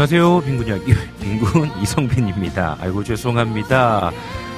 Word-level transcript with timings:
안녕하세요. 0.00 0.40
빈군 0.46 0.66
이야기. 0.66 0.94
빈군 1.20 1.70
이성빈입니다. 1.82 2.78
아이고 2.80 3.04
죄송합니다. 3.04 4.10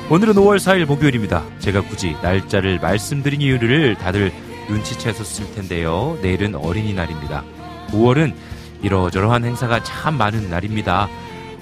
오늘은 0.09 0.35
5월 0.35 0.57
4일 0.59 0.85
목요일입니다. 0.85 1.43
제가 1.59 1.81
굳이 1.81 2.15
날짜를 2.23 2.79
말씀드린 2.79 3.41
이유를 3.41 3.97
다들 3.97 4.33
눈치채셨을 4.69 5.53
텐데요. 5.57 6.17
내일은 6.23 6.55
어린이날입니다. 6.55 7.43
5월은 7.89 8.35
이러저러한 8.83 9.45
행사가 9.45 9.83
참 9.83 10.17
많은 10.17 10.49
날입니다. 10.49 11.09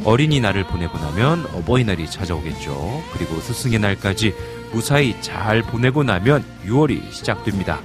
어린이날을 0.05 0.65
보내고 0.65 0.99
나면 0.99 1.47
어버이날이 1.55 2.11
찾아오겠죠. 2.11 3.03
그리고 3.15 3.41
스승의 3.41 3.79
날까지 3.79 4.35
무사히 4.73 5.17
잘 5.23 5.63
보내고 5.63 6.03
나면 6.03 6.45
6월이 6.67 7.11
시작됩니다. 7.13 7.81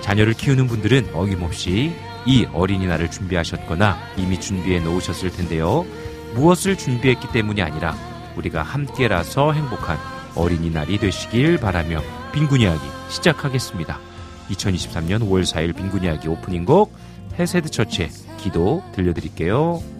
자녀를 0.00 0.32
키우는 0.32 0.66
분들은 0.66 1.10
어김없이 1.14 1.94
이 2.26 2.46
어린이날을 2.52 3.10
준비하셨거나 3.10 3.96
이미 4.16 4.40
준비해 4.40 4.80
놓으셨을 4.80 5.30
텐데요. 5.30 5.86
무엇을 6.34 6.76
준비했기 6.76 7.28
때문이 7.32 7.62
아니라 7.62 7.96
우리가 8.36 8.62
함께라서 8.62 9.52
행복한 9.52 9.96
어린이날이 10.34 10.98
되시길 10.98 11.58
바라며 11.58 12.02
빈군 12.32 12.60
이야기 12.60 12.80
시작하겠습니다. 13.08 13.98
2023년 14.50 15.20
5월 15.20 15.42
4일 15.42 15.74
빈군 15.76 16.04
이야기 16.04 16.28
오프닝 16.28 16.64
곡 16.64 16.92
헤세드 17.38 17.70
처치의 17.70 18.10
기도 18.38 18.82
들려드릴게요. 18.92 19.95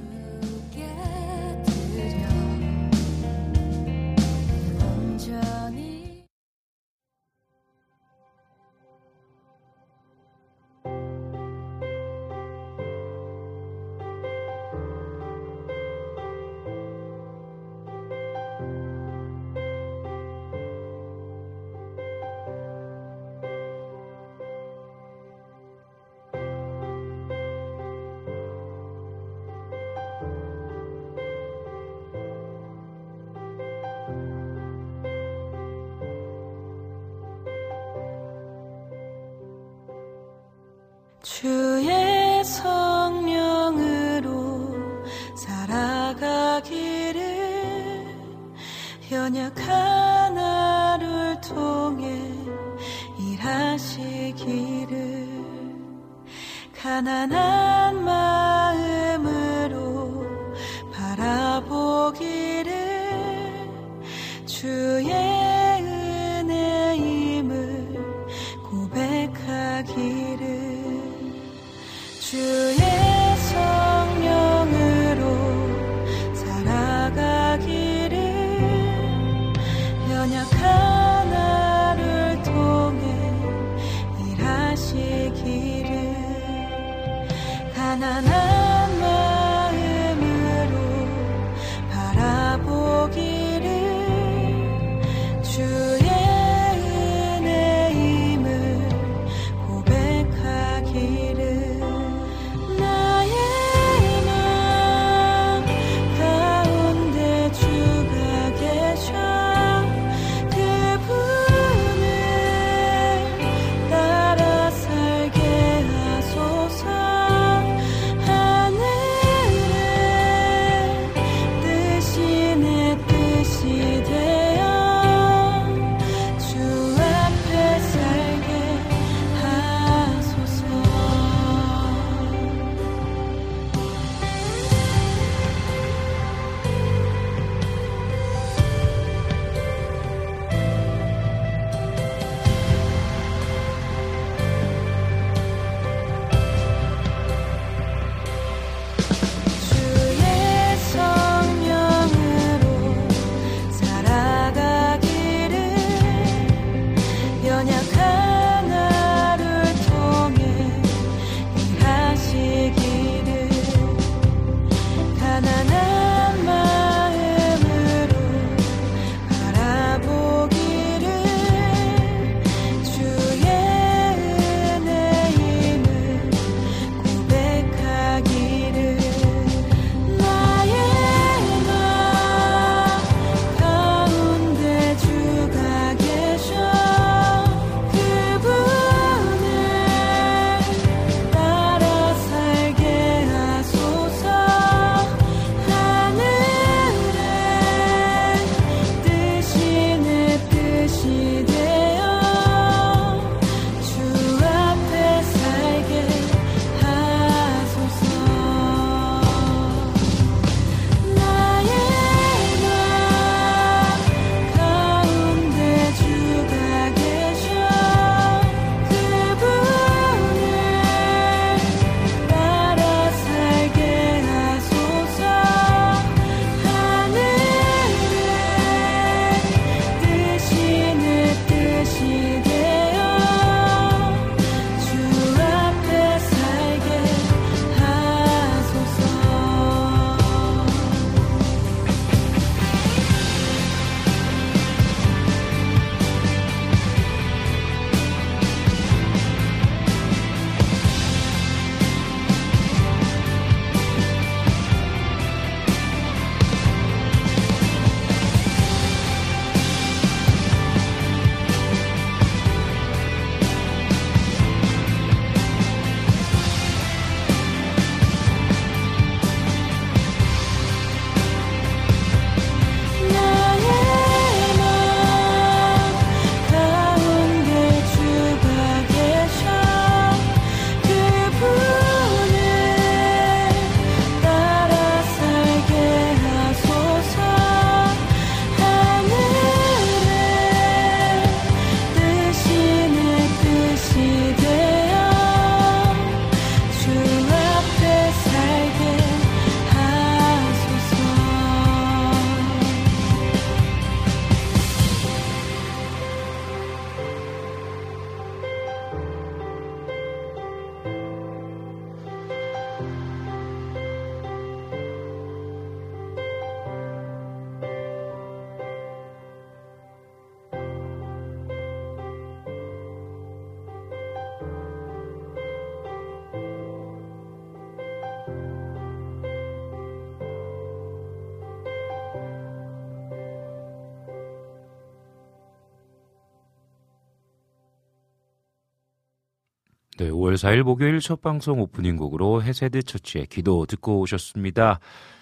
24일 340.47 340.63
목요일 340.63 341.01
첫 341.01 341.21
방송 341.21 341.61
오프닝 341.61 341.97
곡으로 341.97 342.41
해세드 342.41 342.85
처치의 342.85 343.27
기도 343.27 343.67
듣고 343.67 343.99
오셨습니다. 343.99 344.79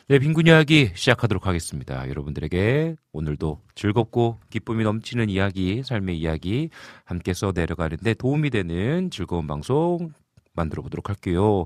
네, 0.06 0.18
빈군 0.18 0.46
이야기 0.46 0.90
시작하도록 0.94 1.46
하겠습니다. 1.46 2.06
여러분들에게 2.10 2.96
오늘도 3.12 3.60
즐겁고 3.74 4.38
기쁨이 4.50 4.84
넘치는 4.84 5.30
이야기, 5.30 5.82
삶의 5.82 6.18
이야기 6.18 6.68
함께 7.04 7.32
써 7.32 7.52
내려가는데 7.54 8.12
도움이 8.12 8.50
되는 8.50 9.10
즐거운 9.10 9.46
방송 9.46 10.12
만들어 10.52 10.82
보도록 10.82 11.08
할게요. 11.08 11.64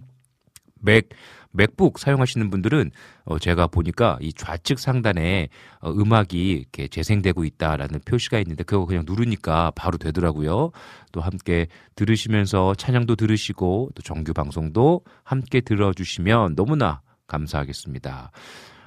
맥, 0.80 1.10
MacBook 1.54 2.00
사용하시는 2.00 2.50
분들은 2.50 2.92
어, 3.26 3.40
제가 3.40 3.68
보니까 3.68 4.18
이 4.22 4.34
좌측 4.34 4.80
상단에 4.80 5.50
어, 5.80 5.92
음악이 5.92 6.50
이렇게 6.52 6.88
재생되고 6.88 7.46
있다라는 7.46 8.02
표시가 8.06 8.40
있는데 8.40 8.64
그거 8.64 8.86
그냥 8.86 9.04
누르니까 9.08 9.72
바로 9.76 9.98
되더라고요. 9.98 10.72
또 11.12 11.22
함께 11.22 11.68
들으시면서 11.96 12.76
찬양도 12.76 13.16
들으시고 13.16 13.92
또 13.96 14.02
정규 14.02 14.34
방송도 14.34 15.02
함께 15.24 15.62
들어주시면 15.62 16.56
너무나 16.56 17.02
감사하겠습니다. 17.28 18.32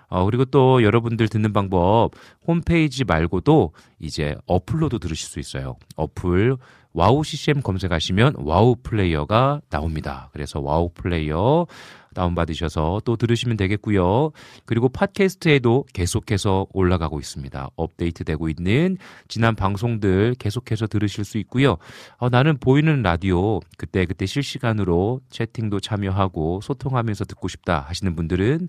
어, 0.09 0.25
그리고 0.25 0.45
또 0.45 0.83
여러분들 0.83 1.29
듣는 1.29 1.53
방법 1.53 2.11
홈페이지 2.47 3.05
말고도 3.05 3.73
이제 3.99 4.37
어플로도 4.47 4.99
들으실 4.99 5.29
수 5.29 5.41
있어요. 5.41 5.77
어플 5.97 6.57
WOW 6.93 7.23
CCM 7.25 7.61
검색하시면 7.61 8.37
WOW 8.39 8.77
플레이어가 8.83 9.61
나옵니다. 9.69 10.31
그래서 10.33 10.61
WOW 10.61 10.91
플레이어 10.95 11.67
다운받으셔서 12.17 13.03
또 13.05 13.17
들으시면 13.17 13.57
되겠고요. 13.57 14.33
그리고 14.65 14.89
팟캐스트에도 14.89 15.85
계속해서 15.93 16.67
올라가고 16.73 17.21
있습니다. 17.21 17.71
업데이트되고 17.77 18.49
있는 18.49 18.97
지난 19.29 19.55
방송들 19.55 20.35
계속해서 20.39 20.87
들으실 20.87 21.25
수 21.25 21.39
있고요. 21.39 21.77
어, 22.17 22.29
나는 22.29 22.59
보이는 22.59 23.03
라디오 23.03 23.61
그때 23.77 24.07
그때 24.07 24.27
실시간으로 24.27 25.21
채팅도 25.31 25.81
참여하고 25.81 26.61
소통하면서 26.63 27.27
듣고 27.27 27.49
싶다 27.49 27.81
하시는 27.81 28.17
분들은 28.17 28.69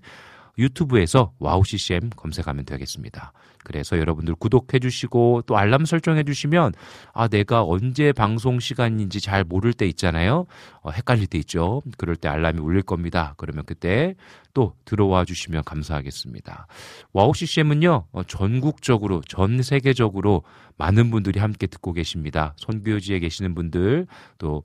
유튜브에서 0.58 1.32
WOW 1.38 1.64
CCM 1.64 2.10
검색하면 2.10 2.64
되겠습니다. 2.64 3.32
그래서 3.64 3.98
여러분들 3.98 4.34
구독해 4.34 4.78
주시고 4.80 5.42
또 5.46 5.56
알람 5.56 5.84
설정해 5.84 6.24
주시면 6.24 6.72
아 7.12 7.28
내가 7.28 7.64
언제 7.64 8.12
방송 8.12 8.60
시간인지 8.60 9.20
잘 9.20 9.44
모를 9.44 9.72
때 9.72 9.86
있잖아요. 9.86 10.46
어, 10.80 10.90
헷갈릴 10.90 11.26
때 11.26 11.38
있죠. 11.38 11.82
그럴 11.96 12.16
때 12.16 12.28
알람이 12.28 12.60
울릴 12.60 12.82
겁니다. 12.82 13.34
그러면 13.36 13.64
그때 13.66 14.14
또 14.54 14.74
들어와 14.84 15.24
주시면 15.24 15.64
감사하겠습니다. 15.64 16.66
WOW 17.12 17.34
CCM은요 17.34 18.06
어, 18.10 18.22
전국적으로 18.24 19.20
전 19.28 19.62
세계적으로 19.62 20.42
많은 20.76 21.10
분들이 21.10 21.40
함께 21.40 21.66
듣고 21.66 21.92
계십니다. 21.92 22.54
선교지에 22.56 23.18
계시는 23.18 23.54
분들 23.54 24.06
또 24.38 24.64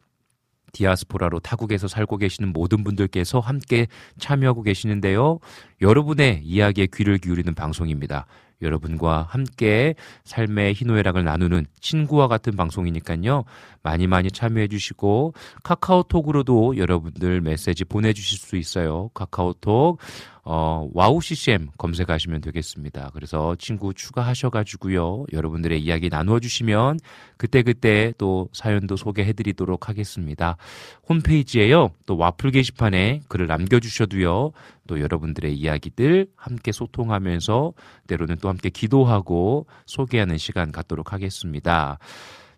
디아스포라로 0.74 1.39
타국에서 1.39 1.88
살고 1.88 2.18
계시는 2.18 2.51
모든 2.51 2.84
분들께서 2.84 3.39
함께 3.39 3.88
참여하고 4.20 4.63
계시는데요. 4.63 5.39
여러분의 5.82 6.42
이야기에 6.44 6.88
귀를 6.94 7.18
기울이는 7.18 7.56
방송입니다. 7.56 8.25
여러분과 8.62 9.27
함께 9.30 9.96
삶의 10.24 10.74
희노애락을 10.74 11.24
나누는 11.24 11.65
친구와 11.80 12.27
같은 12.27 12.56
방송이니까요. 12.56 13.44
많이 13.84 14.08
많이 14.08 14.32
참여해 14.32 14.68
주시고 14.70 15.34
카카오톡으로도 15.63 16.77
여러분들 16.77 17.42
메시지 17.42 17.84
보내 17.84 18.13
주실 18.13 18.39
수 18.39 18.56
있어요. 18.56 19.10
카카오톡 19.13 20.00
어, 20.46 20.90
WOW 20.94 21.22
CCM 21.22 21.70
검색하시면 21.78 22.42
되겠습니다. 22.42 23.12
그래서 23.14 23.56
친구 23.58 23.94
추가하셔가지고요. 23.94 25.26
여러분들의 25.32 25.82
이야기 25.82 26.10
나누어 26.10 26.40
주시면 26.40 27.00
그때그때 27.38 28.14
또 28.18 28.50
사연도 28.52 28.98
소개해 28.98 29.34
드리도록 29.34 29.88
하겠습니다. 29.88 30.58
홈페이지에요. 31.08 31.92
또 32.06 32.18
와플 32.18 32.52
게시판에 32.52 33.22
글을 33.30 33.48
남겨주셔도요. 33.48 34.52
또 34.88 35.00
여러분들의 35.00 35.54
이야기들 35.56 36.28
함께 36.36 36.74
소통하면서 36.74 37.74
때로는 38.08 38.38
또 38.42 38.50
함께 38.50 38.70
기도하고 38.70 39.66
소개하는 39.86 40.38
시간 40.38 40.74
갖도록 40.74 41.14
하겠습니다. 41.14 42.00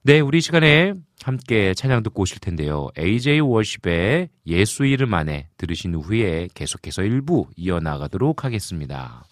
네, 0.07 0.19
우리 0.19 0.39
시간에 0.39 0.93
함께 1.23 1.73
찬양 1.73 2.03
듣고 2.03 2.21
오실 2.21 2.37
텐데요. 2.37 2.89
AJ 2.95 3.39
워십의 3.39 4.29
예수 4.45 4.85
이름 4.85 5.15
안에 5.15 5.47
들으신 5.57 5.95
후에 5.95 6.47
계속해서 6.53 7.01
일부 7.01 7.47
이어나가도록 7.55 8.45
하겠습니다. 8.45 9.25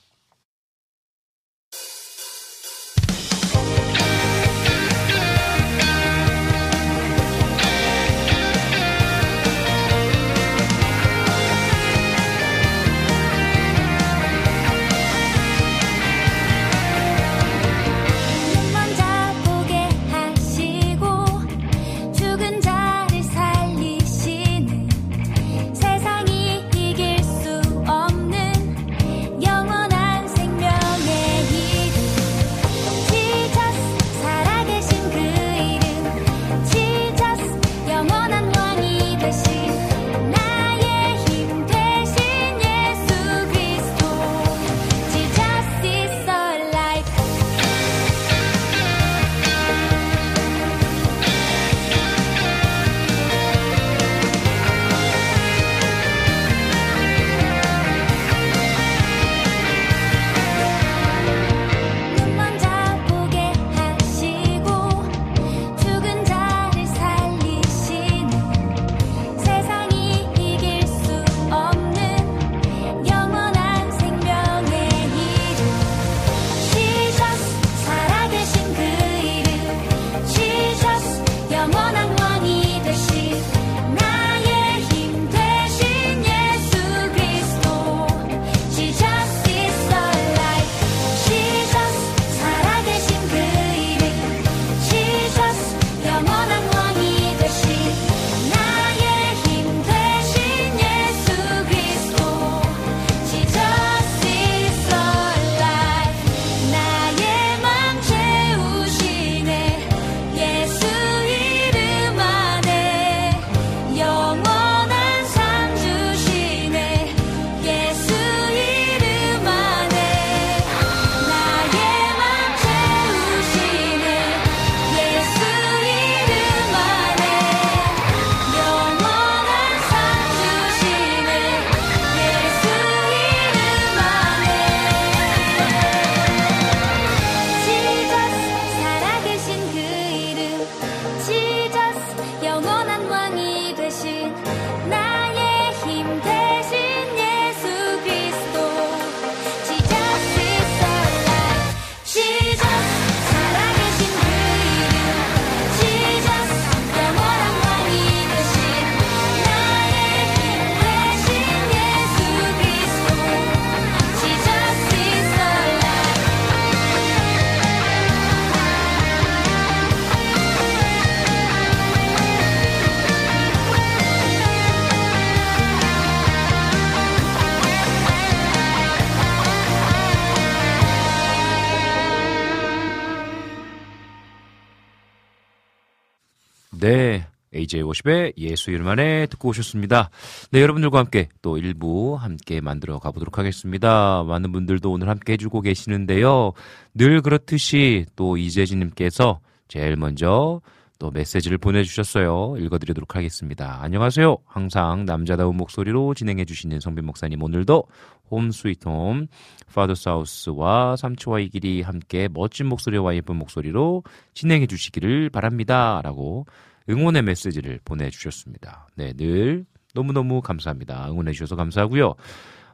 DJ50의 187.74 188.34
예수 188.38 188.72
일만에 188.72 189.26
듣고 189.28 189.50
오셨습니다. 189.50 190.10
네, 190.52 190.62
여러분들과 190.62 191.00
함께 191.00 191.30
또 191.42 191.58
일부 191.58 192.16
함께 192.16 192.62
만들어 192.62 193.00
가보도록 193.00 193.38
하겠습니다. 193.38 194.24
많은 194.24 194.52
분들도 194.52 194.92
오늘 194.92 195.10
함께 195.10 195.34
해주고 195.34 195.62
계시는데요. 195.62 196.54
늘 196.94 197.22
그렇듯이 197.22 198.06
또 198.16 198.38
이재진님께서 198.38 199.40
제일 199.68 199.96
먼저 199.96 200.62
또 201.00 201.12
메시지를 201.12 201.58
보내주셨어요. 201.58 202.56
읽어드리도록 202.60 203.16
하겠습니다. 203.16 203.80
안녕하세요. 203.82 204.38
항상 204.46 205.06
남자다운 205.06 205.58
목소리로 205.58 206.14
진행해주시는 206.14 206.80
성빈 206.80 207.06
목사님 207.06 207.42
오늘도 207.44 207.84
홈 208.32 208.52
스위트홈 208.52 209.28
파더 209.74 209.96
사우스와 209.96 210.96
삼초와 210.96 211.40
이 211.42 211.50
길이 211.50 211.82
함께 211.82 212.30
멋진 212.32 212.68
목소리와 212.68 213.16
예쁜 213.16 213.36
목소리로 213.36 214.04
진행해주시기를 214.34 215.30
바랍니다. 215.30 216.00
라고 216.04 216.46
응원의 216.90 217.22
메시지를 217.24 217.80
보내주셨습니다. 217.86 218.88
네, 218.96 219.14
늘 219.14 219.66
너무너무 219.94 220.42
감사합니다. 220.42 221.08
응원해주셔서 221.10 221.56
감사하고요. 221.56 222.16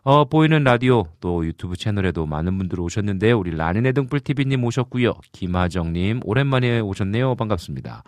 어, 0.04 0.26
보이는 0.26 0.64
라디오 0.64 1.04
또 1.20 1.46
유튜브 1.46 1.76
채널에도 1.76 2.26
많은 2.26 2.58
분들 2.58 2.80
오셨는데요. 2.80 3.38
우리 3.38 3.56
라니네 3.56 3.92
등불TV님 3.92 4.64
오셨고요. 4.64 5.14
김하정님 5.34 6.22
오랜만에 6.24 6.80
오셨네요. 6.80 7.36
반갑습니다. 7.36 8.04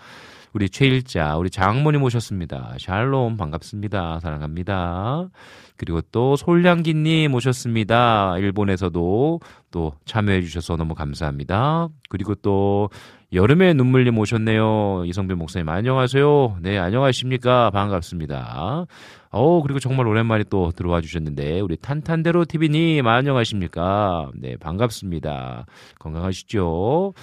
우리 0.54 0.70
최일자, 0.70 1.38
우리 1.38 1.50
장모님 1.50 2.04
오셨습니다. 2.04 2.76
샬롬 2.78 3.38
반갑습니다. 3.38 4.20
사랑합니다. 4.20 5.30
그리고 5.78 6.02
또 6.12 6.36
솔량기님 6.36 7.34
오셨습니다. 7.34 8.38
일본에서도 8.38 9.40
또 9.72 9.94
참여해 10.06 10.42
주셔서 10.42 10.76
너무 10.76 10.94
감사합니다. 10.94 11.88
그리고 12.10 12.36
또 12.36 12.90
여름의 13.34 13.76
눈물님 13.76 14.18
오셨네요. 14.18 15.06
이성빈 15.06 15.38
목사님 15.38 15.70
안녕하세요. 15.70 16.58
네 16.62 16.78
안녕하십니까 16.78 17.70
반갑습니다. 17.72 18.86
어 19.30 19.62
그리고 19.62 19.80
정말 19.80 20.06
오랜만에 20.08 20.44
또 20.50 20.74
들어와 20.76 21.00
주셨는데 21.00 21.62
우리 21.62 21.78
탄탄대로 21.78 22.44
TV님 22.44 23.08
안녕하십니까. 23.08 24.32
네 24.36 24.58
반갑습니다. 24.58 25.66
건강하시죠? 26.00 27.14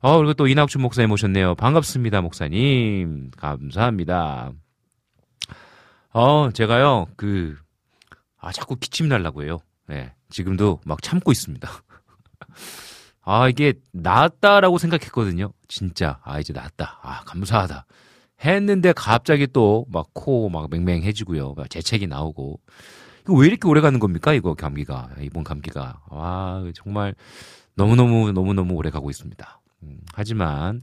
어 0.00 0.16
그리고 0.16 0.32
또 0.32 0.46
이낙준 0.46 0.80
목사님 0.80 1.10
오셨네요. 1.12 1.56
반갑습니다 1.56 2.22
목사님 2.22 3.30
감사합니다. 3.36 4.52
어 6.14 6.50
제가요 6.54 7.06
그 7.16 7.54
아, 8.38 8.50
자꾸 8.50 8.76
기침 8.76 9.08
날라고 9.08 9.42
해요. 9.42 9.58
네, 9.88 10.14
지금도 10.30 10.80
막 10.86 11.02
참고 11.02 11.30
있습니다. 11.32 11.68
아, 13.32 13.48
이게 13.48 13.74
나았다라고 13.92 14.78
생각했거든요. 14.78 15.52
진짜. 15.68 16.18
아, 16.24 16.40
이제 16.40 16.52
나았다. 16.52 16.98
아, 17.00 17.20
감사하다. 17.20 17.86
했는데 18.44 18.92
갑자기 18.92 19.46
또 19.46 19.86
막코막 19.88 20.68
맹맹해지고요. 20.68 21.54
막 21.54 21.70
재채기 21.70 22.08
나오고. 22.08 22.58
이거 23.22 23.34
왜 23.34 23.46
이렇게 23.46 23.68
오래 23.68 23.80
가는 23.80 24.00
겁니까? 24.00 24.32
이거 24.32 24.54
감기가. 24.54 25.10
이번 25.20 25.44
감기가. 25.44 26.00
와, 26.08 26.64
정말 26.74 27.14
너무너무, 27.76 28.32
너무너무 28.32 28.74
오래 28.74 28.90
가고 28.90 29.10
있습니다. 29.10 29.60
음, 29.84 30.00
하지만, 30.12 30.80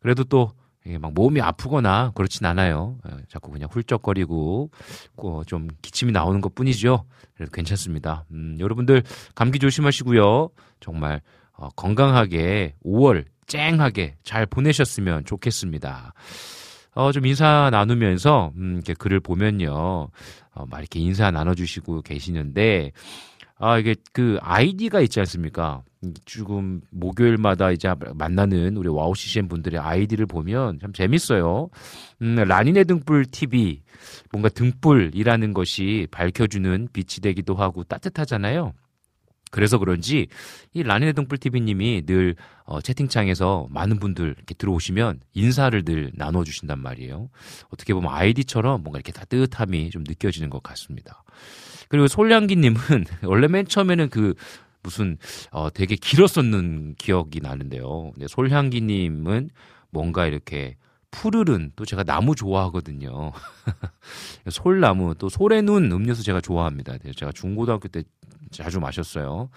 그래도 0.00 0.24
또, 0.24 0.50
이게 0.84 0.98
막 0.98 1.12
몸이 1.14 1.40
아프거나 1.40 2.10
그렇진 2.16 2.46
않아요. 2.46 2.98
예, 3.08 3.16
자꾸 3.28 3.50
그냥 3.50 3.68
훌쩍거리고 3.72 4.70
어, 5.16 5.42
좀 5.44 5.66
기침이 5.82 6.12
나오는 6.12 6.40
것 6.40 6.54
뿐이죠. 6.54 7.04
그래도 7.34 7.50
괜찮습니다. 7.50 8.24
음, 8.30 8.56
여러분들 8.60 9.02
감기 9.34 9.58
조심하시고요. 9.58 10.48
정말 10.78 11.22
어, 11.56 11.68
건강하게 11.76 12.74
5월 12.84 13.24
쨍하게 13.46 14.16
잘 14.22 14.46
보내셨으면 14.46 15.24
좋겠습니다. 15.24 16.12
어, 16.94 17.12
좀 17.12 17.26
인사 17.26 17.68
나누면서, 17.70 18.52
음, 18.56 18.74
이렇게 18.76 18.94
글을 18.94 19.20
보면요. 19.20 20.08
어, 20.54 20.66
막 20.68 20.78
이렇게 20.80 20.98
인사 20.98 21.30
나눠주시고 21.30 22.02
계시는데, 22.02 22.92
아, 23.58 23.78
이게 23.78 23.94
그 24.12 24.38
아이디가 24.40 25.00
있지 25.00 25.20
않습니까? 25.20 25.82
지금 26.24 26.82
목요일마다 26.90 27.70
이제 27.70 27.92
만나는 28.14 28.76
우리 28.76 28.88
WOW 28.88 29.14
CCM 29.14 29.48
분들의 29.48 29.80
아이디를 29.80 30.26
보면 30.26 30.78
참 30.80 30.92
재밌어요. 30.92 31.68
음, 32.22 32.34
라니네 32.36 32.84
등불 32.84 33.26
TV. 33.26 33.82
뭔가 34.30 34.48
등불이라는 34.50 35.54
것이 35.54 36.06
밝혀주는 36.10 36.88
빛이 36.92 37.20
되기도 37.22 37.54
하고 37.54 37.82
따뜻하잖아요. 37.84 38.72
그래서 39.56 39.78
그런지 39.78 40.26
이 40.74 40.82
라니네 40.82 41.14
등불 41.14 41.38
TV님이 41.38 42.04
늘 42.04 42.36
어, 42.64 42.82
채팅창에서 42.82 43.68
많은 43.70 43.98
분들 43.98 44.34
이렇게 44.36 44.54
들어오시면 44.54 45.20
인사를 45.32 45.82
늘 45.82 46.12
나눠주신단 46.14 46.78
말이에요. 46.78 47.30
어떻게 47.70 47.94
보면 47.94 48.12
아이디처럼 48.12 48.82
뭔가 48.82 48.98
이렇게 48.98 49.12
따뜻함이 49.12 49.88
좀 49.88 50.04
느껴지는 50.06 50.50
것 50.50 50.62
같습니다. 50.62 51.24
그리고 51.88 52.06
솔량기님은 52.06 52.76
원래 53.24 53.48
맨 53.48 53.66
처음에는 53.66 54.10
그 54.10 54.34
무슨 54.82 55.16
어 55.52 55.70
되게 55.70 55.96
길었었는 55.96 56.96
기억이 56.98 57.40
나는데요. 57.40 58.10
근데 58.12 58.26
솔향기님은 58.28 59.48
뭔가 59.88 60.26
이렇게 60.26 60.76
푸르른 61.10 61.72
또 61.76 61.86
제가 61.86 62.04
나무 62.04 62.34
좋아하거든요. 62.34 63.32
솔나무 64.50 65.14
또 65.14 65.30
솔의눈 65.30 65.90
음료수 65.90 66.22
제가 66.22 66.42
좋아합니다. 66.42 66.98
제가 67.16 67.32
중고등학교 67.32 67.88
때 67.88 68.02
자주 68.56 68.80
마셨어요. 68.80 69.50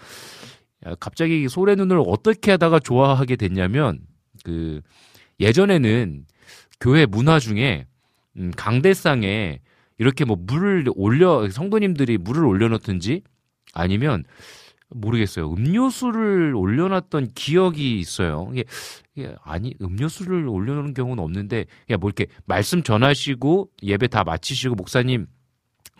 갑자기 0.98 1.48
솔의눈을 1.48 2.02
어떻게 2.06 2.52
하다가 2.52 2.78
좋아하게 2.80 3.36
됐냐면 3.36 4.00
그 4.44 4.80
예전에는 5.40 6.24
교회 6.80 7.06
문화 7.06 7.38
중에 7.38 7.86
음, 8.36 8.50
강대상에 8.56 9.60
이렇게 9.98 10.24
뭐 10.24 10.36
물을 10.38 10.86
올려 10.94 11.48
성도님들이 11.50 12.16
물을 12.18 12.44
올려놓든지 12.44 13.22
아니면 13.74 14.24
모르겠어요. 14.88 15.52
음료수를 15.52 16.54
올려놨던 16.54 17.32
기억이 17.34 17.98
있어요. 17.98 18.48
이게, 18.52 18.64
이게 19.14 19.34
아니 19.44 19.74
음료수를 19.80 20.48
올려놓는 20.48 20.94
경우는 20.94 21.22
없는데 21.22 21.66
그냥 21.86 22.00
뭐 22.00 22.08
이렇게 22.08 22.26
말씀 22.46 22.82
전하시고 22.82 23.70
예배 23.82 24.08
다 24.08 24.24
마치시고 24.24 24.74
목사님 24.74 25.26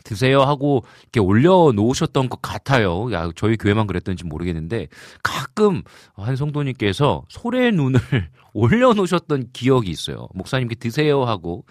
드세요 0.04 0.42
하고 0.42 0.84
이렇게 1.02 1.20
올려놓으셨던 1.20 2.28
것 2.28 2.42
같아요. 2.42 3.12
야, 3.12 3.30
저희 3.36 3.56
교회만 3.56 3.86
그랬던지 3.86 4.24
모르겠는데 4.24 4.88
가끔 5.22 5.82
한 6.14 6.36
성도님께서 6.36 7.24
소래 7.28 7.70
눈을 7.70 8.00
올려놓으셨던 8.54 9.50
기억이 9.52 9.90
있어요. 9.90 10.28
목사님께 10.34 10.76
드세요 10.76 11.24
하고 11.24 11.64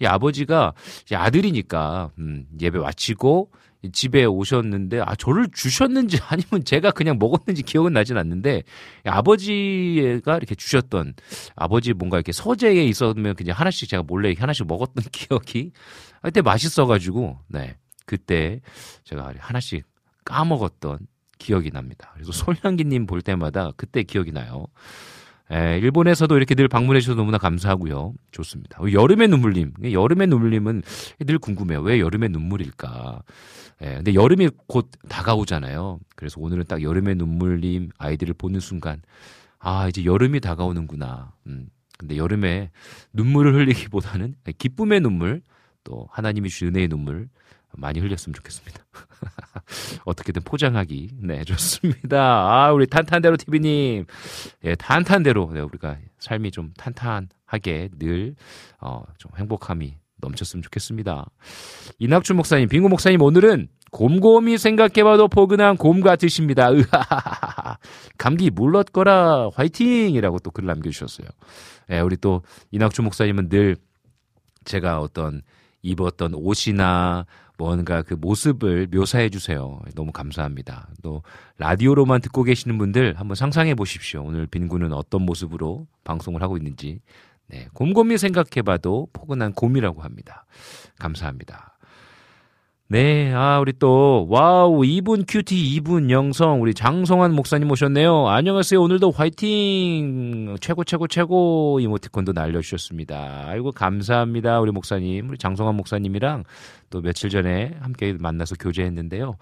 이 0.00 0.06
아버지가 0.06 0.72
이제 1.02 1.14
아들이니까 1.16 2.10
음, 2.18 2.46
예배 2.60 2.78
마치고 2.78 3.50
집에 3.92 4.24
오셨는데 4.24 5.00
아 5.00 5.14
저를 5.14 5.48
주셨는지 5.52 6.18
아니면 6.28 6.64
제가 6.64 6.90
그냥 6.90 7.18
먹었는지 7.18 7.62
기억은 7.62 7.92
나진 7.92 8.18
않는데 8.18 8.62
아버지가 9.04 10.36
이렇게 10.36 10.54
주셨던 10.54 11.14
아버지 11.56 11.92
뭔가 11.94 12.18
이렇게 12.18 12.32
서재에 12.32 12.84
있었으면 12.84 13.34
그냥 13.34 13.56
하나씩 13.56 13.88
제가 13.88 14.02
몰래 14.02 14.34
하나씩 14.38 14.66
먹었던 14.66 15.04
기억이 15.12 15.72
그때 16.22 16.42
맛있어가지고 16.42 17.38
네 17.48 17.76
그때 18.06 18.60
제가 19.04 19.32
하나씩 19.38 19.84
까먹었던 20.24 20.98
기억이 21.38 21.70
납니다. 21.70 22.10
그래서 22.14 22.32
솔향기님 22.32 23.06
볼 23.06 23.22
때마다 23.22 23.72
그때 23.76 24.02
기억이 24.02 24.32
나요. 24.32 24.66
에, 25.52 25.78
일본에서도 25.78 26.36
이렇게 26.36 26.54
늘 26.54 26.68
방문해 26.68 27.00
주셔서 27.00 27.16
너무나 27.16 27.38
감사하고요. 27.38 28.14
좋습니다. 28.30 28.78
여름의 28.92 29.28
눈물님. 29.28 29.72
여름의 29.90 30.28
눈물님은 30.28 30.82
늘 31.20 31.38
궁금해요. 31.38 31.80
왜 31.80 31.98
여름의 31.98 32.28
눈물일까? 32.28 33.22
예, 33.82 33.94
근데 33.96 34.14
여름이 34.14 34.50
곧 34.68 34.90
다가오잖아요. 35.08 35.98
그래서 36.14 36.40
오늘은 36.40 36.64
딱 36.68 36.82
여름의 36.82 37.16
눈물님 37.16 37.88
아이들을 37.98 38.34
보는 38.34 38.60
순간, 38.60 39.02
아, 39.58 39.88
이제 39.88 40.04
여름이 40.04 40.40
다가오는구나. 40.40 41.32
음, 41.46 41.68
근데 41.98 42.16
여름에 42.16 42.70
눈물을 43.12 43.54
흘리기보다는 43.54 44.34
기쁨의 44.56 45.00
눈물, 45.00 45.42
또 45.84 46.06
하나님이 46.10 46.48
주신 46.48 46.68
은혜의 46.68 46.88
눈물 46.88 47.28
많이 47.76 48.00
흘렸으면 48.00 48.34
좋겠습니다. 48.34 48.84
어떻게든 50.04 50.42
포장하기. 50.42 51.10
네, 51.22 51.44
좋습니다. 51.44 52.20
아, 52.20 52.72
우리 52.72 52.86
탄탄대로 52.86 53.36
TV님. 53.36 54.06
예, 54.64 54.74
탄탄대로. 54.74 55.50
네, 55.52 55.60
우리가 55.60 55.96
삶이 56.18 56.50
좀 56.50 56.72
탄탄하게 56.76 57.90
늘, 57.98 58.34
어, 58.80 59.04
좀 59.18 59.30
행복함이 59.38 59.94
넘쳤으면 60.16 60.62
좋겠습니다. 60.62 61.26
이낙준 62.00 62.36
목사님, 62.36 62.68
빙고 62.68 62.88
목사님, 62.88 63.22
오늘은 63.22 63.68
곰곰이 63.92 64.58
생각해봐도 64.58 65.28
포근한 65.28 65.76
곰 65.76 66.00
같으십니다. 66.00 66.70
으하하하. 66.72 67.78
감기 68.18 68.50
물렀거라. 68.50 69.50
화이팅! 69.54 70.10
이라고 70.14 70.38
또 70.40 70.50
글 70.50 70.66
남겨주셨어요. 70.66 71.28
예, 71.90 72.00
우리 72.00 72.16
또 72.16 72.42
이낙준 72.72 73.04
목사님은 73.04 73.48
늘 73.48 73.76
제가 74.64 75.00
어떤 75.00 75.42
입었던 75.82 76.34
옷이나 76.34 77.26
뭔가 77.58 78.02
그 78.02 78.14
모습을 78.14 78.88
묘사해 78.90 79.28
주세요. 79.28 79.80
너무 79.94 80.12
감사합니다. 80.12 80.88
또 81.02 81.22
라디오로만 81.58 82.22
듣고 82.22 82.42
계시는 82.42 82.78
분들 82.78 83.18
한번 83.18 83.34
상상해 83.34 83.74
보십시오. 83.74 84.22
오늘 84.24 84.46
빈군은 84.46 84.92
어떤 84.92 85.22
모습으로 85.22 85.86
방송을 86.04 86.42
하고 86.42 86.56
있는지 86.56 87.00
네, 87.48 87.68
곰곰이 87.74 88.16
생각해 88.16 88.62
봐도 88.64 89.08
포근한 89.12 89.52
곰이라고 89.52 90.02
합니다. 90.02 90.46
감사합니다. 90.98 91.76
네, 92.92 93.32
아, 93.32 93.60
우리 93.60 93.72
또, 93.78 94.26
와우, 94.28 94.80
2분 94.80 95.24
QT, 95.28 95.78
2분 95.78 96.10
영성, 96.10 96.60
우리 96.60 96.74
장성환 96.74 97.32
목사님 97.32 97.70
오셨네요. 97.70 98.26
안녕하세요. 98.26 98.82
오늘도 98.82 99.12
화이팅! 99.12 100.56
최고, 100.60 100.82
최고, 100.82 101.06
최고! 101.06 101.78
이모티콘도 101.80 102.32
날려주셨습니다. 102.32 103.44
아이고, 103.46 103.70
감사합니다. 103.70 104.58
우리 104.58 104.72
목사님, 104.72 105.28
우리 105.28 105.38
장성환 105.38 105.76
목사님이랑 105.76 106.42
또 106.90 107.00
며칠 107.00 107.30
전에 107.30 107.76
함께 107.78 108.12
만나서 108.18 108.56
교제했는데요. 108.56 109.36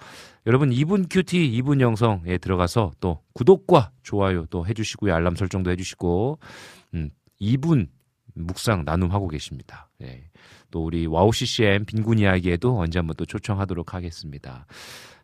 여러분, 0.46 0.68
2분 0.68 1.06
QT, 1.08 1.50
2분 1.62 1.80
영성에 1.80 2.36
들어가서 2.36 2.90
또 3.00 3.22
구독과 3.32 3.92
좋아요 4.02 4.44
또 4.50 4.66
해주시고요. 4.66 5.14
알람 5.14 5.36
설정도 5.36 5.70
해주시고, 5.70 6.38
음, 6.92 7.08
2분 7.40 7.88
묵상 8.34 8.84
나눔하고 8.84 9.28
계십니다. 9.28 9.88
네. 9.98 10.27
또 10.70 10.84
우리 10.84 11.06
WOW 11.06 11.32
CCM 11.32 11.84
빈군 11.84 12.18
이야기에도 12.18 12.78
언제 12.78 12.98
한번 12.98 13.16
또 13.16 13.24
초청하도록 13.24 13.94
하겠습니다. 13.94 14.66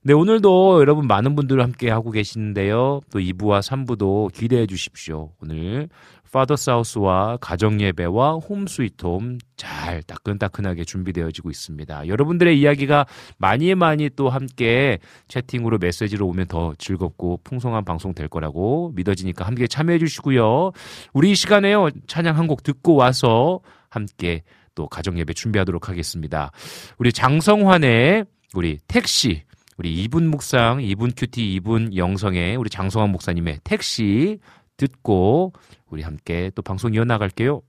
네, 0.03 0.13
오늘도 0.13 0.81
여러분 0.81 1.07
많은 1.07 1.35
분들 1.35 1.63
함께 1.63 1.89
하고 1.91 2.11
계시는데요. 2.11 3.01
또 3.11 3.19
2부와 3.19 3.61
3부도 3.61 4.33
기대해 4.33 4.67
주십시오. 4.67 5.31
오늘 5.41 5.89
Father's 6.31 6.57
House와 6.57 7.39
가정 7.41 7.81
예배와 7.81 8.35
Home 8.35 8.67
Sweet 8.67 9.07
Home 9.07 9.39
잘 9.57 10.03
따끈따끈하게 10.03 10.85
준비되어지고 10.85 11.49
있습니다. 11.49 12.09
여러분들의 12.09 12.59
이야기가 12.61 13.07
많이 13.39 13.73
많이 13.77 14.11
또 14.11 14.29
함께 14.29 14.99
채팅으로 15.29 15.79
메시지로 15.79 16.27
오면 16.27 16.49
더 16.49 16.75
즐겁고 16.77 17.39
풍성한 17.45 17.85
방송 17.85 18.15
될 18.15 18.27
거라고 18.27 18.91
믿어지니까 18.97 19.47
함께 19.47 19.69
참여해 19.69 20.01
주시고요. 20.01 20.73
우리 21.13 21.31
이 21.31 21.35
시간에요. 21.37 21.91
찬양 22.09 22.37
한 22.37 22.49
곡 22.49 22.63
듣고 22.65 22.97
와서 22.97 23.61
함께 23.89 24.43
또 24.75 24.89
가정 24.89 25.19
예배 25.19 25.35
준비하도록 25.35 25.89
하겠습니다. 25.89 26.51
우리 26.99 27.13
장성환의 27.13 28.25
우리 28.55 28.79
택시 28.87 29.43
우리 29.77 30.07
2분 30.07 30.29
묵상, 30.29 30.79
2분 30.79 31.13
큐티, 31.17 31.61
2분 31.61 31.97
영성의 31.97 32.57
우리 32.57 32.71
장성환 32.71 33.11
목사님의 33.11 33.61
택시 33.65 34.39
듣고 34.77 35.53
우리 35.89 36.03
함께 36.03 36.51
또 36.55 36.63
방송 36.63 36.95
이어나갈게요. 36.95 37.63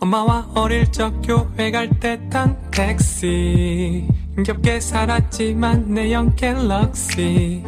엄마와 0.00 0.48
어릴 0.54 0.90
적 0.92 1.20
교회 1.22 1.70
갈 1.70 1.88
때 2.00 2.18
탄 2.28 2.56
택시. 2.70 4.06
힘겹게 4.34 4.80
살았지만 4.80 5.94
내형 5.94 6.34
갤럭시. 6.36 7.62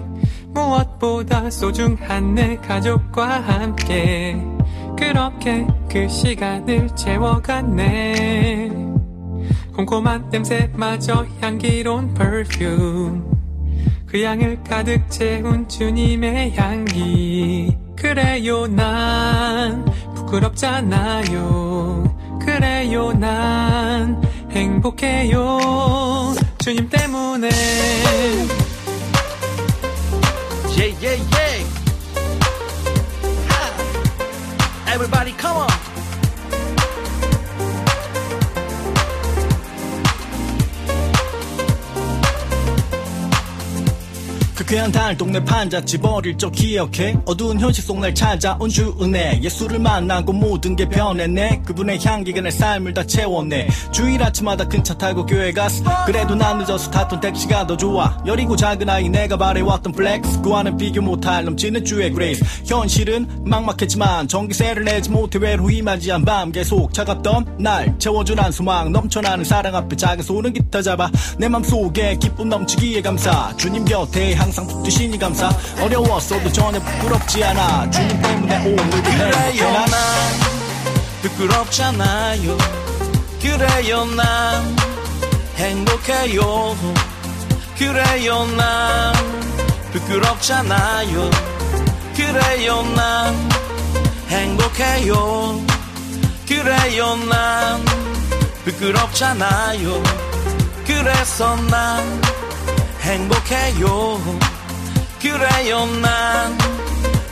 무엇보다 0.53 1.51
소중한 1.51 2.35
내 2.35 2.57
가족과 2.57 3.41
함께. 3.41 4.37
그렇게 4.99 5.67
그 5.91 6.09
시간을 6.09 6.89
채워갔네. 6.97 8.71
꼼꼼한 9.75 10.31
냄새마저 10.31 11.27
향기로운 11.41 12.15
perfume. 12.15 13.23
그 14.07 14.23
향을 14.23 14.63
가득 14.65 15.09
채운 15.11 15.69
주님의 15.69 16.57
향기. 16.57 17.77
그래요 17.97 18.67
난 18.67 19.85
부끄럽잖아요 20.27 22.05
그래요 22.41 23.13
난 23.13 24.21
행복해요 24.51 26.35
주님 26.59 26.89
때문에 26.89 27.49
Yeah, 30.77 30.93
yeah, 31.01 31.17
yeah. 31.33 31.65
Everybody, 34.93 35.33
come 35.39 35.57
on. 35.57 35.96
그 44.67 44.75
귀한 44.75 44.91
달 44.91 45.17
동네 45.17 45.43
판잣집 45.43 46.05
어릴 46.05 46.37
적 46.37 46.51
기억해? 46.51 47.17
어두운 47.25 47.59
현실 47.61 47.85
속 47.85 48.01
날 48.01 48.13
찾아온 48.15 48.69
주 48.69 48.95
은혜. 49.01 49.41
예수를 49.41 49.79
만나고 49.79 50.33
모든 50.33 50.75
게 50.75 50.87
변했네. 50.89 51.63
그분의 51.65 52.05
향기가 52.05 52.41
내 52.41 52.51
삶을 52.51 52.93
다 52.93 53.05
채웠네. 53.05 53.69
주일 53.93 54.23
아침마다 54.23 54.67
큰 54.67 54.83
차 54.83 54.93
타고 54.99 55.25
교회 55.25 55.53
갔어. 55.53 55.83
그래도 56.05 56.35
난 56.35 56.59
늦어서 56.59 56.91
탔던 56.91 57.21
택시가 57.21 57.67
더 57.67 57.77
좋아. 57.77 58.19
여리고 58.27 58.57
작은 58.57 58.89
아이 58.91 59.09
내가 59.09 59.37
바래왔던 59.37 59.93
flex. 59.93 60.43
그와는 60.43 60.77
비교 60.77 61.01
못할 61.01 61.45
넘치는 61.45 61.85
주의 61.85 62.11
grace. 62.11 62.45
현실은 62.67 63.27
막막했지만 63.45 64.29
전기세를 64.29 64.85
내지 64.85 65.11
못해 65.11 65.39
외로이 65.39 65.81
맞이한 65.81 66.25
밤 66.25 66.51
계속 66.53 66.93
차갑던 66.93 67.57
날. 67.61 67.97
채워준 67.99 68.39
한 68.39 68.51
소망 68.53 68.91
넘쳐나는 68.93 69.45
사랑 69.45 69.75
앞에 69.77 69.97
작은 69.97 70.23
손은 70.23 70.53
기타 70.53 70.83
잡아. 70.83 71.11
내 71.39 71.49
맘속에 71.49 72.17
기쁨 72.17 72.49
넘치기에 72.49 73.01
감사 73.01 73.57
주님 73.57 73.85
곁에 73.85 74.35
항상 74.35 74.56
붙드시니 74.65 75.19
감사 75.19 75.51
어려웠어도 75.81 76.51
전혀 76.53 76.81
부끄럽지 76.81 77.43
않아 77.45 77.91
주님 77.91 78.23
때문에 78.23 78.59
오늘도 78.59 79.03
그래요, 79.03 79.73
난 79.73 80.57
부끄럽잖아요. 81.23 82.57
그래요, 83.41 84.05
난 84.05 84.77
행복해요. 85.57 86.77
그래요, 87.79 88.47
난 88.57 89.13
부끄럽잖아요. 89.93 91.31
그래요, 92.17 92.83
난 92.95 93.49
행복해요. 94.29 95.61
그래요, 96.49 97.17
난 97.29 97.85
부끄럽잖아요. 98.65 100.03
그래서 100.87 101.57
난 101.57 102.23
행복해요. 103.01 104.46
그래요, 105.21 105.87
난 106.01 106.59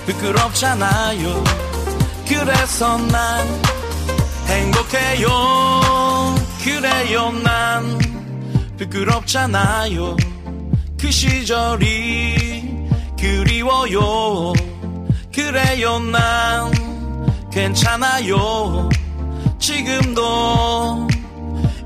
부끄럽잖아요. 0.06 1.44
그래서 2.26 2.98
난 2.98 3.62
행복해요. 4.46 5.28
그래요, 6.62 7.32
난 7.42 7.98
부끄럽잖아요. 8.78 10.16
그 10.98 11.10
시절이 11.10 12.88
그리워요. 13.18 14.52
그래요, 15.34 15.98
난 15.98 16.72
괜찮아요. 17.52 18.88
지금도 19.58 21.08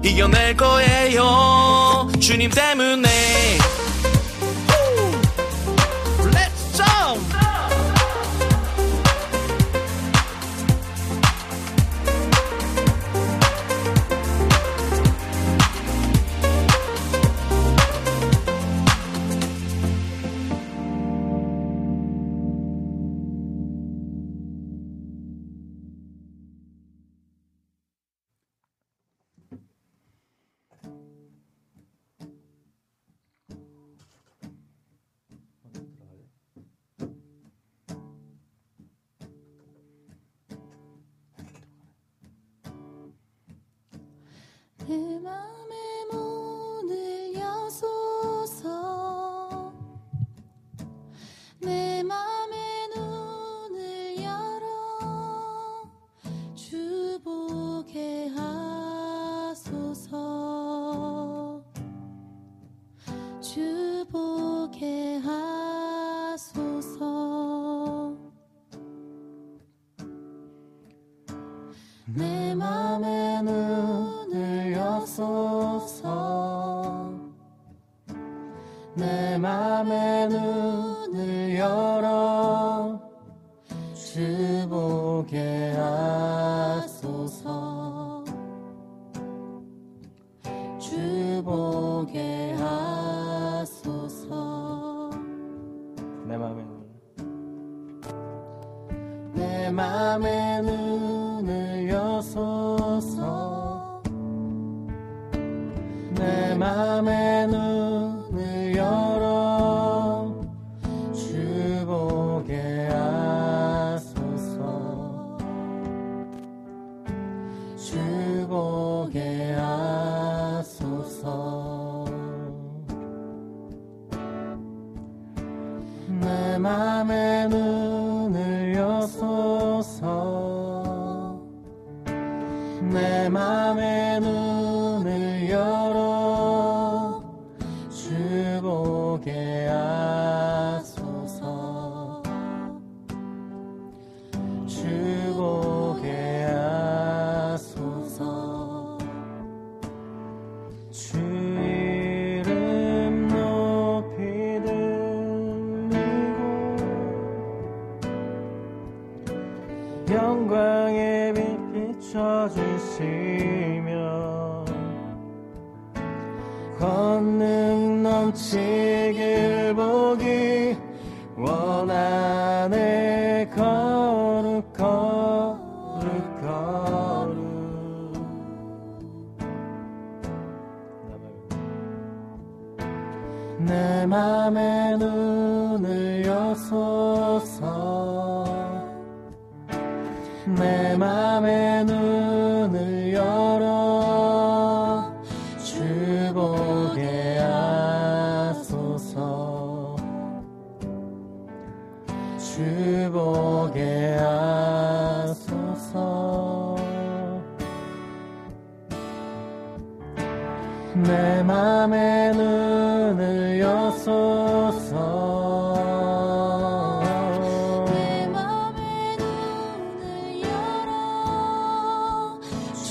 이겨낼 0.02 0.56
거예요. 0.56 2.08
주님 2.20 2.50
때문에. 2.50 3.58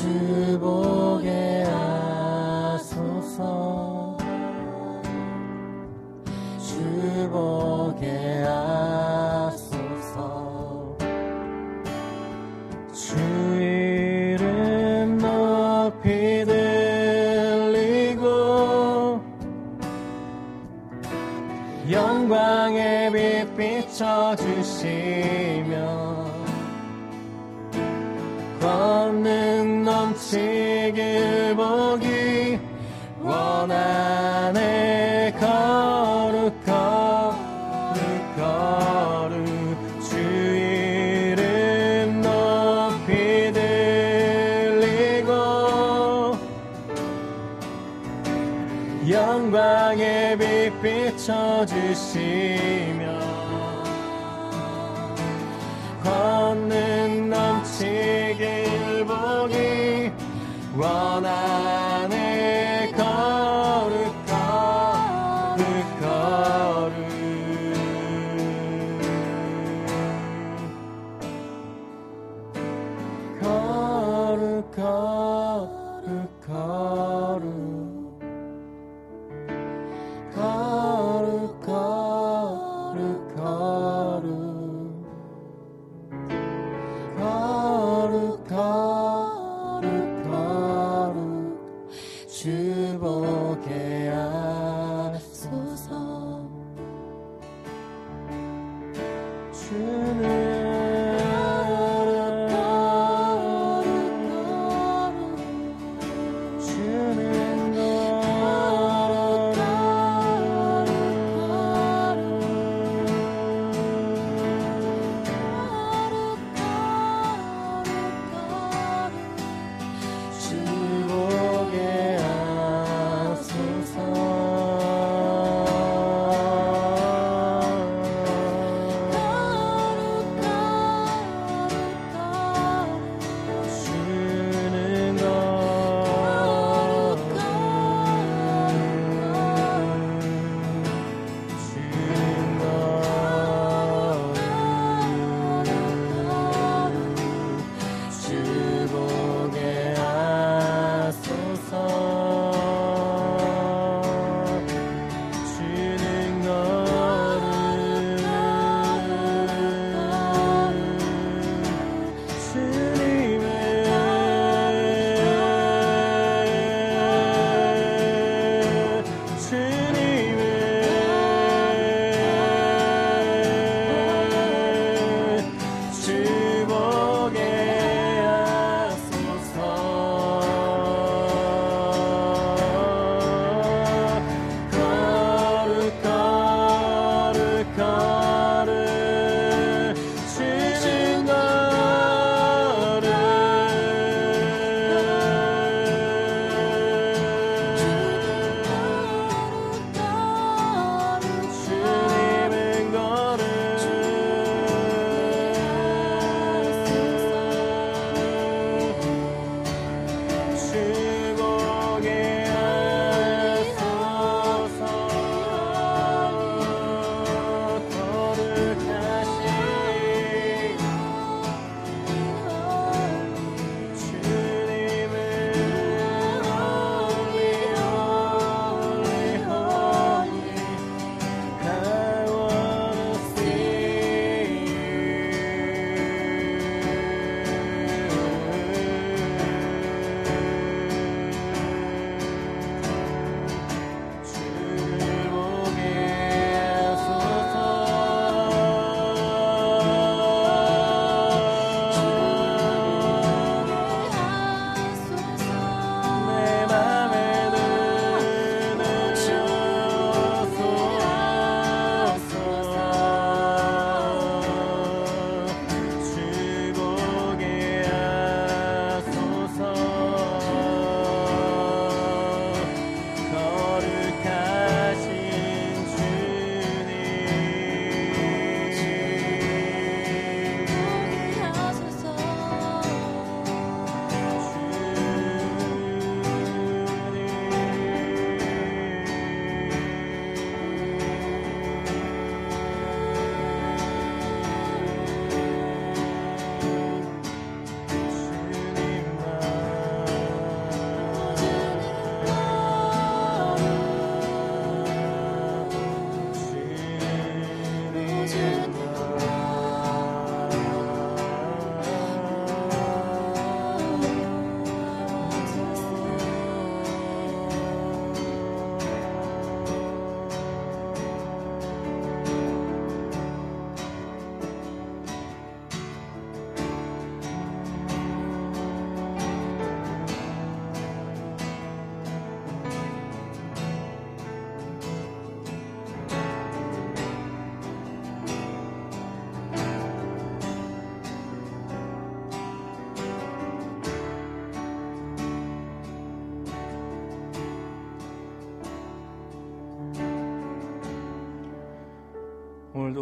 Boy. 0.08 0.87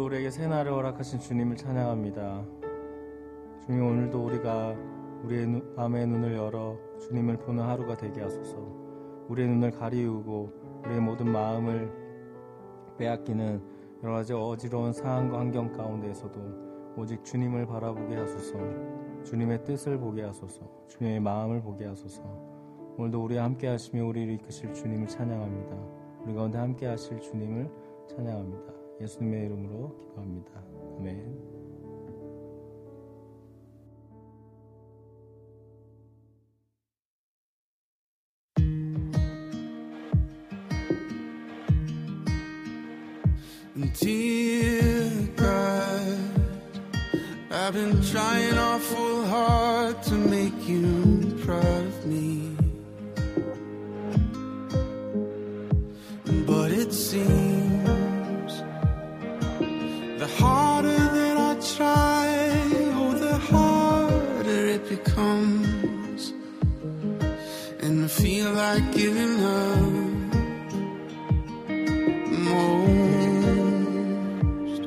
우리에게 0.06 0.30
새날을 0.30 0.72
허락하신 0.72 1.18
주님을 1.18 1.56
찬양합니다. 1.56 2.44
주님 3.66 3.84
오늘도 3.84 4.24
우리가 4.24 4.72
우리의 5.24 5.46
눈- 5.48 5.74
마음의 5.74 6.06
눈을 6.06 6.36
열어 6.36 6.78
주님을 7.00 7.38
보는 7.38 7.64
하루가 7.64 7.96
되게 7.96 8.20
하소서. 8.20 8.56
우리의 9.28 9.48
눈을 9.48 9.72
가리우고 9.72 10.52
우리의 10.84 11.00
모든 11.00 11.28
마음을 11.32 11.90
빼앗기는 12.98 13.60
여러 14.04 14.14
가지 14.14 14.32
어지러운 14.32 14.92
상황과 14.92 15.40
환경 15.40 15.72
가운데에서도 15.72 16.94
오직 16.96 17.24
주님을 17.24 17.66
바라보게 17.66 18.14
하소서. 18.14 18.58
주님의 19.24 19.64
뜻을 19.64 19.98
보게 19.98 20.22
하소서. 20.22 20.60
주님의 20.86 21.18
마음을 21.18 21.60
보게 21.60 21.84
하소서. 21.84 22.22
오늘도 22.96 23.24
우리와 23.24 23.42
함께 23.42 23.66
하시며 23.66 24.06
우리를 24.06 24.34
이끄실 24.34 24.72
주님을 24.72 25.08
찬양합니다. 25.08 25.76
우리 26.24 26.32
가운데 26.32 26.58
함께 26.58 26.86
하실 26.86 27.20
주님을 27.20 27.68
찬양합니다. 28.08 28.75
예수님의 29.01 29.45
이름으로 29.45 29.97
기도합니다. 30.09 30.51
아멘. 30.97 31.61
Dear 43.99 45.09
God, 45.35 46.19
I've 47.51 47.73
been 47.73 48.01
trying 48.03 48.57
awful 48.57 49.25
hard 49.25 50.03
to 50.03 50.13
make 50.13 50.67
you 50.67 51.35
proud 51.43 51.63
of 51.63 52.05
me. 52.05 52.55
But 56.45 56.71
it 56.71 56.93
seems 56.93 57.44
try, 61.74 62.28
oh, 62.94 63.14
the 63.18 63.36
harder 63.50 64.66
it 64.76 64.88
becomes. 64.88 66.32
And 67.80 68.04
I 68.04 68.08
feel 68.08 68.52
like 68.52 68.92
giving 68.92 69.42
up 69.42 69.92
most 72.52 74.82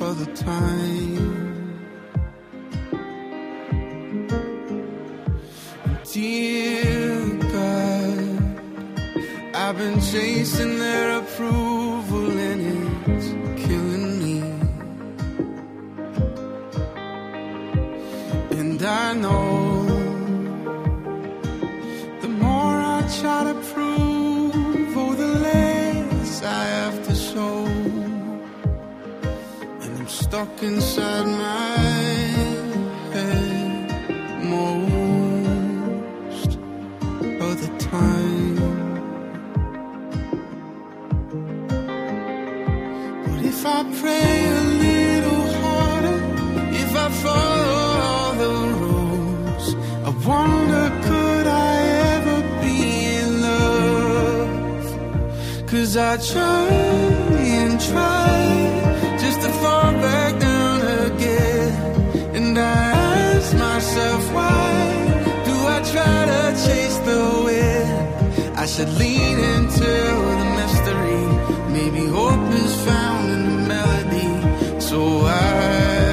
of 0.00 0.18
the 0.22 0.30
time. 0.34 1.16
Dear 6.12 7.26
God, 7.54 8.38
I've 9.54 9.76
been 9.78 10.00
chasing 10.00 10.78
their 10.78 11.18
approval 11.20 11.97
I 18.88 19.12
know 19.12 19.84
the 22.22 22.28
more 22.28 22.76
I 22.96 23.02
try 23.20 23.44
to 23.44 23.54
prove, 23.72 24.96
oh, 24.96 25.14
the 25.14 25.26
less 25.46 26.42
I 26.42 26.64
have 26.78 27.06
to 27.06 27.14
show. 27.14 27.66
And 29.82 29.98
I'm 29.98 30.08
stuck 30.08 30.62
inside 30.62 31.26
my 31.26 31.97
I 55.98 56.16
try 56.16 56.68
and 56.68 57.80
try 57.80 59.18
just 59.18 59.40
to 59.40 59.48
fall 59.48 59.92
back 60.06 60.38
down 60.38 60.80
again. 61.06 62.36
And 62.36 62.56
I 62.56 62.90
ask 63.32 63.52
myself 63.56 64.32
why 64.32 64.68
do 65.48 65.54
I 65.76 65.78
try 65.92 66.18
to 66.32 66.42
chase 66.66 66.98
the 66.98 67.20
wind? 67.46 68.56
I 68.56 68.66
should 68.66 68.90
lean 68.90 69.38
into 69.54 69.92
the 70.40 70.48
mystery. 70.60 71.24
Maybe 71.76 72.06
hope 72.06 72.48
is 72.52 72.74
found 72.86 73.30
in 73.34 73.42
the 73.50 73.58
melody. 73.72 74.80
So 74.80 74.98
I 75.26 76.07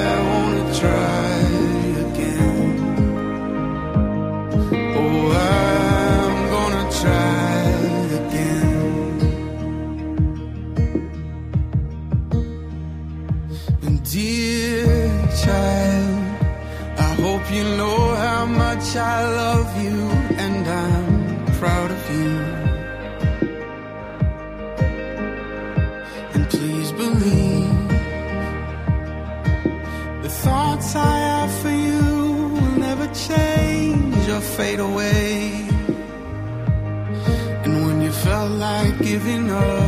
giving 39.16 39.49
up, 39.49 39.84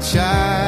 Child, 0.00 0.67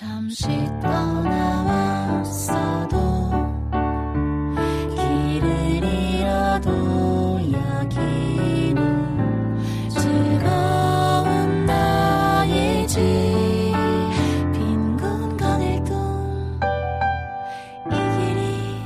잠시 0.00 0.46
떠나왔어도 0.80 1.76
길을 4.96 5.84
잃어도 5.84 6.70
여기는 7.52 8.80
즐거운 9.90 11.66
길이 17.90 18.80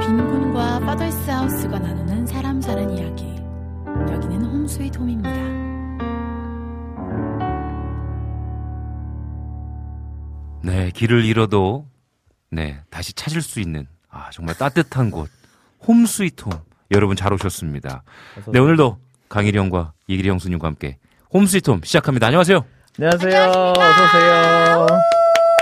빈곤과 0.00 0.78
파더스 0.78 1.28
하우스가 1.28 1.80
나누는 1.80 2.24
사람 2.24 2.60
사는 2.60 2.88
이야기 2.96 3.34
여기는 4.12 4.44
홈스윗 4.44 4.96
홈입니다. 4.96 5.53
네, 10.64 10.90
길을 10.94 11.26
잃어도 11.26 11.86
네, 12.50 12.80
다시 12.88 13.12
찾을 13.12 13.42
수 13.42 13.60
있는 13.60 13.86
아, 14.08 14.30
정말 14.32 14.54
따뜻한 14.56 15.10
곳. 15.10 15.28
홈 15.86 16.06
스위트 16.06 16.44
홈. 16.44 16.52
여러분 16.90 17.16
잘 17.16 17.34
오셨습니다. 17.34 18.02
네, 18.50 18.58
오늘도 18.58 18.98
강일이 19.28 19.58
형과 19.58 19.92
이기리 20.06 20.26
형수님과 20.30 20.66
함께 20.66 20.96
홈 21.34 21.44
스위트 21.44 21.70
홈 21.70 21.82
시작합니다. 21.84 22.28
안녕하세요. 22.28 22.64
안녕하세요. 22.98 23.42
어서 23.76 24.04
오세요. 24.04 24.86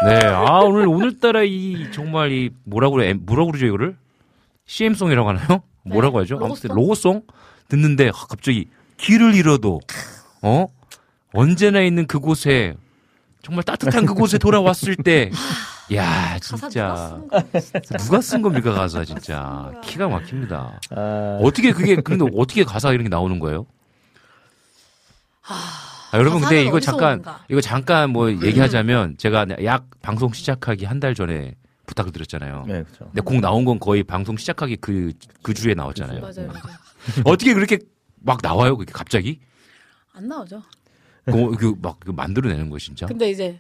네, 0.07 0.27
아, 0.27 0.61
오늘, 0.61 0.87
오늘따라 0.87 1.43
이, 1.43 1.91
정말 1.93 2.31
이, 2.31 2.51
뭐라고 2.65 2.95
그래, 2.97 3.13
뭐라고 3.13 3.51
그러죠, 3.51 3.67
이거를? 3.67 3.97
CM송이라고 4.67 5.29
하나요? 5.29 5.63
뭐라고 5.85 6.21
하죠? 6.21 6.39
아무튼 6.43 6.71
로고송? 6.75 7.23
듣는데, 7.69 8.09
아, 8.09 8.27
갑자기 8.29 8.69
길을 8.99 9.35
잃어도, 9.37 9.81
어? 10.43 10.67
언제나 11.33 11.81
있는 11.83 12.07
그곳에, 12.09 12.75
정말 13.43 13.65
따뜻한 13.65 14.07
그곳에 14.07 14.39
돌아왔을 14.39 14.97
때, 14.97 15.31
야, 15.95 16.39
진짜. 16.39 17.21
누가 17.99 18.21
쓴 18.21 18.41
겁니까, 18.41 18.73
가사, 18.73 19.05
진짜. 19.05 19.73
키가 19.85 20.09
막힙니다. 20.09 20.81
아, 20.91 21.39
어떻게 21.43 21.73
그게, 21.73 21.97
근데 21.97 22.25
어떻게 22.37 22.63
가사가 22.65 22.95
이런 22.95 23.03
게 23.05 23.09
나오는 23.09 23.39
거예요? 23.41 23.67
아, 25.49 26.17
여러분, 26.19 26.41
근데 26.41 26.63
이거 26.65 26.79
잠깐, 26.79 27.13
오는가? 27.15 27.45
이거 27.49 27.61
잠깐 27.61 28.11
뭐 28.11 28.31
얘기하자면 28.31 29.17
제가 29.19 29.47
약 29.65 29.87
방송 30.03 30.33
시작하기 30.33 30.85
한 30.85 31.01
달 31.01 31.15
전에 31.17 31.55
부탁을 31.87 32.13
드렸잖아요. 32.13 32.65
네, 32.69 32.85
그렇죠. 32.85 33.07
근데 33.07 33.21
곡 33.23 33.41
나온 33.41 33.65
건 33.65 33.81
거의 33.81 34.05
방송 34.05 34.37
시작하기 34.37 34.77
그, 34.77 35.13
그 35.43 35.53
주에 35.53 35.75
나왔잖아요. 35.75 36.21
맞아요, 36.21 36.47
맞아요. 36.47 36.77
어떻게 37.25 37.55
그렇게 37.55 37.79
막 38.21 38.39
나와요? 38.41 38.77
그게 38.77 38.93
갑자기? 38.93 39.41
안 40.15 40.29
나오죠. 40.29 40.63
그, 41.25 41.57
그, 41.57 41.75
막, 41.81 42.01
그 42.01 42.11
만들어내는 42.11 42.69
거 42.71 42.79
진짜? 42.79 43.07
근데 43.07 43.31
이제 43.31 43.59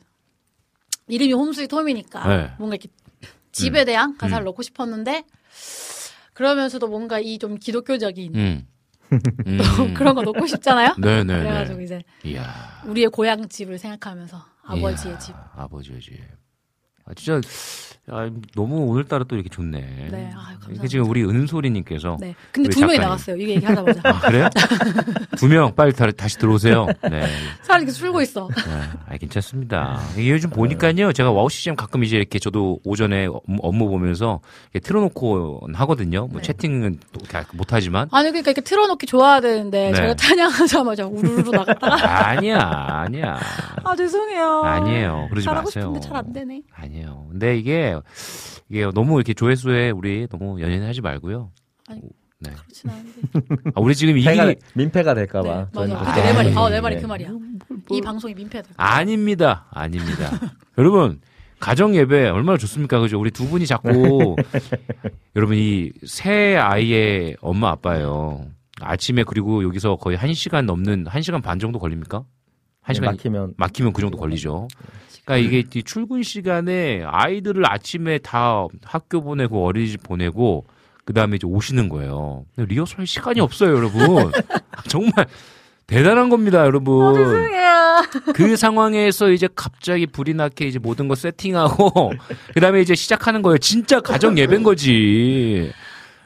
이름이 1.08 1.32
홈스윗 1.32 1.72
홈이니까 1.72 2.26
네. 2.28 2.50
뭔가 2.58 2.74
이렇게 2.76 2.88
집에 3.52 3.84
대한 3.84 4.16
가사를 4.16 4.42
음. 4.42 4.46
넣고 4.46 4.62
싶었는데 4.62 5.24
그러면서도 6.32 6.88
뭔가 6.88 7.18
이 7.20 7.38
좀 7.38 7.56
기독교적인 7.58 8.34
음. 8.34 8.66
음. 9.46 9.94
그런 9.94 10.14
거 10.14 10.22
넣고 10.22 10.46
싶잖아요. 10.46 10.94
네네네. 10.98 11.38
그래가지고 11.40 11.80
이제 11.82 12.02
이야. 12.24 12.82
우리의 12.86 13.08
고향 13.10 13.48
집을 13.48 13.78
생각하면서 13.78 14.42
아버지의 14.64 15.12
이야, 15.14 15.18
집. 15.18 15.34
아버지의 15.54 16.00
집. 16.00 16.14
아, 17.04 17.12
진짜, 17.14 17.40
아, 18.08 18.28
너무 18.56 18.86
오늘따라 18.86 19.22
또 19.28 19.36
이렇게 19.36 19.48
좋네. 19.48 19.80
네, 20.10 20.16
아유, 20.16 20.32
감사합니다. 20.34 20.72
이게 20.72 20.88
지금 20.88 21.08
우리 21.08 21.22
은솔이님께서. 21.22 22.16
네. 22.20 22.34
근데 22.50 22.68
두 22.68 22.80
명이 22.80 22.94
작가님. 22.96 23.00
나갔어요. 23.02 23.36
이게 23.36 23.54
얘기하자마자. 23.54 24.00
아, 24.10 24.20
그래요? 24.22 24.48
두 25.36 25.46
명, 25.46 25.72
빨리 25.76 25.92
다, 25.92 26.10
다시 26.10 26.36
들어오세요. 26.36 26.86
네. 27.08 27.26
사람이 27.62 27.84
이렇게 27.84 27.92
줄고 27.92 28.20
있어. 28.22 28.48
네, 28.56 28.72
아, 29.08 29.16
괜찮습니다. 29.16 30.00
이게 30.18 30.32
요즘 30.32 30.50
보니까요, 30.50 31.12
제가 31.12 31.30
와우 31.30 31.48
시즌 31.48 31.76
가끔 31.76 32.02
이제 32.02 32.16
이렇게 32.16 32.40
저도 32.40 32.80
오전에 32.84 33.26
업무, 33.26 33.58
업무 33.62 33.88
보면서 33.88 34.40
이렇게 34.72 34.80
틀어놓고 34.84 35.68
하거든요. 35.72 36.26
뭐 36.26 36.40
네. 36.40 36.42
채팅은 36.42 36.98
또 37.12 37.20
이렇게 37.22 37.46
못하지만. 37.56 38.08
아니 38.10 38.30
그러니까 38.30 38.50
이렇게 38.50 38.62
틀어놓기 38.62 39.06
좋아야 39.06 39.40
되는데 39.40 39.90
네. 39.90 39.94
제가 39.94 40.14
찬양하자마자 40.14 41.06
우르르 41.06 41.48
나갔다가 41.50 42.26
아니야, 42.30 42.58
아니야. 42.58 43.38
아 43.84 43.94
죄송해요. 43.94 44.62
아니에요. 44.64 45.28
그러지 45.30 45.44
잘하고 45.44 45.66
마세요. 45.68 45.82
싶은데 45.84 46.00
잘 46.00 46.16
안 46.16 46.32
되네. 46.32 46.62
아니에요. 46.74 47.26
근데 47.30 47.56
이게, 47.56 47.91
이게 48.68 48.88
너무 48.94 49.16
이렇게 49.16 49.34
조회수에 49.34 49.90
우리 49.90 50.26
너무 50.30 50.60
연연하지 50.60 51.00
말고요. 51.00 51.50
아니, 51.88 52.00
네. 52.40 52.50
그렇진 52.50 52.90
않은데. 52.90 53.70
아, 53.74 53.80
우리 53.80 53.94
지금 53.94 54.14
패가, 54.22 54.54
민폐가 54.74 55.14
될까봐. 55.14 55.48
네, 55.48 55.66
맞아. 55.74 55.98
그렇게 55.98 56.20
그내 56.22 56.32
말이, 56.32 56.54
아, 56.56 56.70
내 56.70 56.80
말이 56.80 56.96
네. 56.96 57.00
그 57.02 57.06
말이야. 57.06 57.28
이 57.90 58.00
방송이 58.00 58.34
민폐다. 58.34 58.70
아닙니다. 58.76 59.66
아닙니다. 59.70 60.30
여러분, 60.78 61.20
가정 61.60 61.94
예배 61.94 62.28
얼마나 62.30 62.58
좋습니까? 62.58 62.98
그죠? 63.00 63.20
우리 63.20 63.30
두 63.30 63.46
분이 63.48 63.66
자꾸 63.66 64.34
여러분 65.36 65.56
이 65.56 65.90
새 66.04 66.56
아이의 66.56 67.36
엄마 67.40 67.70
아빠예요. 67.70 68.46
아침에 68.80 69.22
그리고 69.24 69.62
여기서 69.62 69.94
거의 69.96 70.16
한 70.16 70.34
시간 70.34 70.66
넘는 70.66 71.06
한 71.06 71.22
시간 71.22 71.40
반 71.40 71.58
정도 71.60 71.78
걸립니까? 71.78 72.18
한 72.18 72.26
네, 72.88 72.94
시간 72.94 73.14
막히면 73.14 73.54
막히면 73.56 73.92
그 73.92 74.00
정도 74.00 74.18
걸리죠. 74.18 74.66
그러니까 75.24 75.48
이게 75.48 75.64
이 75.78 75.82
출근 75.82 76.22
시간에 76.22 77.02
아이들을 77.04 77.64
아침에 77.70 78.18
다 78.18 78.66
학교 78.84 79.22
보내고 79.22 79.64
어린이집 79.64 80.02
보내고 80.02 80.66
그 81.04 81.12
다음에 81.12 81.36
이제 81.36 81.46
오시는 81.46 81.88
거예요. 81.88 82.44
근데 82.54 82.72
리허설 82.72 83.06
시간이 83.06 83.40
없어요, 83.40 83.76
여러분. 83.76 84.32
정말 84.88 85.26
대단한 85.86 86.28
겁니다, 86.28 86.64
여러분. 86.64 87.14
죄송해요. 87.14 87.72
그 88.34 88.56
상황에서 88.56 89.30
이제 89.30 89.48
갑자기 89.54 90.06
불이 90.06 90.34
나게 90.34 90.66
이제 90.66 90.78
모든 90.78 91.08
거 91.08 91.14
세팅하고 91.14 92.12
그 92.54 92.60
다음에 92.60 92.80
이제 92.80 92.94
시작하는 92.94 93.42
거예요. 93.42 93.58
진짜 93.58 94.00
가정 94.00 94.38
예배인 94.38 94.62
거지. 94.62 95.72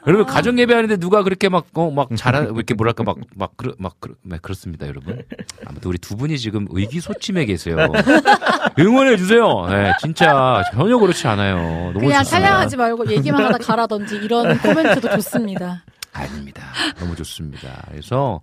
여러분 0.05 0.25
가정 0.25 0.57
예배하는데 0.59 0.97
누가 0.97 1.23
그렇게 1.23 1.49
막어 1.49 1.89
막 1.91 2.09
잘하 2.15 2.41
이렇게 2.43 2.73
뭐랄까 2.73 3.03
막 3.03 3.17
막 3.35 3.57
그러 3.57 3.73
막 3.77 3.99
그렇 3.99 4.15
네, 4.23 4.37
그렇습니다, 4.41 4.87
여러분. 4.87 5.21
아무튼 5.65 5.89
우리 5.89 5.97
두 5.97 6.15
분이 6.15 6.37
지금 6.37 6.67
의기소침해 6.69 7.45
계세요. 7.45 7.75
응원해 8.79 9.17
주세요. 9.17 9.65
네, 9.69 9.91
진짜 9.99 10.63
전혀 10.73 10.97
그렇지 10.97 11.27
않아요. 11.27 11.57
너무 11.93 11.99
그냥 11.99 12.23
좋습니다. 12.23 12.47
찬양하지 12.47 12.77
말고 12.77 13.11
얘기만 13.11 13.43
하다 13.45 13.57
가라든지 13.59 14.15
이런 14.17 14.57
코멘트도 14.59 15.09
좋습니다. 15.15 15.83
아닙니다. 16.13 16.63
너무 16.99 17.15
좋습니다. 17.15 17.83
그래서 17.89 18.41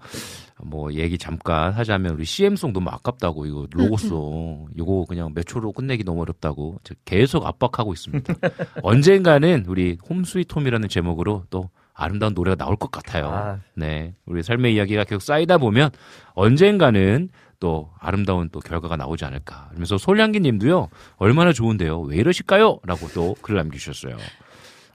뭐 0.63 0.93
얘기 0.93 1.19
잠깐 1.19 1.73
하자면 1.73 2.15
우리 2.15 2.25
CM송 2.25 2.73
너무 2.73 2.89
아깝다고 2.91 3.47
이거 3.47 3.67
로고송 3.73 4.69
이거 4.79 5.05
그냥 5.09 5.33
몇 5.35 5.45
초로 5.45 5.73
끝내기 5.73 6.05
너무 6.05 6.23
어렵다고 6.23 6.79
저 6.85 6.95
계속 7.05 7.47
압박하고 7.47 7.93
있습니다. 7.93 8.35
언젠가는 8.83 9.65
우리 9.67 9.99
홈스위트홈이라는 10.09 10.89
제목으로 10.89 11.45
또 11.51 11.71
아름다운 11.93 12.35
노래가 12.35 12.57
나올 12.57 12.77
것 12.77 12.91
같아요. 12.91 13.29
아. 13.29 13.61
네, 13.75 14.15
우리 14.27 14.43
삶의 14.43 14.75
이야기가 14.75 15.05
계속 15.05 15.23
쌓이다 15.23 15.59
보면 15.59 15.91
언젠가는 16.35 17.29
또 17.61 17.91
아름다운 17.99 18.49
또 18.51 18.61
결과가 18.61 18.97
나오지 18.97 19.25
않을까. 19.25 19.69
그러면서 19.71 19.97
솔향기님도요 19.99 20.89
얼마나 21.17 21.53
좋은데요. 21.53 22.01
왜 22.01 22.17
이러실까요? 22.17 22.81
라고 22.85 23.09
또 23.09 23.35
글을 23.43 23.59
남기셨어요. 23.59 24.17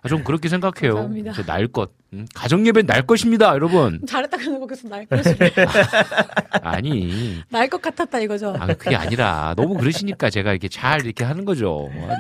아, 0.01 0.07
좀 0.07 0.23
그렇게 0.23 0.47
생각해요. 0.49 0.93
날 1.45 1.67
것. 1.67 1.91
음, 2.13 2.25
가정 2.33 2.65
예배 2.65 2.83
날 2.83 3.03
것입니다, 3.03 3.53
여러분. 3.53 4.01
잘했다 4.07 4.37
그러는 4.37 4.59
거 4.59 4.65
계속 4.67 4.89
날 4.89 5.05
것이 5.05 5.29
아니. 6.63 7.41
날 7.49 7.69
것 7.69 7.81
같았다 7.81 8.19
이거죠. 8.19 8.55
아, 8.59 8.65
그게 8.67 8.95
아니라 8.95 9.53
너무 9.55 9.75
그러시니까 9.75 10.29
제가 10.31 10.51
이렇게 10.51 10.67
잘 10.67 11.05
이렇게 11.05 11.23
하는 11.23 11.45
거죠. 11.45 11.89
아, 12.07 12.15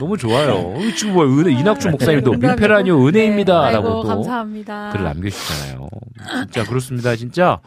너무 0.00 0.16
좋아요. 0.16 0.54
어, 0.54 0.78
지금 0.96 1.12
뭐 1.14 1.24
은혜 1.26 1.52
이낙주 1.52 1.90
목사님도 1.90 2.32
민폐라니요 2.32 3.06
은혜입니다라고 3.06 3.70
네. 3.70 3.76
아이고, 3.76 4.02
또 4.02 4.08
감사합니다. 4.08 4.90
글을 4.92 5.04
남겨주시잖아요. 5.04 5.88
진짜 6.44 6.64
그렇습니다. 6.64 7.16
진짜 7.16 7.60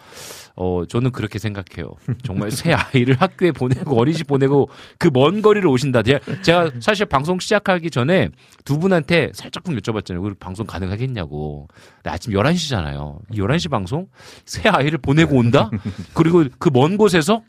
어 0.59 0.83
저는 0.89 1.11
그렇게 1.11 1.37
생각해요. 1.37 1.91
정말 2.25 2.49
새 2.49 2.73
아이를 2.73 3.15
학교에 3.19 3.51
보내고 3.51 3.95
어린이집 3.99 4.25
보내고 4.25 4.69
그 4.97 5.11
먼 5.13 5.43
거리를 5.43 5.67
오신다. 5.67 6.01
제가, 6.01 6.19
제가 6.41 6.71
사실 6.79 7.05
방송 7.05 7.37
시작하기 7.39 7.91
전에 7.91 8.29
두 8.65 8.79
분한테 8.79 9.29
살짝 9.35 9.63
좀 9.65 9.77
여쭤봤잖아요. 9.77 10.23
우리 10.23 10.33
방송 10.33 10.65
가능하겠냐고. 10.65 11.66
근데 11.97 12.09
아침 12.09 12.33
11시잖아요. 12.33 13.19
11시 13.33 13.69
방송? 13.69 14.07
새 14.45 14.69
아이를 14.69 14.97
보내고 14.97 15.35
온다? 15.37 15.69
그리고 16.13 16.43
그 16.59 16.69
먼 16.71 16.97
곳에서 16.97 17.41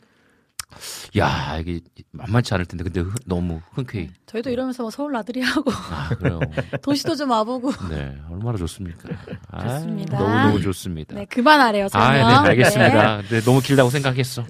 야, 1.17 1.57
이게 1.59 1.79
만만치 2.11 2.53
않을 2.53 2.65
텐데 2.67 2.83
근데 2.83 2.99
흔- 3.01 3.11
너무 3.25 3.59
흔쾌히 3.73 4.09
저희도 4.27 4.51
이러면서 4.51 4.83
뭐 4.83 4.91
서울 4.91 5.11
나들이 5.11 5.41
하고 5.41 5.71
아, 5.71 6.09
그래요. 6.09 6.39
도시도 6.83 7.15
좀 7.15 7.31
와보고. 7.31 7.71
네, 7.89 8.15
얼마나 8.29 8.55
좋습니까? 8.59 9.09
아, 9.49 9.67
좋습니다. 9.79 10.19
너무 10.19 10.35
너무 10.47 10.61
좋습니다. 10.61 11.15
네, 11.15 11.25
그만하래요, 11.25 11.85
아, 11.91 12.11
설명. 12.11 12.43
네, 12.43 12.49
알겠습니다. 12.49 13.21
네, 13.23 13.41
너무 13.41 13.61
길다고 13.61 13.89
생각했어. 13.89 14.45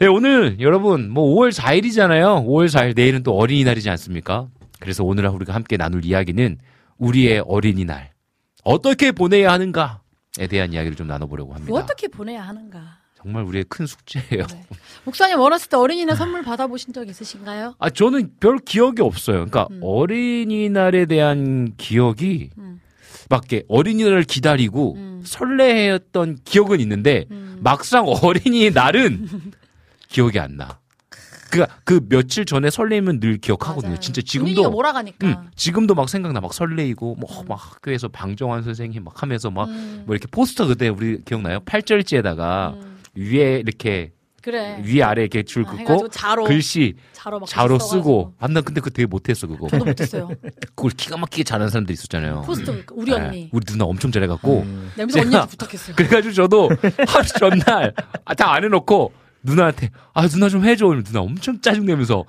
네, 0.00 0.06
오늘 0.10 0.58
여러분 0.58 1.08
뭐 1.08 1.36
5월 1.36 1.52
4일이잖아요. 1.52 2.44
5월 2.44 2.66
4일 2.66 2.96
내일은 2.96 3.22
또 3.22 3.36
어린이날이지 3.36 3.88
않습니까? 3.90 4.48
그래서 4.80 5.04
오늘 5.04 5.28
우리가 5.28 5.54
함께 5.54 5.76
나눌 5.76 6.04
이야기는 6.04 6.58
우리의 6.98 7.44
어린이날 7.46 8.10
어떻게 8.62 9.12
보내야 9.12 9.52
하는가에 9.52 10.46
대한 10.48 10.72
이야기를 10.72 10.96
좀 10.96 11.06
나눠보려고 11.06 11.52
합니다. 11.54 11.70
뭐 11.70 11.80
어떻게 11.80 12.08
보내야 12.08 12.42
하는가. 12.42 12.98
정말 13.16 13.44
우리의 13.44 13.64
큰 13.68 13.86
숙제예요. 13.86 14.46
목사님 15.04 15.38
어렸을 15.38 15.68
때 15.68 15.76
어린이날 15.76 16.16
선물 16.16 16.42
받아보신 16.42 16.92
적 16.92 17.08
있으신가요? 17.08 17.76
아 17.78 17.90
저는 17.90 18.32
별 18.40 18.58
기억이 18.58 19.00
없어요. 19.00 19.46
그러니까 19.46 19.68
어린이날에 19.80 21.06
대한 21.06 21.72
기억이 21.76 22.50
음. 22.58 22.80
막 23.30 23.44
이렇게 23.50 23.64
어린이날을 23.68 24.24
기다리고 24.24 24.96
설레했던 25.24 26.38
기억은 26.44 26.80
있는데 26.80 27.26
음. 27.30 27.58
막상 27.62 28.06
어린이날은 28.08 29.28
기억이 30.08 30.40
안 30.40 30.56
나. 30.56 30.80
그, 31.52 31.66
그 31.84 32.00
며칠 32.08 32.46
전에 32.46 32.70
설레면 32.70 33.20
늘 33.20 33.36
기억하거든요. 33.36 33.98
진짜 33.98 34.22
분위기가 34.38 34.62
지금도. 34.62 34.70
몰아가니까. 34.70 35.26
음, 35.26 35.36
지금도 35.54 35.94
막 35.94 36.08
생각나. 36.08 36.40
막 36.40 36.54
설레이고, 36.54 37.16
뭐, 37.16 37.44
막 37.46 37.56
학교에서 37.74 38.08
방정환 38.08 38.62
선생님 38.62 39.04
막 39.04 39.22
하면서 39.22 39.50
막, 39.50 39.68
음. 39.68 40.04
뭐 40.06 40.14
이렇게 40.16 40.26
포스터 40.30 40.66
그때 40.66 40.88
우리 40.88 41.22
기억나요? 41.24 41.60
팔절지에다가 41.66 42.74
위에 43.14 43.58
이렇게 43.60 44.12
그래. 44.42 44.80
위 44.82 45.02
아래 45.02 45.20
이렇게 45.22 45.42
줄 45.44 45.62
아, 45.64 45.70
긋고 45.70 45.80
해가지고 45.82 46.08
자로. 46.08 46.44
글씨 46.44 46.94
자로 47.12 47.38
막 47.38 47.48
자로. 47.48 47.78
쓰고 47.78 48.34
아, 48.40 48.48
나 48.48 48.60
근데 48.60 48.80
그거 48.80 48.90
되게 48.90 49.06
못했어 49.06 49.46
그거 49.46 49.68
저도 49.68 49.84
못했어요. 49.84 50.30
그걸 50.74 50.90
기가 50.96 51.16
막히게 51.16 51.44
잘하는 51.44 51.70
사람들 51.70 51.92
있었잖아요 51.92 52.42
포스트 52.44 52.84
우리 52.92 53.12
언니. 53.12 53.42
네, 53.44 53.48
우리 53.52 53.64
누나 53.66 53.84
엄청 53.84 54.10
잘해갖고 54.10 54.66
냄새 54.96 55.20
언니한테 55.20 55.48
부탁했어요. 55.50 55.94
그래가지고 55.94 56.34
저도 56.34 56.70
하루 57.06 57.24
전날 57.38 57.94
아, 58.24 58.34
다안 58.34 58.64
해놓고 58.64 59.12
누나한테 59.42 59.90
아 60.14 60.26
누나 60.28 60.48
좀 60.48 60.64
해줘 60.64 60.86
이러면 60.86 61.04
누나 61.04 61.20
엄청 61.20 61.60
짜증내면서 61.60 62.24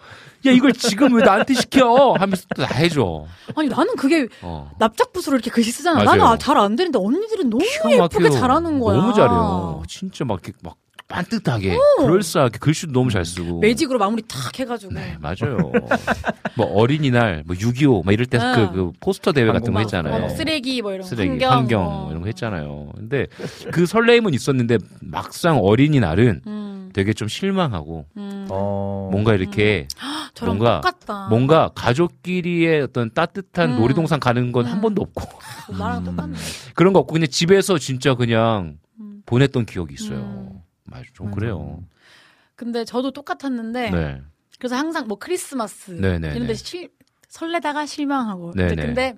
야 0.46 0.52
이걸 0.52 0.74
지금 0.74 1.14
왜 1.14 1.24
나한테 1.24 1.54
시켜 1.54 2.14
하면서 2.14 2.44
또 2.56 2.64
다 2.66 2.74
해줘 2.76 3.26
아니 3.56 3.68
나는 3.70 3.96
그게 3.96 4.28
어. 4.42 4.72
납작붓으로 4.80 5.36
이렇게 5.38 5.50
글씨 5.52 5.72
쓰잖아. 5.72 6.04
맞아요. 6.04 6.24
나는 6.24 6.40
잘 6.40 6.58
안 6.58 6.76
되는데 6.76 6.98
언니들은 7.00 7.50
너무 7.50 7.64
예쁘게 7.64 7.98
막혀요. 7.98 8.30
잘하는 8.32 8.80
거야. 8.80 8.98
너무 8.98 9.14
잘해요 9.14 9.84
진짜 9.88 10.26
막 10.26 10.40
이렇게 10.44 10.58
막 10.64 10.76
반듯하게 11.14 11.76
어. 11.76 11.80
그럴싸하게 12.06 12.58
글씨도 12.58 12.92
너무 12.92 13.12
잘 13.12 13.24
쓰고 13.24 13.60
매직으로 13.60 14.00
마무리 14.00 14.24
탁 14.28 14.58
해가지고. 14.60 14.94
네, 14.94 15.16
맞아요. 15.20 15.72
뭐 16.58 16.66
어린이날, 16.74 17.44
뭐 17.46 17.56
6.25, 17.56 18.04
막 18.04 18.12
이럴 18.12 18.26
때 18.26 18.40
아. 18.40 18.56
그, 18.56 18.74
그 18.74 18.92
포스터 19.00 19.32
대회 19.32 19.46
같은 19.46 19.66
거 19.68 19.72
막, 19.74 19.82
했잖아요. 19.82 20.14
어, 20.16 20.20
막 20.22 20.30
쓰레기 20.30 20.82
뭐 20.82 20.92
이런 20.92 21.04
거, 21.04 21.08
쓰레기, 21.08 21.30
환경, 21.30 21.52
환경, 21.52 21.84
어. 21.86 22.08
이런 22.10 22.22
거 22.22 22.26
했잖아요. 22.28 22.92
근데 22.96 23.28
그 23.72 23.86
설레임은 23.86 24.34
있었는데 24.34 24.80
막상 25.02 25.60
어린이날은 25.60 26.42
음. 26.48 26.90
되게 26.94 27.14
좀 27.14 27.28
실망하고 27.28 28.06
음. 28.18 28.46
뭔가 28.50 29.34
이렇게 29.36 29.88
저랑 30.34 30.58
뭔가 30.58 30.82
똑같다. 30.82 31.28
뭔가 31.30 31.70
가족끼리의 31.76 32.82
어떤 32.82 33.12
따뜻한 33.14 33.74
음. 33.74 33.80
놀이동산 33.80 34.20
가는 34.20 34.52
건 34.52 34.64
한 34.64 34.82
번도 34.82 35.02
없고 35.02 35.24
뭐 35.70 35.78
나랑 35.78 36.04
똑같네. 36.06 36.36
그런 36.74 36.94
거 36.94 37.00
없고 37.00 37.14
그냥 37.14 37.28
집에서 37.30 37.78
진짜 37.78 38.16
그냥 38.16 38.78
음. 39.00 39.22
보냈던 39.26 39.66
기억이 39.66 39.94
있어요. 39.94 40.53
맞아, 40.94 41.06
좀 41.14 41.32
그래요. 41.32 41.84
근데 42.56 42.86
저도 42.86 43.12
똑같았는데 43.12 43.90
네. 43.90 44.22
그래서 44.60 44.76
항상 44.76 45.08
뭐 45.08 45.18
크리스마스 45.18 45.92
네네네. 45.92 46.36
이런 46.36 46.48
데 46.48 46.54
실, 46.54 46.90
설레다가 47.28 47.86
실망하고 47.86 48.52
네네. 48.54 48.74
이제 48.74 48.82
근데 48.82 49.18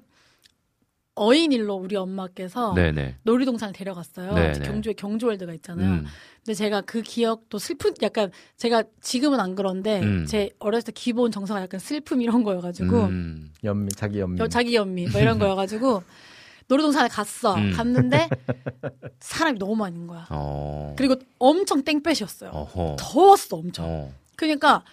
어인 1.18 1.54
일로 1.54 1.76
우리 1.76 1.96
엄마께서 1.96 2.74
네네. 2.74 3.18
놀이동산을 3.24 3.74
데려갔어요. 3.74 4.34
네네. 4.34 4.60
경주에 4.60 4.94
경주월드가 4.94 5.54
있잖아요. 5.54 5.90
음. 5.90 6.06
근데 6.44 6.54
제가 6.54 6.82
그 6.82 7.02
기억도 7.02 7.58
슬픈 7.58 7.94
약간 8.02 8.32
제가 8.58 8.84
지금은 9.02 9.40
안 9.40 9.56
그런데 9.56 10.02
음. 10.02 10.26
제 10.26 10.50
어렸을 10.60 10.88
때 10.88 10.92
기본 10.94 11.32
정서가 11.32 11.62
약간 11.62 11.80
슬픔 11.80 12.22
이런 12.22 12.44
거여가지고 12.44 13.04
음. 13.06 13.54
연미 13.64 13.92
자기 13.94 14.20
연미. 14.20 14.40
여- 14.42 14.48
자기 14.50 14.76
연미 14.76 15.08
뭐 15.08 15.22
이런 15.22 15.40
거여가지고 15.40 16.04
놀이동산에 16.68 17.08
갔어. 17.10 17.56
음. 17.56 17.74
갔는데 17.76 18.28
사람이 19.20 19.60
너무 19.60 19.76
많은 19.76 20.08
거야. 20.08 20.26
어. 20.30 20.96
그리고 20.98 21.16
엄청 21.38 21.84
땡볕이었어요. 21.84 22.50
어허. 22.52 22.96
더웠어 23.00 23.58
엄청. 23.58 23.86
어. 23.88 24.14
그러니까 24.36 24.84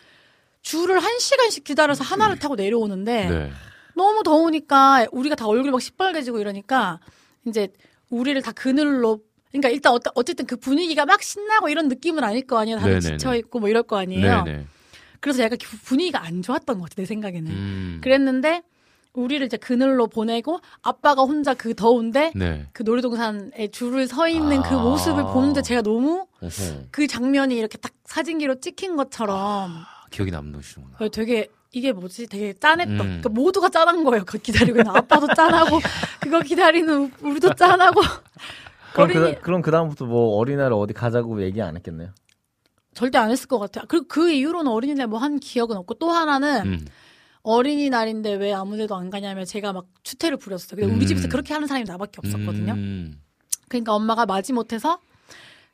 줄을 0.63 0.99
한 1.01 1.19
시간씩 1.19 1.65
기다려서 1.65 2.05
하나를 2.05 2.39
타고 2.39 2.55
내려오는데 2.55 3.29
네. 3.29 3.51
너무 3.95 4.23
더우니까 4.23 5.07
우리가 5.13 5.35
다 5.35 5.47
얼굴이 5.47 5.71
막 5.71 5.81
시뻘개지고 5.81 6.39
이러니까 6.39 7.01
이제 7.47 7.69
우리를 8.11 8.41
다 8.43 8.53
그늘로 8.53 9.21
그러니까 9.51 9.69
일단 9.69 9.99
어쨌든 10.15 10.47
그 10.47 10.57
분위기가 10.57 11.05
막 11.05 11.23
신나고 11.23 11.69
이런 11.69 11.89
느낌은 11.89 12.25
아닐 12.25 12.47
거 12.47 12.59
아니에요. 12.59 12.79
다들 12.79 13.01
네네네. 13.01 13.17
지쳐 13.19 13.35
있고 13.37 13.61
뭐 13.61 13.69
이럴 13.69 13.83
거 13.83 13.99
아니에요. 13.99 14.45
네네. 14.45 14.67
그래서 15.21 15.43
약간 15.43 15.59
그 15.63 15.77
분위기가 15.85 16.25
안 16.25 16.43
좋았던 16.43 16.79
것 16.79 16.85
같아 16.89 16.95
내 16.97 17.05
생각에는. 17.05 17.51
음. 17.51 18.01
그랬는데 18.03 18.63
우리를 19.15 19.45
이제 19.47 19.57
그늘로 19.57 20.07
보내고 20.07 20.61
아빠가 20.83 21.23
혼자 21.23 21.55
그 21.55 21.75
더운데 21.75 22.33
네. 22.35 22.67
그 22.73 22.83
놀이동산에 22.83 23.69
줄을 23.71 24.07
서 24.07 24.27
있는 24.29 24.63
그 24.63 24.75
아. 24.75 24.83
모습을 24.83 25.25
보는데 25.25 25.61
제가 25.63 25.83
너무 25.83 26.27
어허. 26.41 26.85
그 26.91 27.07
장면이 27.07 27.57
이렇게 27.57 27.77
딱 27.79 27.93
사진기로 28.05 28.61
찍힌 28.61 28.97
것처럼 28.97 29.37
아, 29.39 29.87
기억이 30.11 30.31
남으시구나. 30.31 30.97
어, 31.01 31.09
되게 31.11 31.49
이게 31.73 31.93
뭐지? 31.93 32.27
되게 32.27 32.53
짠했던. 32.55 32.95
음. 32.95 32.99
그러니까 32.99 33.29
모두가 33.31 33.69
짠한 33.71 34.05
거예요. 34.05 34.25
그거 34.25 34.39
기다리고 34.43 34.79
있는 34.79 34.95
아빠도 34.95 35.27
짠하고 35.35 35.79
그거 36.21 36.41
기다리는 36.41 37.13
우리도 37.23 37.55
짠하고. 37.55 38.01
그럼 38.93 39.11
어린이 39.11 39.35
그, 39.37 39.41
그럼 39.41 39.63
그 39.63 39.71
다음부터 39.71 40.05
뭐 40.05 40.37
어린이날 40.37 40.73
어디 40.73 40.93
가자고 40.93 41.43
얘기 41.43 41.63
안 41.63 41.77
했겠네요. 41.77 42.11
절대 42.95 43.17
안 43.17 43.31
했을 43.31 43.49
것 43.49 43.59
같아요. 43.59 43.87
그리고 43.89 44.07
그 44.07 44.31
이후로는 44.31 44.71
어린이날 44.71 45.07
뭐 45.07 45.19
한 45.19 45.39
기억은 45.41 45.77
없고 45.79 45.95
또 45.95 46.11
하나는 46.11 46.67
음. 46.67 46.87
어린이날인데 47.43 48.35
왜 48.35 48.53
아무데도 48.53 48.95
안 48.95 49.11
가냐면 49.11 49.45
제가 49.45 49.73
막 49.73 49.87
추태를 50.03 50.37
부렸어요. 50.37 50.81
근데 50.81 50.95
우리 50.95 51.05
음. 51.05 51.07
집에서 51.07 51.29
그렇게 51.29 51.55
하는 51.55 51.67
사람이 51.67 51.85
나밖에 51.87 52.19
없었거든요. 52.19 52.73
음. 52.75 53.21
그러니까 53.69 53.95
엄마가 53.95 54.27
마지 54.27 54.53
못해서 54.53 54.99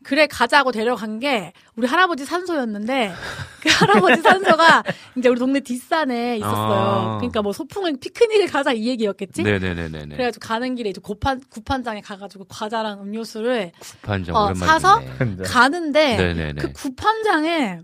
그래 0.05 0.29
가자고 0.29 0.71
데려간 0.71 1.19
게 1.19 1.53
우리 1.75 1.87
할아버지 1.87 2.25
산소였는데 2.25 3.13
그 3.61 3.69
할아버지 3.69 4.23
산소가 4.23 4.85
이제 5.17 5.29
우리 5.29 5.39
동네 5.41 5.59
뒷산에 5.61 6.37
있었어요. 6.37 6.55
아. 6.55 7.17
그러니까 7.19 7.43
뭐 7.43 7.53
소풍을 7.53 7.99
피크닉을 8.01 8.47
가자 8.47 8.73
이 8.73 8.87
얘기였겠지. 8.87 9.43
네네네네네. 9.43 10.15
그래가지고 10.15 10.47
가는 10.47 10.75
길에 10.77 10.91
이제 10.91 11.01
고판 11.03 11.43
구판장에 11.51 12.01
가가지고 12.01 12.45
과자랑 12.45 13.03
음료수를 13.03 13.73
구판장 13.81 14.37
어, 14.37 14.55
사서. 14.55 15.03
가는데 15.45 16.17
네네네. 16.17 16.63
그 16.63 16.73
구판장에 16.73 17.81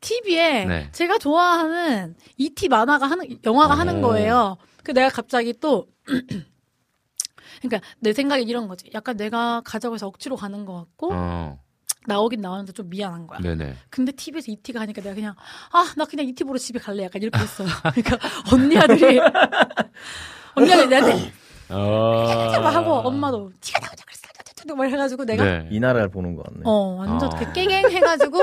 TV에 0.00 0.64
네. 0.64 0.88
제가 0.92 1.18
좋아하는 1.18 2.14
E.T. 2.36 2.68
만화가 2.68 3.06
하는 3.06 3.38
영화가 3.44 3.74
하는 3.74 3.98
오. 4.04 4.08
거예요. 4.08 4.56
그 4.84 4.92
내가 4.92 5.08
갑자기 5.08 5.52
또 5.60 5.86
그러니까 7.62 7.86
내 8.00 8.12
생각에 8.12 8.42
이런 8.42 8.68
거지. 8.68 8.88
약간 8.94 9.16
내가 9.16 9.60
가자고 9.64 9.94
해서 9.94 10.06
억지로 10.06 10.36
가는 10.36 10.64
것 10.64 10.74
같고 10.74 11.10
어. 11.12 11.58
나오긴 12.06 12.40
나오는데 12.40 12.72
좀 12.72 12.88
미안한 12.88 13.26
거야. 13.26 13.40
네네. 13.40 13.74
근데 13.90 14.12
TV에서 14.12 14.52
이티가 14.52 14.80
하니까 14.80 15.02
내가 15.02 15.14
그냥 15.14 15.34
아 15.72 15.92
나 15.96 16.04
그냥 16.04 16.26
이티 16.26 16.44
보러 16.44 16.58
집에 16.58 16.78
갈래 16.78 17.04
약간 17.04 17.20
이렇게 17.20 17.38
했어요. 17.38 17.68
그러니까 17.94 18.18
언니 18.52 18.78
아들이 18.78 19.18
언니 20.54 20.72
아들이 20.72 20.88
나한테 20.88 21.30
아. 21.70 22.60
막 22.60 22.74
하고 22.74 22.92
엄마도 22.94 23.50
티가 23.60 23.80
나오자 23.80 24.04
그랬어. 24.04 24.28
막 24.76 24.84
해가지고 24.84 25.24
내가 25.24 25.64
이 25.70 25.80
나라를 25.80 26.10
보는 26.10 26.34
것 26.36 26.44
같네. 26.44 26.60
어 26.64 26.96
완전 26.98 27.32
어. 27.32 27.36
그 27.36 27.52
깽깽 27.52 27.90
해가지고 27.90 28.42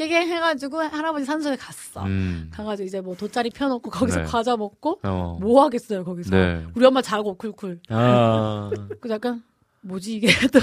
깨갱 0.00 0.28
해가지고 0.28 0.78
할아버지 0.78 1.26
산소에 1.26 1.56
갔어. 1.56 2.04
음. 2.04 2.50
가가지고 2.54 2.86
이제 2.86 3.02
뭐 3.02 3.14
돗자리 3.14 3.50
펴놓고 3.50 3.90
거기서 3.92 4.20
네. 4.20 4.24
과자 4.24 4.56
먹고 4.56 4.98
어. 5.02 5.36
뭐 5.40 5.62
하겠어요 5.64 6.04
거기서. 6.04 6.34
네. 6.34 6.64
우리 6.74 6.86
엄마 6.86 7.02
자고 7.02 7.34
쿨쿨. 7.34 7.80
아. 7.90 8.70
그 9.00 9.10
약간 9.10 9.42
뭐지 9.82 10.14
이게 10.14 10.28
또 10.52 10.58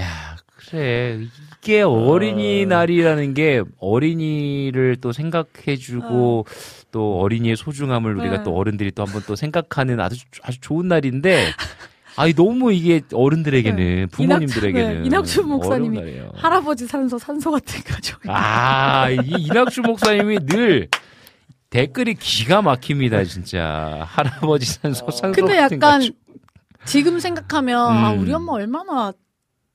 야, 0.00 0.36
그래. 0.56 1.26
이게 1.60 1.82
어린이날이라는 1.82 3.34
게 3.34 3.62
어린이를 3.78 4.96
또 5.02 5.12
생각해주고 5.12 6.46
또 6.90 7.20
어린이의 7.20 7.56
소중함을 7.56 8.16
우리가 8.16 8.38
네. 8.38 8.42
또 8.44 8.56
어른들이 8.56 8.92
또 8.92 9.04
한번 9.04 9.22
또 9.26 9.36
생각하는 9.36 10.00
아주, 10.00 10.24
아주 10.42 10.58
좋은 10.60 10.88
날인데 10.88 11.48
아니, 12.20 12.34
너무 12.34 12.72
이게 12.72 13.00
어른들에게는, 13.12 14.08
부모님들에게는. 14.10 15.02
네, 15.02 15.06
이낙준 15.06 15.48
목사님이 15.48 15.98
어려운 15.98 16.14
날이에요. 16.14 16.32
할아버지 16.34 16.86
산소 16.86 17.18
산소 17.18 17.50
같은 17.50 17.80
가족. 17.82 18.20
아, 18.26 19.08
이 19.10 19.18
이낙준 19.38 19.84
목사님이 19.84 20.40
늘 20.46 20.88
댓글이 21.70 22.14
기가 22.14 22.60
막힙니다, 22.62 23.24
진짜. 23.24 24.04
할아버지 24.06 24.66
산소, 24.66 25.10
산소. 25.10 25.32
근데 25.32 25.56
약간 25.56 25.78
가족. 25.78 26.14
지금 26.84 27.20
생각하면 27.20 27.78
아, 27.96 28.12
음. 28.12 28.20
우리 28.20 28.32
엄마 28.32 28.52
얼마나 28.52 29.12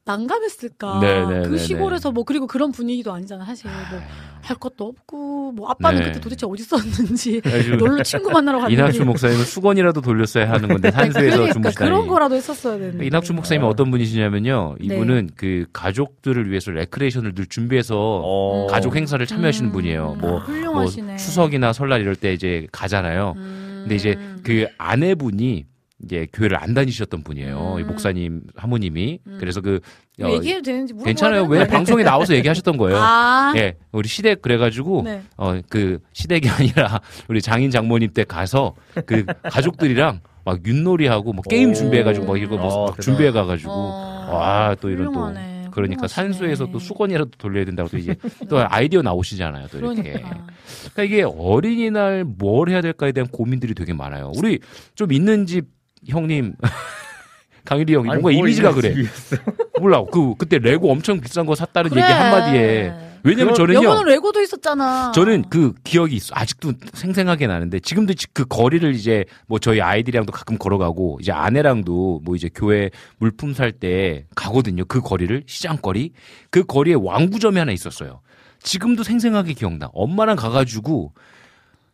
난감했을까. 0.06 0.99
네네네네. 0.99 1.49
그 1.49 1.58
시골에서 1.58 2.12
뭐 2.12 2.24
그리고 2.24 2.47
그런 2.47 2.72
분위기도 2.72 3.12
아니잖아 3.14 3.45
사실 3.45 3.70
뭐 3.70 4.36
할 4.45 4.58
것도 4.58 4.86
없고 4.86 5.53
뭐 5.53 5.70
아빠는 5.70 5.99
네. 6.01 6.06
그때 6.08 6.20
도대체 6.20 6.45
어디 6.45 6.62
있었는지 6.62 7.41
놀러 7.80 8.03
친구 8.03 8.30
만나러 8.30 8.60
갔는지 8.60 8.76
이낙준 8.80 9.08
목사님은 9.08 9.43
수건이라도 9.43 10.01
돌렸어야 10.01 10.51
하는 10.51 10.70
건데, 10.70 10.91
산수에서 10.91 11.38
그러니까 11.38 11.53
주무시다니. 11.53 11.89
그런 11.89 12.08
거라도 12.08 12.36
했었어야 12.36 12.78
되는데. 12.78 13.08
이낙준 13.08 13.36
목사님이 13.36 13.66
어떤 13.66 13.89
분이시냐면요. 13.89 14.76
네. 14.80 14.86
이분은 14.86 15.32
그 15.36 15.66
가족들을 15.74 16.49
위해서 16.49 16.70
레크레이션을 16.72 17.34
늘 17.34 17.47
준비해서 17.47 17.95
어. 17.97 18.68
가족 18.70 18.95
행사를 18.95 19.26
참여하시는 19.26 19.70
음. 19.70 19.74
분이에요. 19.74 20.18
뭐, 20.22 20.30
뭐 20.32 20.39
훌륭하시네. 20.41 21.18
추석이나 21.18 21.74
설날 21.74 22.01
이럴 22.01 22.16
때 22.16 22.32
이제 22.32 22.68
가잖아요. 22.72 23.34
음. 23.38 23.80
근데 23.84 23.95
이제 23.95 24.16
그 24.43 24.68
아내분이 24.78 25.66
이제 26.04 26.28
교회를 26.34 26.62
안 26.62 26.74
다니셨던 26.74 27.24
분이에요. 27.24 27.76
음. 27.76 27.80
이 27.80 27.84
목사님 27.84 28.41
사모님이 28.60 29.20
그래서 29.39 29.62
그 29.62 29.80
어, 30.22 30.30
얘기해도 30.30 30.62
되는지 30.62 30.93
괜찮아요. 31.04 31.43
되는 31.43 31.58
왜? 31.58 31.68
방송에 31.68 32.04
나와서 32.04 32.36
얘기하셨던 32.36 32.78
거예요. 32.78 32.98
아. 33.00 33.54
예, 33.56 33.76
우리 33.91 34.08
시댁 34.08 34.41
그래가지고 34.41 35.04
네. 35.04 35.22
어그 35.38 36.00
시댁이 36.14 36.50
아니라 36.60 37.00
우리 37.30 37.41
장인 37.41 37.72
장모님 37.72 38.12
때 38.14 38.26
가서 38.26 38.76
그 39.06 39.26
가족들이랑 39.43 40.20
막 40.43 40.60
윷놀이하고 40.66 41.34
뭐 41.34 41.41
게임 41.50 41.72
오. 41.72 41.74
준비해가지고 41.74 42.26
막 42.26 42.41
이거 42.41 42.58
뭐 42.58 42.89
아. 42.91 43.02
준비해가가지고 43.02 43.72
어, 43.72 44.30
와또 44.32 44.89
이런 44.89 45.08
훌륭하네. 45.08 45.62
또 45.66 45.72
그러니까 45.72 46.08
훌륭하시네. 46.08 46.08
산수에서 46.08 46.72
또 46.72 46.80
수건이라도 46.80 47.32
돌려야 47.38 47.66
된다고 47.66 47.89
또 47.89 47.98
이제 47.98 48.16
또 48.50 48.60
아이디어 48.60 49.02
나오시잖아요. 49.02 49.68
또 49.72 49.78
이렇게. 49.78 50.02
그러니까. 50.04 50.48
그러니까 50.93 51.04
이게 51.04 51.24
어린이날 51.24 52.24
뭘 52.26 52.70
해야 52.70 52.82
될까에 52.82 53.12
대한 53.12 53.28
고민들이 53.28 53.74
되게 53.74 53.93
많아요. 53.93 54.32
우리 54.36 54.60
좀 54.93 55.12
있는 55.12 55.46
집 55.46 55.74
형님 56.08 56.56
강일이 57.66 57.95
형이 57.95 58.10
아니, 58.10 58.22
뭔가 58.22 58.38
뭘 58.38 58.47
이미지가 58.47 58.70
이런 58.72 58.82
그래. 58.82 58.93
몰라. 59.82 60.03
그 60.12 60.36
그때 60.38 60.60
레고 60.60 60.91
엄청 60.91 61.20
비싼 61.20 61.45
거 61.47 61.56
샀다는 61.56 61.89
그래. 61.89 62.01
얘기 62.03 62.12
한 62.14 62.32
마디에 62.32 62.93
왜냐면 63.24 63.56
그런- 63.56 63.68
저는요. 63.74 63.84
여보는 63.89 64.06
레고도 64.14 64.39
있었잖아. 64.41 65.12
저는 65.16 65.45
그 65.49 65.74
기억이 65.84 66.16
있어. 66.16 66.36
아직도 66.36 66.74
생생하게 66.93 67.47
나는데 67.47 67.80
지금도 67.80 68.14
지- 68.14 68.28
그 68.34 68.45
거리를 68.45 68.93
이제 68.93 69.26
뭐 69.47 69.58
저희 69.58 69.82
아이들이랑도 69.82 70.32
가끔 70.32 70.60
걸어가고 70.60 71.18
이제 71.22 71.32
아내랑도 71.32 72.22
뭐 72.24 72.36
이제 72.36 72.51
교회 72.53 72.91
물품 73.18 73.56
살 73.56 73.72
때 73.72 74.28
가거든요. 74.36 74.86
그 74.86 75.01
거리를 75.01 75.41
시장 75.47 75.78
거리 75.82 76.12
그 76.51 76.64
거리에 76.66 76.93
완구점이 76.93 77.57
하나 77.58 77.72
있었어요. 77.72 78.22
지금도 78.62 79.01
생생하게 79.01 79.53
기억나. 79.53 79.89
엄마랑 79.93 80.36
가가지고 80.36 81.14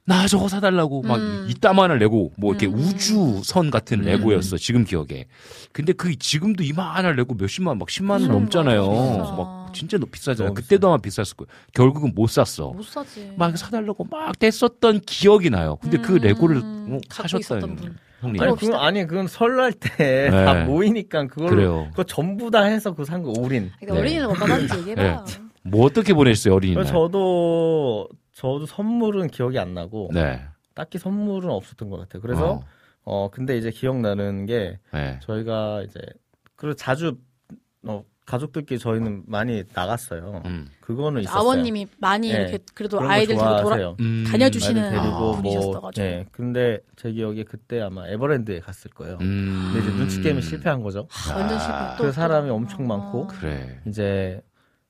나 0.04 0.28
저거 0.28 0.48
사달라고 0.48 1.04
막 1.04 1.18
음. 1.18 1.46
이따만한 1.48 2.00
레고 2.00 2.32
뭐 2.36 2.52
이렇게 2.52 2.68
음. 2.68 2.74
우주선 2.74 3.70
같은 3.70 4.02
레고였어 4.02 4.58
지금 4.58 4.84
기억에. 4.84 5.26
근데 5.72 5.94
그 5.94 6.16
지금도 6.18 6.64
이만한 6.64 7.16
레고 7.16 7.36
몇십만 7.36 7.72
원, 7.72 7.78
막 7.78 7.88
10만 7.88 8.12
원 8.12 8.28
넘잖아요. 8.28 8.90
비싸. 8.90 9.36
막 9.36 9.74
진짜 9.74 9.98
너무 9.98 10.10
비싸잖아요. 10.12 10.50
너무 10.50 10.54
그때도 10.56 10.88
아마 10.88 10.98
비쌌을 10.98 11.36
거예요. 11.38 11.48
결국은 11.74 12.14
못 12.16 12.28
샀어. 12.30 12.72
못 12.72 12.84
사지. 12.84 13.32
막 13.38 13.56
사달라고 13.58 14.08
막 14.10 14.38
뗐었던 14.40 15.04
기억이 15.06 15.50
나요. 15.50 15.78
근데 15.82 15.98
그 15.98 16.14
음, 16.14 16.18
레고를 16.22 16.58
어, 16.58 17.00
있었던 17.12 17.28
사셨다는 17.40 17.76
분. 17.76 17.96
형님. 18.22 18.42
아니, 18.42 18.56
그건, 18.56 18.80
아니, 18.80 19.08
그건 19.08 19.28
설날 19.28 19.72
때 19.74 20.30
다 20.32 20.54
네. 20.54 20.64
모이니까 20.66 21.28
그걸 21.28 21.50
그래요. 21.50 21.88
그거 21.92 22.04
전부 22.04 22.50
다 22.52 22.64
해서 22.64 22.94
그 22.94 23.06
산거 23.06 23.34
올인. 23.38 23.72
그러니까 23.80 23.94
네. 23.94 24.00
어린이는 24.00 24.26
뭐가 24.26 24.46
받는지 24.46 24.78
얘기해봐. 24.80 25.26
뭐 25.64 25.86
어떻게 25.86 26.14
보냈어요 26.14 26.56
어린이날? 26.56 26.86
저도 26.86 28.08
저도 28.42 28.66
선물은 28.66 29.28
기억이 29.28 29.60
안 29.60 29.76
나고 29.76 30.10
네. 30.12 30.42
딱히 30.74 30.98
선물은 30.98 31.52
없었던 31.52 31.92
것 31.92 31.98
같아요. 31.98 32.24
그래서 32.24 32.54
어, 32.54 32.66
어 33.04 33.30
근데 33.30 33.56
이제 33.56 33.70
기억나는 33.70 34.48
게 34.48 34.80
네. 34.92 35.20
저희가 35.22 35.84
이제 35.84 36.00
그리고 36.56 36.74
자주 36.74 37.20
어 37.84 38.04
가족들끼리 38.26 38.80
저희는 38.80 39.26
많이 39.28 39.64
나갔어요. 39.76 40.42
음. 40.46 40.68
그거는 40.80 41.22
있었어요. 41.22 41.40
아버님이 41.40 41.86
많이 42.00 42.32
네. 42.32 42.42
이렇게 42.42 42.60
그래도 42.74 43.00
아이들 43.00 43.36
데리고 43.36 43.62
돌아. 43.62 43.96
음. 44.00 44.24
다녀주시는 44.28 44.90
데리고 44.90 45.20
뭐 45.20 45.36
분이셨어가지고. 45.36 46.04
네. 46.04 46.26
근데 46.32 46.80
제 46.96 47.12
기억에 47.12 47.44
그때 47.44 47.80
아마 47.80 48.08
에버랜드에 48.08 48.62
갔을 48.62 48.90
거예요. 48.90 49.20
음. 49.22 49.72
근데 49.72 49.88
이제 49.88 49.98
눈치 49.98 50.22
게임에 50.22 50.42
실패한 50.42 50.82
거죠. 50.82 51.06
하, 51.12 51.36
완전 51.36 51.60
실패. 51.60 51.78
또, 51.98 52.04
그 52.04 52.04
또. 52.08 52.12
사람이 52.12 52.50
엄청 52.50 52.86
어. 52.86 52.98
많고 52.98 53.28
그래. 53.28 53.82
이제 53.86 54.42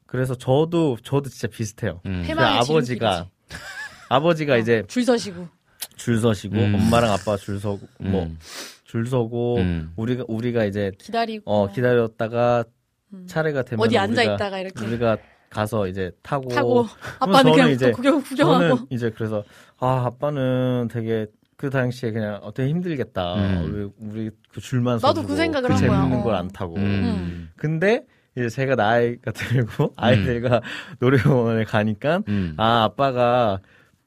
그래서 0.06 0.36
저도 0.36 0.96
저도 1.04 1.30
진짜 1.30 1.50
비슷해요. 1.50 2.00
음. 2.06 2.26
아버지가 2.38 3.28
아버지가 4.10 4.58
이제 4.58 4.84
줄 4.88 5.04
서시고. 5.04 5.48
줄 5.96 6.20
서시고 6.20 6.56
음. 6.56 6.76
엄마랑 6.76 7.12
아빠 7.12 7.38
줄 7.38 7.60
서고 7.60 7.82
뭐 8.00 8.24
음. 8.24 8.38
줄 8.86 9.06
서고 9.08 9.58
음. 9.58 9.94
우리가 9.96 10.26
우리가 10.28 10.66
이제 10.66 10.92
기다리고. 10.98 11.50
어 11.52 11.72
기다렸다가 11.72 12.64
음. 13.14 13.26
차례가 13.28 13.62
되면 13.64 13.80
어디 13.82 13.90
우리가, 13.98 14.02
앉아 14.04 14.24
있다가 14.24 14.60
이렇게. 14.60 14.86
우리가 14.86 15.18
가서 15.50 15.88
이제 15.88 16.12
타고 16.24 16.50
타고. 16.50 16.88
아빠는 17.20 17.34
저는 17.44 17.52
그냥 17.54 17.70
이제- 17.72 17.92
또 17.92 17.98
구경, 17.98 18.22
구경하고. 18.22 18.60
저는 18.60 18.86
이제 18.90 19.10
그래서 19.12 19.44
아 19.80 20.04
아빠는 20.06 20.88
되게 20.92 21.28
그 21.58 21.70
당시에 21.70 22.12
그냥 22.12 22.40
어, 22.42 22.54
되게 22.54 22.70
힘들겠다. 22.70 23.36
음. 23.36 23.72
왜 23.74 24.08
우리 24.10 24.30
그 24.52 24.60
줄만 24.62 24.98
서 25.00 25.08
나도 25.08 25.24
그 25.26 25.36
생각을 25.36 25.70
그 25.70 25.76
한 25.76 25.88
거야. 25.88 25.98
재밌는 26.00 26.20
어. 26.20 26.24
걸안 26.24 26.48
타고. 26.50 26.76
음. 26.78 27.50
근데 27.56 28.06
이제 28.38 28.50
제가 28.50 28.76
나이가 28.76 29.32
들고 29.34 29.94
아이들과 29.98 30.62
노래원에 31.00 31.64
가니까 31.66 32.22
음. 32.28 32.54
아 32.58 32.84
아빠가 32.84 33.60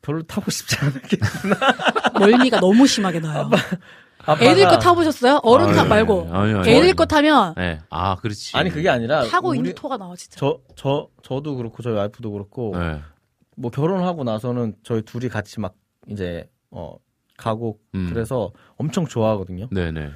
별로 0.02 0.22
타고 0.22 0.50
싶지 0.50 0.76
않았겠구나. 0.78 1.56
멀미가 2.18 2.60
너무 2.60 2.86
심하게 2.86 3.20
나요. 3.20 3.50
아빠가 4.20 4.44
애들 4.44 4.66
거 4.68 4.78
타보셨어요? 4.78 5.40
어른 5.42 5.72
타 5.74 5.80
아니, 5.82 5.88
말고. 5.90 6.28
아니, 6.32 6.54
아니, 6.54 6.68
애들 6.70 6.82
아니. 6.84 6.92
거 6.94 7.04
타면 7.04 7.54
네. 7.56 7.78
아, 7.90 8.16
그렇지. 8.16 8.56
아니 8.56 8.70
그게 8.70 8.88
아니라 8.88 9.24
타고 9.24 9.48
우리- 9.50 9.58
있는 9.58 9.74
토가 9.74 9.96
나와 9.98 10.14
진짜. 10.16 10.36
저, 10.38 10.58
저, 10.76 11.08
저 11.22 11.40
도 11.42 11.56
그렇고, 11.56 11.82
저희 11.82 11.94
와이프도 11.94 12.30
그렇고, 12.32 12.74
네. 12.78 13.00
뭐 13.56 13.70
결혼하고 13.70 14.24
나서는 14.24 14.76
저희 14.82 15.02
둘이 15.02 15.28
같이 15.28 15.60
막 15.60 15.74
이제, 16.08 16.48
어, 16.70 16.96
가고, 17.36 17.78
음. 17.94 18.08
그래서 18.12 18.50
엄청 18.76 19.06
좋아하거든요. 19.06 19.68
네네. 19.70 20.10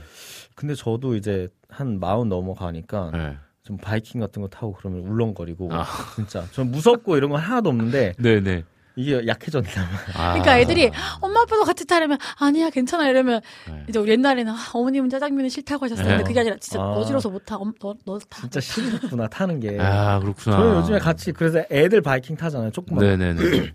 근데 0.54 0.74
저도 0.74 1.14
이제 1.14 1.48
한 1.68 2.00
마흔 2.00 2.28
넘어가니까 2.30 3.10
네. 3.12 3.36
좀 3.68 3.76
바이킹 3.76 4.18
같은 4.18 4.40
거 4.40 4.48
타고 4.48 4.72
그러면 4.72 5.00
울렁거리고, 5.02 5.68
아. 5.70 5.84
진짜. 6.14 6.42
전 6.52 6.70
무섭고 6.70 7.18
이런 7.18 7.28
건 7.28 7.38
하나도 7.38 7.68
없는데, 7.68 8.14
네네. 8.18 8.64
이게 8.96 9.26
약해졌나 9.26 9.68
봐요. 9.68 9.86
아. 10.14 10.30
그러니까 10.32 10.58
애들이 10.58 10.90
엄마 11.20 11.42
아빠도 11.42 11.62
같이 11.64 11.86
타려면 11.86 12.18
아니야 12.40 12.68
괜찮아 12.68 13.08
이러면 13.08 13.40
네. 13.68 13.84
이제 13.88 13.98
우리 14.00 14.10
옛날에는 14.12 14.52
아, 14.52 14.56
어머님은 14.72 15.08
짜장면이 15.10 15.50
싫다고 15.50 15.84
하셨어요. 15.84 16.04
근데 16.04 16.16
네. 16.16 16.24
그게 16.24 16.40
아니라 16.40 16.56
진짜 16.58 16.80
아. 16.80 16.94
어지러서 16.94 17.28
못 17.28 17.44
타. 17.44 17.56
엄, 17.56 17.72
너, 17.78 17.94
너 18.06 18.18
타. 18.18 18.40
진짜 18.40 18.58
싫구나, 18.58 19.28
타는 19.28 19.60
게. 19.60 19.78
아, 19.78 20.18
그렇구나. 20.18 20.56
저는 20.56 20.76
요즘에 20.78 20.98
같이, 20.98 21.30
그래서 21.32 21.62
애들 21.70 22.00
바이킹 22.00 22.36
타잖아요. 22.36 22.70
조금만. 22.70 23.04
네네네. 23.04 23.72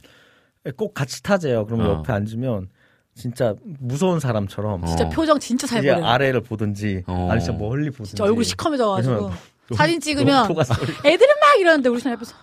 꼭 0.76 0.94
같이 0.96 1.22
타재요. 1.22 1.68
그러면 1.68 1.88
어. 1.88 1.90
옆에 2.00 2.12
앉으면, 2.12 2.68
진짜 3.16 3.54
무서운 3.80 4.20
사람처럼. 4.20 4.86
진짜 4.88 5.06
어. 5.06 5.10
표정 5.10 5.40
진짜 5.40 5.68
잘 5.68 5.84
보여. 5.84 6.04
아래를 6.04 6.42
보든지, 6.42 7.04
어. 7.08 7.30
아니 7.32 7.42
진짜 7.42 7.58
멀리 7.58 7.92
보든지. 7.92 8.10
진짜 8.10 8.24
얼굴 8.24 8.44
시커매져가지고 8.44 9.32
사진 9.76 10.00
찍으면 10.00 10.50
애들은 11.06 11.36
막 11.42 11.60
이러는데 11.60 11.90
우리 11.90 12.00
사람 12.00 12.16
옆에서 12.18 12.36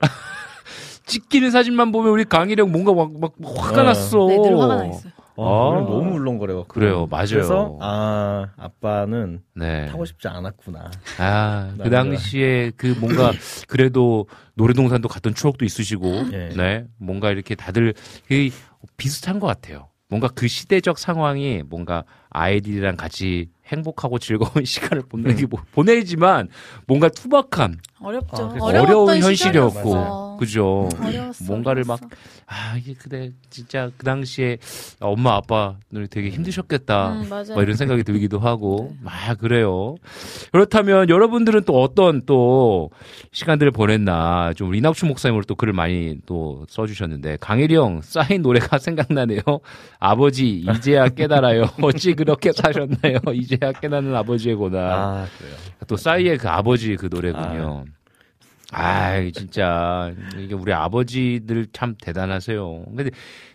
찍히는 1.06 1.50
사진만 1.50 1.92
보면 1.92 2.12
우리 2.12 2.24
강희령 2.24 2.72
뭔가 2.72 2.92
막, 2.92 3.12
막 3.20 3.32
화가 3.44 3.76
네. 3.76 3.82
났어. 3.84 4.26
네, 4.26 4.38
늘 4.38 4.58
화가 4.58 4.76
나 4.76 4.86
있어요. 4.86 5.12
아, 5.38 5.84
너무 5.86 6.14
울렁거려요. 6.14 6.64
그래요, 6.64 7.06
맞아요. 7.10 7.26
그래서 7.28 7.78
아 7.80 8.48
아빠는 8.56 9.42
네. 9.54 9.86
타고 9.86 10.04
싶지 10.06 10.26
않았구나. 10.28 10.90
아, 11.18 11.70
그 11.76 11.82
남자. 11.88 11.90
당시에 11.90 12.72
그 12.76 12.96
뭔가 12.98 13.32
그래도 13.68 14.26
놀이동산도 14.54 15.08
갔던 15.08 15.34
추억도 15.34 15.64
있으시고, 15.66 16.06
예. 16.32 16.48
네. 16.56 16.84
뭔가 16.98 17.30
이렇게 17.30 17.54
다들 17.54 17.92
그 18.26 18.48
비슷한 18.96 19.38
것 19.38 19.46
같아요. 19.46 19.90
뭔가 20.08 20.28
그 20.28 20.48
시대적 20.48 20.98
상황이 20.98 21.62
뭔가 21.68 22.04
아이들이랑 22.30 22.96
같이 22.96 23.50
행복하고 23.66 24.18
즐거운 24.18 24.64
시간을 24.64 25.02
보내기 25.08 25.46
보내지만 25.72 26.48
뭔가 26.86 27.08
투박함, 27.08 27.76
어렵죠. 28.00 28.52
아, 28.54 28.58
어려운. 28.62 29.20
현실이었고, 29.22 30.36
그죠? 30.38 30.88
어려웠어, 31.02 31.44
뭔가를 31.44 31.84
막 31.84 31.98
어려웠어. 32.02 32.16
아 32.46 32.76
이게 32.76 32.94
그래 32.94 33.32
진짜 33.50 33.90
그 33.96 34.04
당시에 34.04 34.58
엄마 35.00 35.34
아빠들 35.34 36.06
되게 36.08 36.28
힘드셨겠다. 36.30 37.12
음, 37.14 37.28
맞아요. 37.28 37.54
뭐 37.54 37.62
이런 37.62 37.74
생각이 37.76 38.04
들기도 38.04 38.38
하고 38.38 38.94
아 39.04 39.34
그래요. 39.34 39.96
그렇다면 40.52 41.08
여러분들은 41.08 41.64
또 41.64 41.80
어떤 41.82 42.22
또 42.26 42.90
시간들을 43.32 43.72
보냈나 43.72 44.52
좀 44.54 44.68
우리 44.68 44.78
이낙춘 44.78 45.08
목사님으로 45.08 45.44
또 45.44 45.54
글을 45.54 45.72
많이 45.72 46.18
또 46.26 46.64
써주셨는데 46.68 47.38
강일이 47.40 47.74
형 47.74 48.00
쌓인 48.02 48.42
노래가 48.42 48.76
생각나네요. 48.78 49.40
아버지 49.98 50.50
이제야 50.76 51.08
깨달아요. 51.08 51.64
어찌 51.82 52.14
그렇게 52.14 52.52
사셨나요? 52.52 53.18
이제 53.34 53.55
야 53.62 53.72
깨닫는 53.72 54.14
아버지의 54.14 54.54
고난. 54.56 54.82
아 54.84 55.26
그래요. 55.38 55.54
또 55.86 55.96
싸이의 55.96 56.38
그 56.38 56.48
아버지 56.48 56.96
그 56.96 57.08
노래군요. 57.10 57.84
아, 58.72 59.22
진짜 59.32 60.12
이게 60.36 60.54
우리 60.54 60.72
아버지들 60.72 61.68
참 61.72 61.94
대단하세요. 62.02 62.84
근데 62.96 63.10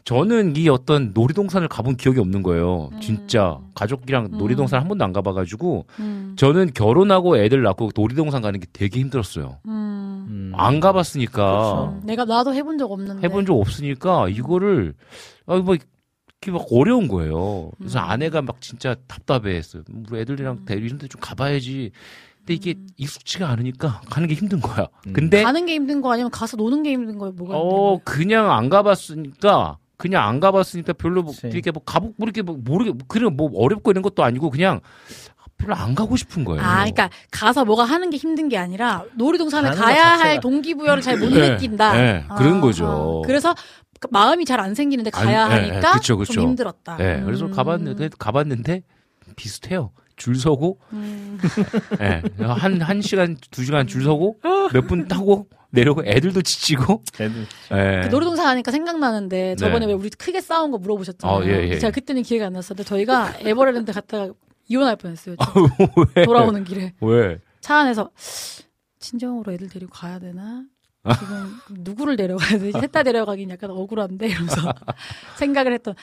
저는 0.05 0.55
이 0.55 0.69
어떤 0.69 1.11
놀이동산을 1.13 1.67
가본 1.67 1.97
기억이 1.97 2.19
없는 2.19 2.43
거예요. 2.43 2.89
진짜 3.01 3.59
가족이랑 3.75 4.29
놀이동산 4.31 4.79
한 4.79 4.87
번도 4.87 5.03
안 5.03 5.11
가봐가지고 5.11 5.85
음. 5.99 6.35
저는 6.37 6.71
결혼하고 6.73 7.37
애들 7.37 7.61
낳고 7.61 7.89
놀이동산 7.93 8.41
가는 8.41 8.57
게 8.59 8.65
되게 8.71 9.01
힘들었어요. 9.01 9.57
음. 9.67 10.25
음. 10.29 10.51
안 10.55 10.79
가봤으니까 10.79 11.33
그렇죠. 11.33 11.99
내가 12.05 12.23
나도 12.23 12.53
해본 12.53 12.77
적 12.77 12.89
없는데. 12.91 13.27
해본 13.27 13.45
적 13.45 13.55
없으니까 13.59 14.29
이거를 14.29 14.93
아, 15.45 15.57
뭐 15.57 15.75
이렇게 16.43 16.51
막 16.57 16.65
어려운 16.71 17.07
거예요. 17.07 17.69
그래서 17.77 17.99
음. 17.99 18.03
아내가 18.09 18.41
막 18.41 18.59
진짜 18.61 18.95
답답해했어요. 19.07 19.83
우리 20.09 20.21
애들이랑 20.21 20.53
음. 20.61 20.65
데리고 20.65 20.87
이런 20.87 20.97
데 20.97 21.07
좀 21.07 21.21
가봐야지. 21.21 21.91
근데 22.39 22.53
이게 22.55 22.73
음. 22.75 22.87
익숙지가 22.97 23.47
않으니까 23.47 24.01
가는 24.09 24.27
게 24.27 24.33
힘든 24.33 24.59
거야. 24.59 24.87
음. 25.05 25.13
근데 25.13 25.43
가는 25.43 25.65
게 25.67 25.75
힘든 25.75 26.01
거 26.01 26.11
아니면 26.11 26.31
가서 26.31 26.57
노는 26.57 26.81
게 26.81 26.91
힘든 26.93 27.19
거예요? 27.19 27.33
뭐가 27.33 27.53
힘든 27.53 27.67
어 27.67 27.69
거예요? 27.79 28.01
그냥 28.03 28.51
안 28.51 28.69
가봤으니까 28.69 29.77
그냥 29.97 30.27
안 30.27 30.39
가봤으니까 30.39 30.93
별로 30.93 31.21
뭐 31.21 31.31
그치. 31.31 31.47
이렇게 31.49 31.69
뭐 31.69 31.83
가복 31.85 32.15
뭐 32.17 32.25
이렇게 32.25 32.41
뭐 32.41 32.57
모르게 32.59 32.91
그냥 33.07 33.35
뭐 33.37 33.51
어렵고 33.53 33.91
이런 33.91 34.01
것도 34.01 34.23
아니고 34.23 34.49
그냥 34.49 34.79
별로 35.59 35.75
안 35.75 35.93
가고 35.93 36.15
싶은 36.15 36.43
거예요. 36.43 36.59
아, 36.63 36.77
그러니까 36.77 37.11
가서 37.29 37.65
뭐가 37.65 37.83
하는 37.83 38.09
게 38.09 38.17
힘든 38.17 38.49
게 38.49 38.57
아니라 38.57 39.03
놀이동산에 39.15 39.69
가야 39.75 40.13
할 40.13 40.17
자체가. 40.17 40.39
동기부여를 40.39 41.03
잘못 41.03 41.29
네, 41.29 41.51
느낀다. 41.51 41.93
네, 41.93 42.25
그런 42.35 42.61
거죠. 42.61 43.21
그래서 43.27 43.53
그 43.53 43.90
마음이 44.09 44.45
잘 44.45 44.59
안 44.59 44.73
생기는데 44.75 45.09
가야 45.11 45.45
아니, 45.45 45.61
네, 45.67 45.69
하니까 45.71 45.91
네, 45.93 45.99
그쵸, 45.99 46.17
그쵸. 46.17 46.33
좀 46.33 46.43
힘들었다. 46.49 46.97
네, 46.97 47.21
그래서 47.23 47.45
음. 47.45 47.51
가봤는데 47.51 48.09
가봤는데 48.17 48.83
비슷해요. 49.35 49.91
줄 50.17 50.35
서고 50.35 50.79
음. 50.93 51.39
예. 52.01 52.21
한, 52.43 52.79
한 52.81 53.01
시간, 53.01 53.35
두 53.49 53.63
시간 53.63 53.87
줄 53.87 54.03
서고, 54.03 54.39
몇 54.71 54.87
분 54.87 55.07
타고, 55.07 55.47
내려오고, 55.71 56.03
애들도 56.05 56.43
지치고, 56.43 57.01
애들 57.19 57.47
예. 57.71 58.01
그 58.03 58.07
놀이동산 58.09 58.45
하니까 58.45 58.71
생각나는데 58.71 59.55
저번에 59.55 59.87
네. 59.87 59.93
왜 59.93 59.93
우리 59.93 60.09
크게 60.11 60.39
싸운 60.41 60.69
거 60.69 60.77
물어보셨잖아요. 60.77 61.37
어, 61.37 61.43
예, 61.45 61.69
예. 61.69 61.79
제가 61.79 61.89
그때는 61.91 62.21
기회가 62.21 62.47
안 62.47 62.53
났었는데 62.53 62.87
저희가 62.87 63.33
에버랜드 63.41 63.91
갔다가 63.93 64.31
이혼할 64.67 64.95
뻔했어요. 64.97 65.37
왜? 66.15 66.23
돌아오는 66.25 66.63
길에 66.65 66.93
왜? 67.01 67.39
차 67.61 67.77
안에서 67.77 68.11
친정으로 68.99 69.51
애들 69.53 69.69
데리고 69.69 69.91
가야 69.91 70.19
되나? 70.19 70.63
지금 71.19 71.55
누구를 71.69 72.15
데려가야 72.15 72.59
되지? 72.59 72.71
셋다 72.79 73.03
데려가긴 73.03 73.49
약간 73.49 73.71
억울한데 73.71 74.27
이러면서 74.27 74.73
생각을 75.37 75.73
했던 75.73 75.95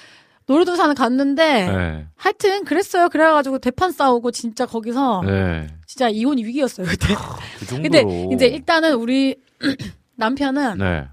놀이동산을 0.46 0.94
갔는데 0.94 1.42
예. 1.68 2.06
하여튼 2.16 2.64
그랬어요. 2.64 3.08
그래가지고 3.10 3.58
대판 3.58 3.92
싸우고 3.92 4.30
진짜 4.30 4.64
거기서 4.66 5.22
예. 5.26 5.66
진짜 5.86 6.08
이혼 6.08 6.38
위기였어요 6.38 6.86
그때. 6.86 7.14
그 7.58 7.66
정도로. 7.66 7.82
근데 7.82 8.34
이제 8.34 8.46
일단은 8.46 8.94
우리 8.94 9.36
남편은 10.16 10.78
네. 10.78 11.06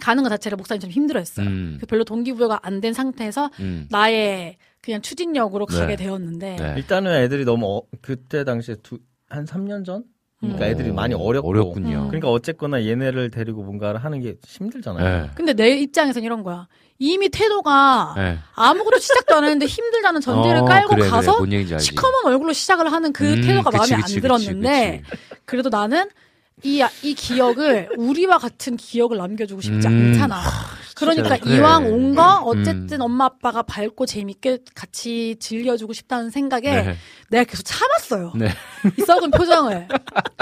가는 0.00 0.22
것 0.22 0.28
자체를 0.30 0.56
목사님 0.56 0.80
좀 0.80 0.90
힘들어했어요. 0.90 1.46
음. 1.46 1.76
그 1.80 1.86
별로 1.86 2.04
동기부여가 2.04 2.60
안 2.62 2.80
된 2.80 2.92
상태에서 2.94 3.50
음. 3.60 3.86
나의 3.90 4.56
그냥 4.80 5.02
추진력으로 5.02 5.66
네. 5.66 5.76
가게 5.78 5.96
되었는데 5.96 6.56
네. 6.56 6.74
일단은 6.76 7.12
애들이 7.22 7.44
너무 7.44 7.66
어, 7.78 7.82
그때 8.00 8.42
당시에 8.44 8.76
두, 8.82 8.98
한 9.28 9.44
3년 9.44 9.84
전? 9.84 10.04
그러니까 10.40 10.66
음. 10.66 10.70
애들이 10.70 10.92
많이 10.92 11.14
어렵고 11.14 11.48
어렵군요. 11.48 12.02
음. 12.02 12.08
그러니까 12.08 12.30
어쨌거나 12.30 12.84
얘네를 12.86 13.30
데리고 13.30 13.62
뭔가를 13.64 14.04
하는 14.04 14.20
게 14.20 14.36
힘들잖아요. 14.46 15.24
예. 15.24 15.30
근데 15.34 15.52
내 15.52 15.70
입장에서는 15.78 16.24
이런 16.24 16.42
거야. 16.44 16.68
이미 17.00 17.28
태도가 17.28 18.14
예. 18.18 18.38
아무것도 18.54 18.98
시작도 18.98 19.34
안 19.36 19.44
했는데 19.44 19.66
힘들다는 19.66 20.20
전제를 20.20 20.60
어, 20.60 20.64
깔고 20.64 20.94
그래, 20.94 21.08
가서 21.08 21.38
그래. 21.38 21.78
시커먼 21.78 22.26
얼굴로 22.26 22.52
시작을 22.52 22.90
하는 22.92 23.12
그 23.12 23.34
음, 23.34 23.40
태도가 23.40 23.70
그치, 23.70 23.92
마음에 23.92 24.02
그치, 24.02 24.16
안 24.16 24.22
들었는데. 24.22 25.02
그래도 25.44 25.70
나는 25.70 26.08
이, 26.62 26.84
이 27.02 27.14
기억을 27.14 27.90
우리와 27.96 28.38
같은 28.38 28.76
기억을 28.76 29.16
남겨주고 29.16 29.60
싶지 29.60 29.86
음. 29.88 30.12
않잖아. 30.12 30.40
그러니까 30.98 31.36
그래. 31.38 31.56
이왕 31.56 31.86
온 31.86 32.14
거 32.14 32.40
어쨌든 32.44 33.00
음. 33.00 33.02
엄마 33.02 33.26
아빠가 33.26 33.62
밝고 33.62 34.06
재밌게 34.06 34.58
같이 34.74 35.36
즐겨주고 35.38 35.92
싶다는 35.92 36.30
생각에 36.30 36.62
네. 36.82 36.96
내가 37.30 37.44
계속 37.44 37.62
참았어요. 37.64 38.32
네. 38.36 38.48
이 38.98 39.02
썩은 39.02 39.30
표정을 39.30 39.88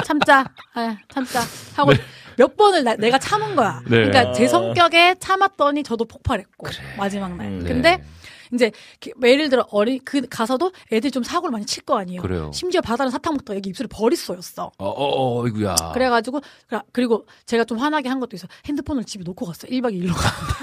참자, 0.04 0.44
아, 0.74 0.96
참자 1.08 1.40
하고 1.74 1.92
몇 2.36 2.56
번을 2.56 2.84
나- 2.84 2.96
내가 2.96 3.18
참은 3.18 3.56
거야. 3.56 3.80
네. 3.84 4.04
그러니까 4.04 4.32
제 4.32 4.46
성격에 4.48 5.16
참았더니 5.18 5.82
저도 5.82 6.04
폭발했고 6.04 6.66
마지막 6.98 7.34
날. 7.36 7.46
음. 7.46 7.64
근데 7.66 7.96
네. 7.96 8.04
이제 8.52 8.70
예를 9.24 9.48
들어 9.48 9.66
어린 9.70 9.98
그 10.04 10.22
가서도 10.28 10.70
애들이 10.92 11.10
좀 11.10 11.22
사고를 11.24 11.50
많이 11.50 11.66
칠 11.66 11.82
거 11.84 11.98
아니에요. 11.98 12.22
그래요. 12.22 12.50
심지어 12.54 12.80
바다는 12.80 13.10
사탕 13.10 13.34
먹다가 13.34 13.56
여기 13.56 13.70
입술에 13.70 13.88
벌이 13.90 14.14
쏘였어. 14.16 14.70
어, 14.78 14.88
어, 14.88 15.40
어, 15.40 15.46
이구야. 15.48 15.74
그래가지고 15.94 16.40
그리고 16.92 17.26
제가 17.46 17.64
좀 17.64 17.78
화나게 17.78 18.08
한 18.08 18.20
것도 18.20 18.36
있어. 18.36 18.46
핸드폰을 18.66 19.04
집에 19.04 19.24
놓고 19.24 19.46
갔어. 19.46 19.66
1박 19.66 19.92
2일로 19.92 20.14
가는데. 20.14 20.54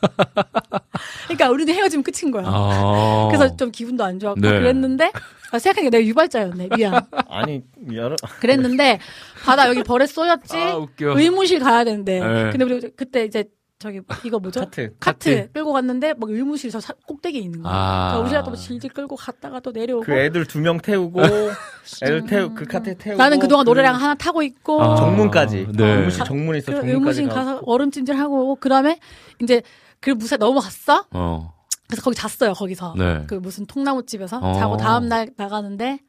그러니까 1.28 1.50
우리는 1.50 1.72
헤어지면 1.74 2.02
끝인 2.02 2.30
거야. 2.32 2.44
아. 2.46 3.28
그래서 3.30 3.54
좀 3.56 3.70
기분도 3.70 4.04
안 4.04 4.18
좋았고 4.18 4.40
네. 4.40 4.48
그랬는데 4.50 5.12
아, 5.50 5.58
생각하니까 5.58 5.90
내가 5.96 6.06
유발자였네. 6.06 6.68
미안. 6.76 7.00
아니 7.28 7.62
여러 7.92 8.16
그랬는데 8.40 8.98
바다 9.44 9.68
여기 9.68 9.82
벌에 9.82 10.06
쏘였지. 10.06 10.56
아, 10.56 10.76
웃겨. 10.76 11.18
의무실 11.18 11.60
가야 11.60 11.84
되는데. 11.84 12.20
네. 12.20 12.50
근데 12.50 12.64
우리 12.64 12.80
그때 12.96 13.24
이제 13.24 13.44
저기 13.80 14.00
이거 14.24 14.40
뭐죠? 14.40 14.60
카트 14.60 14.92
카트, 14.98 15.36
카트. 15.36 15.52
끌고 15.52 15.72
갔는데 15.72 16.14
막 16.14 16.28
의무실 16.28 16.68
저 16.70 16.80
사- 16.80 16.94
꼭대기에 17.06 17.40
있는 17.40 17.62
거야. 17.62 17.72
아. 17.72 18.08
그러니까 18.10 18.26
우리가 18.40 18.42
또 18.50 18.56
질질 18.56 18.90
끌고 18.90 19.14
갔다가 19.14 19.60
또 19.60 19.70
내려오고. 19.70 20.04
그 20.04 20.12
애들 20.12 20.46
두 20.46 20.58
명 20.58 20.78
태우고 20.78 21.20
애들 22.02 22.26
태우 22.26 22.52
그 22.54 22.64
카트에 22.64 22.94
태우고 22.94 23.18
나는 23.18 23.38
그동안 23.38 23.64
그 23.64 23.70
노래랑 23.70 23.94
하나 23.94 24.14
타고 24.16 24.42
있고. 24.42 24.82
아. 24.82 24.96
정문까지 24.96 25.68
네. 25.74 25.84
의무실 25.92 26.24
정문 26.24 26.56
있어 26.56 26.72
그 26.72 26.78
정문까지 26.80 27.20
의무실. 27.20 27.28
가서 27.28 27.60
얼음 27.64 27.92
찜질하고 27.92 28.42
오고 28.42 28.56
그다음에 28.56 28.98
이제 29.40 29.62
그 30.00 30.10
무사 30.10 30.36
넘어갔어. 30.36 31.06
어. 31.12 31.54
그래서 31.88 32.02
거기 32.02 32.16
잤어요 32.16 32.52
거기서. 32.52 32.94
네. 32.96 33.24
그 33.26 33.34
무슨 33.34 33.66
통나무 33.66 34.04
집에서 34.06 34.38
어. 34.38 34.54
자고 34.58 34.76
다음 34.76 35.08
날 35.08 35.30
나가는데 35.36 36.00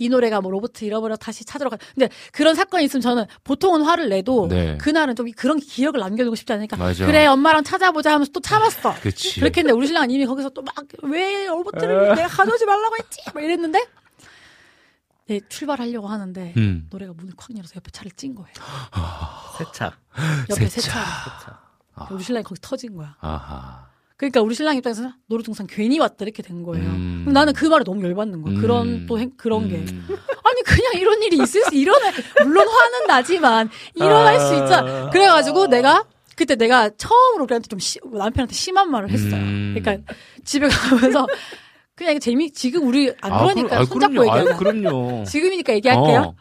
이 0.00 0.08
노래가 0.08 0.40
뭐 0.40 0.50
로봇 0.52 0.80
잃어버려 0.80 1.16
다시 1.16 1.44
찾으러 1.44 1.68
가. 1.70 1.76
근데 1.94 2.08
그런 2.32 2.54
사건이 2.54 2.84
있으면 2.84 3.00
저는 3.02 3.24
보통은 3.42 3.82
화를 3.82 4.08
내도 4.08 4.46
네. 4.48 4.78
그날은 4.78 5.16
좀 5.16 5.26
그런 5.36 5.58
기억을 5.58 5.98
남겨두고 6.00 6.36
싶지 6.36 6.52
않으니까 6.52 6.76
맞아. 6.76 7.04
그래 7.04 7.26
엄마랑 7.26 7.64
찾아보자 7.64 8.12
하면서 8.12 8.30
또 8.32 8.40
참았어. 8.40 8.94
그치. 9.00 9.40
그렇게 9.40 9.60
했는데 9.60 9.76
우리 9.76 9.86
신랑은 9.88 10.10
이미 10.10 10.24
거기서 10.24 10.50
또 10.50 10.62
막 10.62 10.74
왜 11.02 11.46
로봇을 11.46 12.14
내가 12.14 12.28
가져오지 12.28 12.64
말라고 12.64 12.96
했지 12.96 13.20
막 13.34 13.42
이랬는데 13.42 13.84
네, 15.26 15.40
출발하려고 15.48 16.06
하는데 16.06 16.54
음. 16.56 16.86
노래가 16.90 17.12
문을 17.14 17.34
콱 17.36 17.54
열어서 17.56 17.74
옆에 17.76 17.90
차를 17.90 18.12
찐 18.12 18.34
거예요. 18.34 18.54
세차 19.58 19.92
옆에 20.48 20.66
세차. 20.68 20.90
세차. 20.90 21.67
우리 22.10 22.22
신랑이 22.22 22.44
거기 22.44 22.60
터진 22.60 22.96
거야. 22.96 23.16
아하. 23.20 23.86
그러니까 24.16 24.40
우리 24.40 24.54
신랑 24.54 24.76
입장에서는 24.76 25.12
놀이동산 25.26 25.66
괜히 25.68 25.98
왔다 26.00 26.16
이렇게 26.24 26.42
된 26.42 26.62
거예요. 26.64 26.84
음. 26.84 27.20
그럼 27.22 27.34
나는 27.34 27.52
그 27.52 27.66
말에 27.66 27.84
너무 27.84 28.02
열받는 28.04 28.42
거야. 28.42 28.54
음. 28.54 28.60
그런 28.60 29.06
또 29.06 29.18
행- 29.18 29.30
그런 29.36 29.68
게 29.68 29.76
음. 29.76 30.06
아니 30.42 30.62
그냥 30.62 30.92
이런 30.96 31.22
일이 31.22 31.36
있을 31.36 31.62
수 31.62 31.74
일어나 31.74 32.10
물론 32.42 32.66
화는 32.66 33.06
나지만 33.06 33.70
일어날 33.94 34.40
수 34.40 34.54
있잖아. 34.54 35.10
그래가지고 35.10 35.68
내가 35.68 36.04
그때 36.36 36.56
내가 36.56 36.90
처음으로 36.96 37.44
우리한테 37.44 37.68
좀 37.68 37.78
시- 37.78 38.00
남편한테 38.04 38.54
심한 38.54 38.90
말을 38.90 39.10
했어요. 39.10 39.34
음. 39.40 39.76
그러니까 39.78 40.12
집에 40.44 40.66
가면서 40.68 41.26
그냥 41.94 42.18
재미 42.20 42.50
지금 42.52 42.86
우리 42.88 43.12
안 43.20 43.32
아, 43.32 43.38
그러니까 43.38 43.68
그럼- 43.68 43.82
아, 43.82 43.84
손잡고 43.84 44.14
그럼요. 44.14 44.32
아유, 44.32 44.40
얘기하자. 44.40 44.58
그럼요. 44.58 45.24
지금이니까 45.24 45.72
얘기할게요. 45.74 46.20
어. 46.20 46.34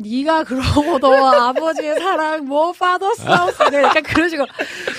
네가 0.00 0.44
그러고 0.44 0.98
너와 0.98 1.48
아버지의 1.48 1.98
사랑 1.98 2.46
뭐 2.46 2.72
Father's 2.72 3.22
House 3.22 3.62
네, 3.64 3.82
약간 3.82 4.02
그런 4.02 4.28
식으로 4.30 4.46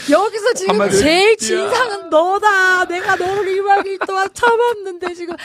여기서 0.10 0.54
지금 0.54 0.74
한마디로, 0.74 1.02
제일 1.02 1.38
진상은 1.38 2.10
너다 2.10 2.86
내가 2.86 3.16
너를 3.16 3.58
이만 3.58 3.84
종일 3.84 3.98
동안 4.00 4.28
참았는데 4.32 5.14
지금 5.16 5.36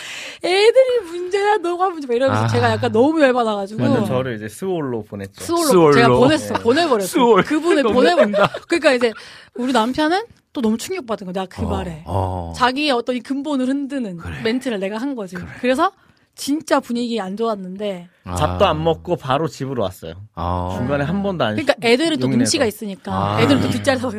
애들이 0.44 1.00
문제야 1.10 1.56
너가 1.56 1.88
문제 1.88 2.06
막 2.06 2.14
이러면서 2.14 2.44
아. 2.44 2.48
제가 2.48 2.70
약간 2.72 2.92
너무 2.92 3.20
열받아가지고 3.22 3.82
완전 3.82 4.04
저를 4.04 4.36
이제 4.36 4.48
스올로 4.48 5.02
보냈죠. 5.04 5.42
스올로, 5.42 5.64
스올로. 5.64 5.92
제가 5.94 6.08
보냈어 6.08 6.54
보내버렸어 6.54 7.06
스올. 7.06 7.42
그분을 7.42 7.82
너무 7.82 7.94
보내버렸 7.94 8.28
웃긴다. 8.28 8.52
그러니까 8.68 8.92
이제 8.92 9.12
우리 9.54 9.72
남편은 9.72 10.22
또 10.52 10.60
너무 10.60 10.76
충격받은 10.76 11.26
거야 11.26 11.32
내가 11.32 11.46
그 11.46 11.62
어, 11.62 11.68
말에 11.68 12.02
어. 12.06 12.52
자기의 12.56 12.90
어떤 12.90 13.16
이 13.16 13.20
근본을 13.20 13.68
흔드는 13.68 14.18
멘트를 14.44 14.80
내가 14.80 14.98
한 14.98 15.14
거지 15.14 15.36
그래서 15.60 15.92
진짜 16.36 16.78
분위기 16.80 17.18
안 17.20 17.36
좋았는데 17.36 18.08
밥도 18.24 18.66
안 18.66 18.84
먹고 18.84 19.16
바로 19.16 19.48
집으로 19.48 19.82
왔어요. 19.82 20.14
아. 20.34 20.74
중간에 20.76 21.02
한 21.02 21.22
번도 21.22 21.44
안 21.44 21.56
그러니까 21.56 21.74
애들은 21.82 22.18
또 22.18 22.26
용인해서. 22.26 22.38
눈치가 22.38 22.66
있으니까 22.66 23.12
아. 23.36 23.40
애들은 23.40 23.62
또 23.62 23.70
뒷자리에서 23.70 24.12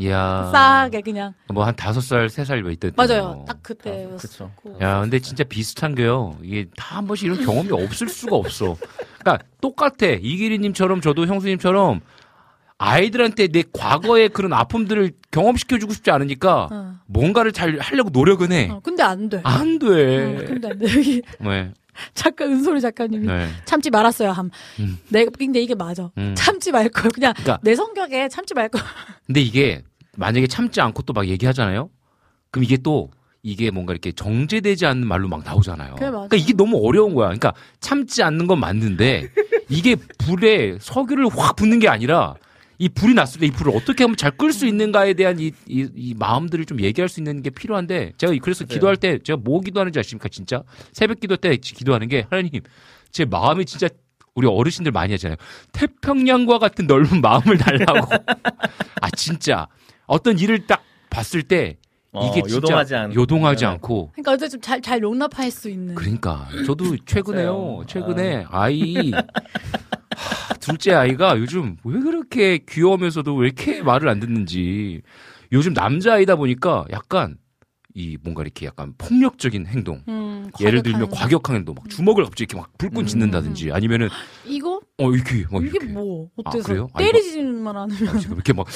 이야. 0.00 0.48
싸게 0.52 1.00
그냥 1.00 1.34
뭐 1.52 1.64
한 1.64 1.74
다섯 1.74 2.00
살, 2.00 2.28
세 2.30 2.44
살 2.44 2.62
뭐 2.62 2.70
이때. 2.70 2.92
맞아요 2.96 3.44
딱 3.48 3.60
그때였고 3.64 4.16
그쵸. 4.18 4.50
야, 4.80 5.00
근데 5.00 5.18
진짜 5.18 5.42
비슷한 5.42 5.96
게요. 5.96 6.36
이게 6.42 6.66
다 6.76 6.98
한 6.98 7.06
번씩 7.08 7.26
이런 7.26 7.44
경험이 7.44 7.72
없을 7.72 8.08
수가 8.08 8.36
없어. 8.36 8.76
그러니까 9.18 9.44
똑같아. 9.60 10.06
이기리님처럼 10.20 11.00
저도 11.00 11.26
형수님처럼 11.26 12.00
아이들한테 12.78 13.48
내 13.48 13.64
과거의 13.72 14.28
그런 14.28 14.52
아픔들을 14.52 15.12
경험시켜주고 15.32 15.92
싶지 15.92 16.10
않으니까 16.12 16.68
어. 16.70 16.94
뭔가를 17.06 17.52
잘 17.52 17.76
하려고 17.80 18.10
노력은 18.10 18.52
해. 18.52 18.68
어, 18.70 18.80
근데 18.82 19.02
안 19.02 19.28
돼. 19.28 19.40
안 19.44 19.78
돼. 19.80 19.86
어, 19.86 20.44
근데 20.46 20.68
안 20.68 20.78
돼. 20.78 20.86
여기 20.96 21.22
네. 21.40 21.72
작가 22.14 22.44
은솔이 22.44 22.80
작가님이 22.80 23.26
네. 23.26 23.48
참지 23.64 23.90
말았어요 23.90 24.30
함. 24.30 24.50
음. 24.78 24.98
내가 25.08 25.30
근데 25.36 25.60
이게 25.60 25.74
맞아. 25.74 26.10
음. 26.16 26.34
참지 26.36 26.70
말 26.70 26.88
걸. 26.88 27.10
그냥 27.10 27.32
그러니까- 27.34 27.58
내 27.62 27.74
성격에 27.74 28.28
참지 28.28 28.54
말 28.54 28.68
걸. 28.68 28.80
근데 29.26 29.40
이게 29.40 29.82
만약에 30.16 30.46
참지 30.46 30.80
않고 30.80 31.02
또 31.02 31.12
막 31.12 31.26
얘기하잖아요. 31.26 31.90
그럼 32.52 32.64
이게 32.64 32.76
또 32.76 33.10
이게 33.42 33.70
뭔가 33.72 33.92
이렇게 33.92 34.12
정제되지 34.12 34.86
않는 34.86 35.06
말로 35.06 35.26
막 35.28 35.42
나오잖아요. 35.44 35.96
그러니까 35.96 36.36
이게 36.36 36.52
너무 36.52 36.78
어려운 36.86 37.14
거야. 37.14 37.26
그러니까 37.26 37.52
참지 37.80 38.22
않는 38.22 38.46
건 38.46 38.60
맞는데 38.60 39.28
이게 39.68 39.96
불에 40.18 40.76
석유를 40.80 41.28
확 41.36 41.56
붓는 41.56 41.78
게 41.80 41.88
아니라 41.88 42.34
이 42.78 42.88
불이 42.88 43.14
났을 43.14 43.40
때 43.40 43.46
이 43.46 43.50
불을 43.50 43.74
어떻게 43.76 44.04
하면 44.04 44.16
잘 44.16 44.30
끌 44.36 44.52
수 44.52 44.66
있는가에 44.66 45.14
대한 45.14 45.38
이, 45.40 45.52
이, 45.66 45.88
이 45.96 46.14
마음들을 46.16 46.64
좀 46.64 46.80
얘기할 46.80 47.08
수 47.08 47.18
있는 47.20 47.42
게 47.42 47.50
필요한데 47.50 48.12
제가 48.18 48.32
그래서 48.40 48.64
기도할 48.64 48.96
때 48.96 49.18
제가 49.18 49.36
뭐 49.42 49.60
기도하는지 49.60 49.98
아십니까 49.98 50.28
진짜 50.28 50.62
새벽 50.92 51.18
기도 51.20 51.36
때 51.36 51.56
기도하는 51.56 52.08
게 52.08 52.26
하나님 52.30 52.50
제 53.10 53.24
마음이 53.24 53.64
진짜 53.66 53.88
우리 54.34 54.46
어르신들 54.46 54.92
많이 54.92 55.12
하잖아요 55.14 55.36
태평양과 55.72 56.58
같은 56.58 56.86
넓은 56.86 57.20
마음을 57.20 57.58
달라고 57.58 58.06
아 59.02 59.10
진짜 59.16 59.66
어떤 60.06 60.38
일을 60.38 60.66
딱 60.66 60.82
봤을 61.10 61.42
때 61.42 61.78
이게 62.14 62.40
어, 62.40 62.42
진짜 62.42 62.54
요동하지 62.56 62.94
않- 62.94 63.14
요동하지 63.14 63.64
네. 63.64 63.70
않고 63.70 64.10
그러니까 64.12 64.32
어쨌든 64.32 64.60
좀잘 64.60 64.80
잘 64.82 65.02
용납할 65.02 65.50
수 65.50 65.68
있는. 65.68 65.94
그러니까 65.94 66.48
저도 66.64 66.96
최근에요. 67.04 67.52
맞아요. 67.58 67.84
최근에 67.88 68.46
아이 68.48 69.12
하, 70.18 70.54
둘째 70.54 70.92
아이가 70.92 71.38
요즘 71.38 71.76
왜 71.84 72.00
그렇게 72.00 72.58
귀여우면서도 72.68 73.34
왜 73.36 73.46
이렇게 73.46 73.82
말을 73.82 74.08
안 74.08 74.18
듣는지 74.20 75.02
요즘 75.52 75.72
남자 75.74 76.14
아이다 76.14 76.36
보니까 76.36 76.84
약간 76.90 77.36
이 77.94 78.16
뭔가 78.22 78.42
이렇게 78.42 78.66
약간 78.66 78.92
폭력적인 78.98 79.66
행동. 79.66 80.02
음, 80.08 80.50
예를 80.60 80.82
들면 80.82 81.08
과격한- 81.10 81.54
행동, 81.54 81.74
막 81.74 81.88
주먹을 81.88 82.24
갑자기 82.24 82.42
이렇게 82.44 82.56
막 82.56 82.70
불끈 82.78 83.06
짓는다든지 83.06 83.72
아니면은 83.72 84.08
이거 84.46 84.80
어 84.98 85.10
이렇게 85.12 85.44
막 85.50 85.62
이게 85.64 85.78
이렇게 85.78 85.86
뭐 85.86 86.28
아, 86.44 86.50
어때서 86.50 86.68
그래요? 86.68 86.88
아, 86.92 86.98
때리지만 86.98 87.76
않으면 87.76 88.08
아, 88.08 88.18
지금 88.18 88.34
이렇게 88.36 88.52
막, 88.52 88.66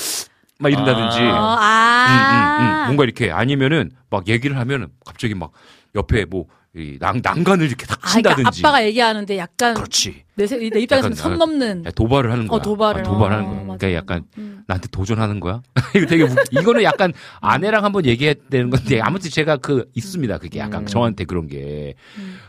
막 0.58 0.68
이런다든지. 0.70 1.18
어, 1.20 1.24
음, 1.24 1.34
아. 1.58 2.56
음, 2.58 2.62
음. 2.64 2.86
뭔가 2.86 3.04
이렇게 3.04 3.30
아니면은 3.30 3.90
막 4.10 4.26
얘기를 4.28 4.56
하면은 4.58 4.88
갑자기 5.04 5.34
막 5.34 5.52
옆에 5.94 6.24
뭐 6.24 6.46
이 6.74 6.96
난, 6.98 7.20
난간을 7.22 7.66
이렇게 7.66 7.84
탁 7.84 7.98
아, 8.02 8.08
그러니까 8.12 8.34
친다든지. 8.34 8.60
아빠가 8.64 8.82
얘기하는데 8.86 9.36
약간 9.36 9.74
그렇지. 9.74 10.22
내, 10.36 10.46
세- 10.46 10.56
내 10.70 10.80
입장에서는 10.80 11.14
약간 11.14 11.14
선 11.14 11.32
나- 11.32 11.36
넘는 11.36 11.84
야, 11.84 11.90
도발을 11.90 12.32
하는 12.32 12.46
거야. 12.48 12.56
어, 12.56 12.62
도발을. 12.62 13.00
아, 13.02 13.04
도발하는 13.04 13.44
어, 13.44 13.48
거야. 13.48 13.76
그러니까 13.76 13.92
약간 13.92 14.24
음. 14.38 14.64
나한테 14.66 14.88
도전하는 14.90 15.38
거야. 15.38 15.60
이거 15.94 16.06
되게 16.06 16.22
웃- 16.22 16.34
이거는 16.50 16.82
약간 16.82 17.12
아내랑 17.42 17.84
한번 17.84 18.06
얘기해야 18.06 18.32
되는 18.48 18.70
건데 18.70 19.00
아무튼 19.02 19.28
제가 19.30 19.58
그 19.58 19.84
있습니다. 19.94 20.38
그게 20.38 20.60
약간 20.60 20.84
음. 20.84 20.86
저한테 20.86 21.24
그런 21.26 21.46
게. 21.46 21.92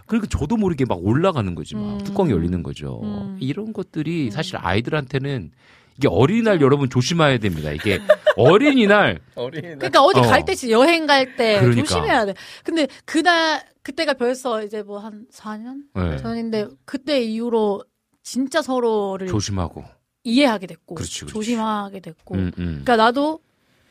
그러니까 0.05 0.29
저도 0.37 0.55
모르게 0.55 0.85
막 0.85 0.99
올라가는 1.05 1.53
거지 1.53 1.75
막 1.75 1.81
음. 1.81 2.03
뚜껑이 2.05 2.31
열리는 2.31 2.63
거죠. 2.63 3.01
음. 3.03 3.37
이런 3.41 3.73
것들이 3.73 4.31
사실 4.31 4.55
아이들한테는 4.57 5.51
이게 5.97 6.07
어린이날 6.09 6.61
여러분 6.61 6.89
조심해야 6.89 7.39
됩니다. 7.39 7.71
이게 7.71 7.99
어린이날 8.37 9.19
어린이날. 9.35 9.79
그러니까 9.79 10.01
어디 10.01 10.19
어. 10.19 10.21
갈 10.23 10.45
때, 10.45 10.53
여행 10.69 11.07
갈때 11.07 11.59
그러니까. 11.59 11.83
조심해야 11.83 12.25
돼. 12.27 12.33
근데 12.63 12.87
그날 13.03 13.61
그때가 13.83 14.13
벌써 14.13 14.63
이제 14.63 14.81
뭐 14.81 14.99
한 14.99 15.25
4년 15.31 15.83
네. 15.93 16.17
전인데 16.17 16.67
그때 16.85 17.21
이후로 17.21 17.83
진짜 18.23 18.61
서로를 18.61 19.27
조심하고. 19.27 19.83
이해하게 20.23 20.67
됐고 20.67 20.95
그렇지, 20.95 21.19
그렇지. 21.21 21.33
조심하게 21.33 21.99
됐고. 21.99 22.35
음, 22.35 22.51
음. 22.57 22.65
그러니까 22.83 22.95
나도 22.95 23.41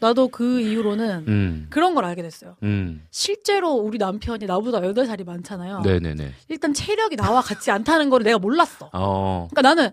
나도 0.01 0.28
그 0.28 0.61
이후로는 0.61 1.24
음. 1.28 1.66
그런 1.70 1.95
걸 1.95 2.05
알게 2.07 2.22
됐어요. 2.22 2.57
음. 2.62 3.07
실제로 3.11 3.72
우리 3.74 3.99
남편이 3.99 4.47
나보다 4.47 4.80
8살이 4.80 5.24
많잖아요. 5.24 5.82
네네네. 5.82 6.32
일단 6.49 6.72
체력이 6.74 7.16
나와 7.16 7.40
같지 7.43 7.70
않다는 7.70 8.09
걸 8.11 8.22
내가 8.22 8.38
몰랐어. 8.38 8.88
어. 8.95 9.49
그러니까 9.51 9.62
나는 9.74 9.90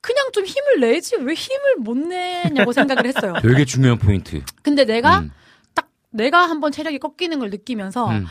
그냥 0.00 0.32
좀 0.32 0.44
힘을 0.46 0.80
내지 0.80 1.16
왜 1.16 1.34
힘을 1.34 1.76
못 1.78 1.96
내냐고 1.96 2.72
생각을 2.72 3.06
했어요. 3.06 3.34
되게 3.42 3.64
중요한 3.64 3.98
포인트. 3.98 4.42
근데 4.62 4.84
내가 4.84 5.18
음. 5.20 5.30
딱 5.74 5.90
내가 6.10 6.48
한번 6.48 6.72
체력이 6.72 6.98
꺾이는 6.98 7.38
걸 7.38 7.50
느끼면서 7.50 8.08
음. 8.08 8.26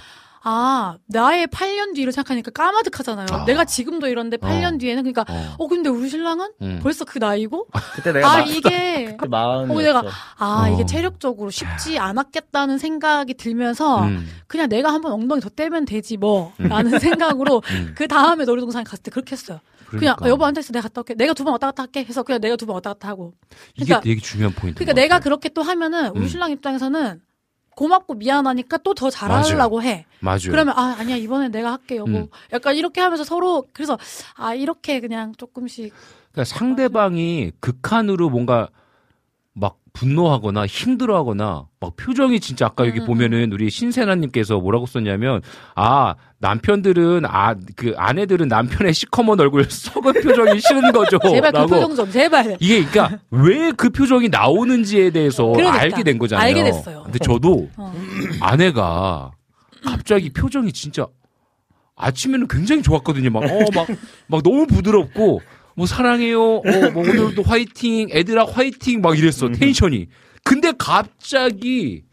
아 0.48 0.96
나의 1.08 1.48
8년 1.48 1.96
뒤를 1.96 2.14
생각하니까 2.14 2.52
까마득하잖아요. 2.52 3.26
아. 3.32 3.46
내가 3.46 3.66
지금도 3.66 4.08
이런데 4.08 4.38
8년 4.38 4.76
어. 4.76 4.78
뒤에는 4.78 5.02
그러니까 5.12 5.26
어. 5.28 5.56
어, 5.58 5.68
근데 5.68 5.90
우리 5.90 6.08
신랑은 6.08 6.52
음. 6.62 6.80
벌써 6.84 7.04
그 7.04 7.18
나이고 7.18 7.68
그때 7.96 8.12
내가 8.14 8.32
아 8.32 8.38
마, 8.38 8.44
이게 8.44 9.18
마흔이었어. 9.28 9.74
어, 9.74 9.82
내가 9.82 10.04
아 10.38 10.68
어. 10.70 10.74
이게 10.74 10.86
체력적으로 10.86 11.50
쉽지 11.50 11.98
않았겠다는 11.98 12.78
생각이 12.78 13.34
들면서 13.34 14.04
음. 14.04 14.28
그냥 14.46 14.70
내가 14.70 14.94
한번 14.94 15.14
엉덩이 15.14 15.42
더 15.42 15.50
떼면 15.50 15.86
되지 15.86 16.18
뭐라는 16.18 17.00
생각으로 17.00 17.64
음. 17.72 17.94
그 17.98 18.08
다음에 18.08 18.46
놀이동산 18.46 18.84
갔을 18.84 19.02
때 19.02 19.10
그렇게 19.10 19.32
했어요. 19.32 19.60
그냥 19.88 20.16
그러니까. 20.16 20.26
어, 20.26 20.30
여보 20.30 20.46
앉아 20.46 20.60
있어 20.62 20.74
내가 20.74 20.84
갔다 20.90 21.02
올게. 21.02 21.16
내가 21.16 21.34
두 21.34 21.44
번 21.44 21.54
왔다 21.54 21.68
갔다 21.68 21.84
할게 21.84 22.04
해서 22.04 22.22
그냥 22.24 22.40
내가 22.42 22.56
두 22.56 22.66
번 22.68 22.76
왔다 22.76 22.94
갔다 22.94 23.08
하고. 23.10 23.34
이게 23.76 23.86
그러니까- 23.86 24.02
되게 24.02 24.22
중요한 24.22 24.54
포인트. 24.54 24.78
그러니까 24.80 24.94
내가 25.02 25.20
그렇게 25.20 25.50
또 25.50 25.62
하면은 25.64 26.10
우리 26.10 26.22
음. 26.22 26.28
신랑 26.28 26.52
입장에서는 26.52 27.20
고맙고 27.76 28.16
미안하니까 28.16 28.78
또 28.78 28.94
더 28.94 29.10
잘하려고 29.10 29.82
해. 29.84 30.06
맞아요. 30.20 30.50
그러면 30.52 30.74
아 30.78 30.96
아니야 31.00 31.16
이번엔 31.18 31.52
내가 31.52 31.74
할게 31.74 31.98
여보. 31.98 32.10
음. 32.12 32.28
약간 32.54 32.76
이렇게 32.76 33.02
하면서 33.02 33.24
서로 33.24 33.66
그래서 33.74 33.98
아 34.36 34.54
이렇게 34.54 35.00
그냥 35.02 35.34
조금씩 35.36 35.94
그러니까 36.32 36.46
상대방이 36.58 37.52
극한으로 37.60 38.30
뭔가 38.30 38.70
막 39.58 39.78
분노하거나 39.94 40.66
힘들어하거나 40.66 41.68
막 41.80 41.96
표정이 41.96 42.42
진짜 42.42 42.66
아까 42.66 42.86
여기 42.86 43.00
음, 43.00 43.06
보면은 43.06 43.54
우리 43.54 43.70
신세나님께서 43.70 44.60
뭐라고 44.60 44.86
썼냐면 44.86 45.42
아 45.76 46.16
남편들은 46.40 47.24
아 47.26 47.56
그 47.78 47.94
아내들은 47.96 48.50
남편의 48.50 48.94
시커먼 48.94 49.40
얼굴 49.40 49.64
썩은 49.64 50.12
표정이 50.22 50.60
싫은 50.60 50.92
거죠. 50.92 51.18
제발 51.32 51.54
그. 51.54 51.68
표정 51.68 51.96
좀 51.96 52.12
제발. 52.12 52.58
이게 52.60 52.84
그러니까 52.86 53.20
왜 53.32 53.72
그 53.72 53.90
표정이 53.90 54.28
나오는지에 54.28 55.12
대해서 55.12 55.46
그러니까. 55.48 55.80
알게 55.80 56.04
된 56.04 56.18
거잖아요. 56.18 56.46
알게 56.46 56.64
됐어요. 56.66 57.04
근데 57.04 57.18
저도 57.20 57.70
어. 57.78 57.94
아내가 58.42 59.32
갑자기 59.86 60.30
표정이 60.32 60.74
진짜 60.74 61.08
아침에는 61.96 62.48
굉장히 62.50 62.82
좋았거든요. 62.82 63.30
막, 63.30 63.44
어, 63.44 63.60
막, 63.74 63.88
막 64.28 64.44
너무 64.44 64.68
부드럽고, 64.68 65.42
뭐 65.76 65.86
사랑해요. 65.86 66.42
어, 66.42 66.62
뭐 66.94 67.04
오늘도 67.04 67.44
화이팅. 67.44 68.08
애들아 68.12 68.46
화이팅. 68.46 69.02
막 69.02 69.18
이랬어. 69.18 69.50
텐션이. 69.50 70.08
근데 70.44 70.72
갑자기, 70.78 72.04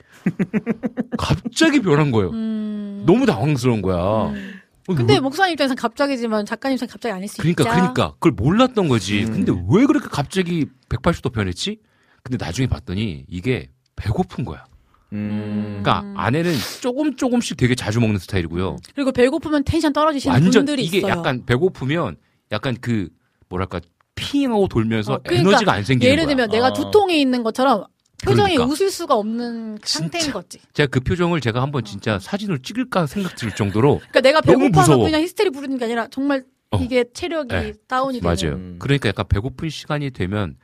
갑자기 1.19 1.81
변한 1.81 2.11
거예요. 2.11 2.31
음. 2.31 3.03
너무 3.07 3.27
당황스러운 3.27 3.83
거야. 3.83 3.97
어, 3.97 4.95
근데 4.97 5.15
왜- 5.15 5.21
목사님 5.21 5.53
입장에서는 5.53 5.77
갑자기지만 5.81 6.45
작가님 6.47 6.75
입장에서는 6.75 6.91
갑자기 6.93 7.13
아닐 7.13 7.29
수 7.29 7.37
그러니까, 7.39 7.63
있죠. 7.65 7.73
그러니까. 7.73 8.13
그걸 8.15 8.33
몰랐던 8.33 8.89
거지. 8.89 9.25
음. 9.25 9.33
근데 9.33 9.53
왜 9.71 9.87
그렇게 9.87 10.09
갑자기 10.11 10.67
180도 10.89 11.33
변했지? 11.33 11.79
근데 12.23 12.43
나중에 12.45 12.67
봤더니 12.69 13.25
이게 13.29 13.71
배고픈 13.97 14.45
거야. 14.45 14.65
음. 15.13 15.81
그러니까 15.83 16.05
아내는 16.17 16.55
조금 16.81 17.15
조금씩 17.17 17.57
되게 17.59 17.75
자주 17.75 18.01
먹는 18.01 18.19
스타일이고요. 18.19 18.77
그리고 18.95 19.13
배고프면 19.13 19.65
텐션 19.65 19.93
떨어지시는 19.93 20.33
완전 20.33 20.51
분들이 20.65 20.85
이게 20.85 20.99
있어요. 20.99 21.11
약간 21.13 21.45
배고프면 21.45 22.17
약간 22.51 22.77
그 22.81 23.09
뭐랄까 23.53 23.81
핑하고 24.15 24.69
돌면서 24.69 25.15
어, 25.15 25.21
그러니까 25.23 25.51
에너지가 25.51 25.73
안 25.73 25.85
생기는 25.85 26.11
예를 26.11 26.25
거야. 26.25 26.35
들면 26.37 26.51
내가 26.51 26.69
어. 26.69 26.73
두통에 26.73 27.17
있는 27.19 27.43
것처럼 27.43 27.85
표정이 28.23 28.55
그러니까. 28.55 28.65
웃을 28.73 28.91
수가 28.91 29.15
없는 29.15 29.79
상태인 29.85 30.23
진짜. 30.23 30.33
거지. 30.33 30.59
제가 30.75 30.87
그 30.91 31.01
표정을 31.01 31.41
제가 31.41 31.61
한번 31.61 31.85
진짜 31.85 32.19
사진으로 32.19 32.59
찍을까 32.63 33.07
생각 33.07 33.37
들 33.37 33.51
정도로 33.55 33.99
그러니까 34.11 34.21
내가 34.21 34.41
배고파서. 34.41 34.97
그냥 34.99 35.23
히스테리 35.23 35.51
부르는 35.51 35.77
게 35.79 35.85
아니라 35.87 36.07
정말 36.11 36.45
어. 36.71 36.79
이게 36.79 37.05
체력이 37.13 37.49
네. 37.55 37.73
다운이 37.89 38.21
되는. 38.21 38.37
맞아요. 38.37 38.57
음. 38.57 38.77
그러니까 38.79 39.09
약간 39.09 39.27
배고픈 39.29 39.69
시간이 39.69 40.11
되면 40.13 40.57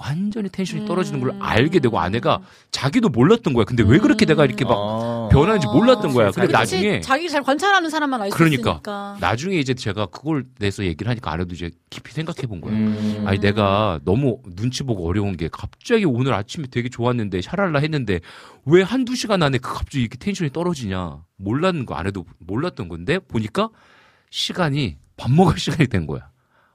완전히 0.00 0.48
텐션이 0.48 0.86
떨어지는 0.86 1.20
걸 1.20 1.28
음. 1.30 1.42
알게 1.42 1.78
되고 1.78 2.00
아내가 2.00 2.40
자기도 2.70 3.10
몰랐던 3.10 3.52
거야. 3.52 3.64
근데 3.66 3.82
왜 3.82 3.98
그렇게 3.98 4.24
내가 4.24 4.46
이렇게 4.46 4.64
막 4.64 4.72
아. 4.74 5.28
변하는지 5.30 5.66
몰랐던 5.66 6.14
거야. 6.14 6.30
근데 6.30 6.50
나중에 6.50 7.00
자기 7.00 7.28
잘 7.28 7.42
관찰하는 7.42 7.90
사람만 7.90 8.22
알수 8.22 8.34
그러니까 8.36 8.70
있으니까. 8.70 9.18
나중에 9.20 9.56
이제 9.56 9.74
제가 9.74 10.06
그걸 10.06 10.46
내서 10.58 10.84
얘기를 10.84 11.10
하니까 11.10 11.30
아내도 11.30 11.54
이제 11.54 11.70
깊이 11.90 12.12
생각해 12.14 12.46
본 12.46 12.62
거예요. 12.62 12.78
음. 12.78 13.24
아니 13.26 13.38
내가 13.40 14.00
너무 14.04 14.40
눈치 14.56 14.84
보고 14.84 15.06
어려운 15.06 15.36
게 15.36 15.50
갑자기 15.52 16.06
오늘 16.06 16.32
아침에 16.32 16.66
되게 16.70 16.88
좋았는데 16.88 17.42
샤랄라 17.42 17.80
했는데 17.80 18.20
왜 18.64 18.80
한두 18.82 19.14
시간 19.14 19.42
안에 19.42 19.58
그 19.58 19.74
갑자기 19.74 20.00
이렇게 20.00 20.16
텐션이 20.16 20.50
떨어지냐 20.50 21.18
몰랐는 21.36 21.84
거 21.84 21.94
아내도 21.94 22.24
몰랐던 22.38 22.88
건데 22.88 23.18
보니까 23.18 23.68
시간이 24.30 24.96
밥 25.18 25.30
먹을 25.30 25.58
시간이 25.60 25.88
된 25.88 26.06
거야. 26.06 26.30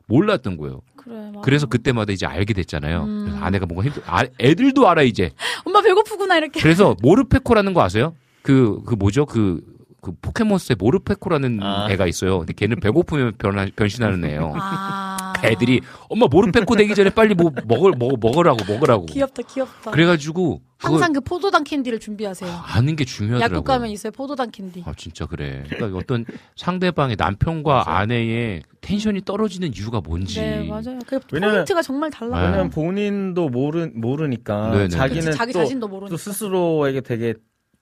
몰랐던 0.07 0.57
거예요. 0.57 0.81
그래. 1.05 1.31
그래서 1.43 1.67
그때마다 1.67 2.11
이제 2.11 2.25
알게 2.25 2.53
됐잖아요. 2.53 3.03
음. 3.03 3.25
그래서 3.25 3.45
아내가 3.45 3.65
뭔가 3.65 3.85
힘들, 3.85 4.01
아, 4.05 4.25
애들도 4.39 4.87
알아 4.89 5.03
이제. 5.03 5.31
엄마 5.63 5.81
배고프구나 5.81 6.37
이렇게. 6.37 6.59
그래서 6.59 6.95
모르페코라는 7.01 7.73
거 7.73 7.83
아세요? 7.83 8.15
그, 8.41 8.81
그 8.85 8.95
뭐죠? 8.95 9.25
그, 9.25 9.61
그 10.01 10.11
포켓몬스터에 10.21 10.75
모르페코라는 10.77 11.59
아. 11.63 11.87
애가 11.89 12.05
있어요. 12.07 12.39
근데 12.39 12.53
걔는 12.53 12.79
배고프면 12.79 13.33
변, 13.37 13.71
변신하는 13.75 14.23
애예요. 14.25 14.53
아. 14.55 15.14
애들이 15.47 15.81
엄마 16.09 16.27
모르페코 16.27 16.75
되기 16.75 16.93
전에 16.95 17.09
빨리 17.09 17.33
뭐 17.35 17.51
먹을 17.67 17.91
먹 17.97 18.19
먹으라고 18.19 18.59
먹으라고. 18.71 19.05
귀엽다, 19.05 19.41
귀엽다. 19.43 19.91
그래가지고 19.91 20.61
항상 20.77 21.13
그 21.13 21.21
포도당 21.21 21.63
캔디를 21.63 21.99
준비하세요. 21.99 22.49
아는 22.51 22.95
게 22.95 23.05
중요하더라고. 23.05 23.53
약국 23.55 23.63
가면 23.65 23.89
있어요, 23.89 24.11
포도당 24.11 24.51
캔디. 24.51 24.83
아 24.85 24.93
진짜 24.97 25.25
그래. 25.25 25.63
그러니까 25.69 25.97
어떤 25.97 26.25
상대방의 26.55 27.15
남편과 27.17 27.97
아내의 27.97 28.61
텐션이 28.81 29.21
떨어지는 29.25 29.73
이유가 29.75 30.01
뭔지. 30.01 30.39
네, 30.41 30.63
맞아요. 30.67 30.99
그 31.07 31.19
왜냐면- 31.31 31.55
포인트가 31.55 31.81
정말 31.81 32.09
달라. 32.11 32.39
네. 32.39 32.45
왜냐면 32.47 32.69
본인도 32.69 33.49
모르 33.49 33.89
모르니까 33.93 34.71
네네. 34.71 34.87
자기는 34.89 35.25
그치, 35.25 35.37
자기 35.37 35.53
또, 35.53 35.59
자신도 35.59 35.87
모르니까. 35.87 36.09
또 36.09 36.17
스스로에게 36.17 37.01
되게 37.01 37.33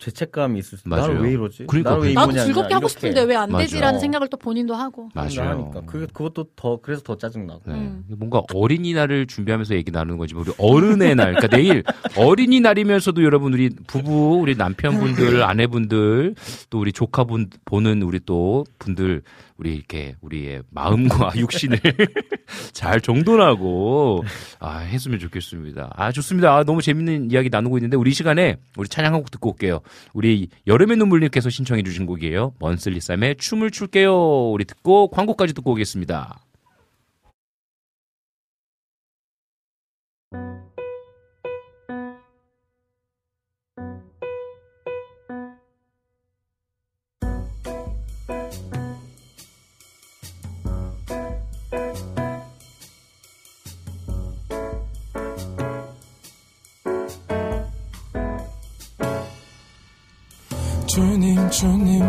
죄책감이 0.04 0.60
있을 0.60 0.78
수. 0.78 0.88
맞아요. 0.90 1.08
나는 1.08 1.22
왜 1.22 1.32
이러지? 1.32 1.66
그러니까 1.68 1.96
왜 1.96 2.10
그- 2.10 2.14
나도 2.20 2.32
즐겁게 2.34 2.74
하고 2.74 2.86
이렇게 2.88 2.88
싶은데 2.90 3.22
왜 3.24 3.36
안. 3.36 3.50
되지라는 3.58 3.96
어. 3.98 4.00
생각을 4.00 4.28
또 4.28 4.38
본인도 4.38 4.76
하고. 4.76 5.10
맞아요. 5.14 5.50
하니까 5.50 5.82
그게 5.86 6.06
그것도 6.12 6.48
더 6.56 6.80
그래서 6.82 7.02
더 7.04 7.18
짜증 7.18 7.48
나고. 7.48 7.62
네. 7.66 7.74
음. 7.74 8.04
뭔가 8.18 8.42
어린이날을 8.54 9.28
준비하면서 9.28 9.76
얘기 9.76 9.92
나누는 9.92 10.18
거지. 10.18 10.36
우리 10.36 10.52
어른의 10.58 11.16
날. 11.16 11.34
그러니까 11.36 11.56
내일 11.56 11.84
어린이날이면서도 12.18 13.24
여러분 13.24 13.54
우리 13.54 13.70
부부, 13.88 14.40
우리 14.42 14.56
남편분들, 14.56 15.44
아내분들, 15.44 16.36
또 16.70 16.80
우리 16.80 16.92
조카분 16.92 17.50
보는 17.66 18.02
우리 18.02 18.20
또 18.26 18.66
분들 18.80 19.22
우리 19.58 19.76
이렇게 19.76 20.16
우리의 20.22 20.64
마음과 20.72 21.34
육신을 21.38 21.80
잘 22.74 23.02
정돈하고 23.02 24.24
아, 24.60 24.80
했으면 24.80 25.20
좋겠습니다. 25.20 25.94
아, 25.96 26.12
좋습니다. 26.12 26.56
아, 26.56 26.64
너무 26.64 26.82
재밌는 26.82 27.32
이야기 27.32 27.50
나누고 27.50 27.78
있는데 27.78 27.98
우리 27.98 28.12
이 28.12 28.14
시간에 28.14 28.58
우리 28.78 28.88
찬양 28.88 29.14
한곡 29.14 29.32
듣고 29.32 29.52
올게요. 29.52 29.82
우리 30.14 30.50
여름의 30.68 30.98
눈물님께서 30.98 31.50
신청해 31.50 31.84
주신 31.84 32.06
곡이에요. 32.06 32.54
먼슬리 32.60 33.00
쌈의 33.00 33.38
춤을 33.38 33.72
출게요. 33.72 34.52
우리 34.52 34.66
듣고 34.66 35.10
광고까지 35.10 35.54
듣고 35.54 35.72
오겠습니다. 35.72 36.40
주님 61.50 62.04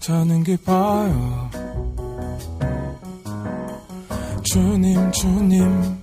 저는 0.00 0.44
기뻐요. 0.44 1.50
주님 4.44 5.12
주님 5.12 6.00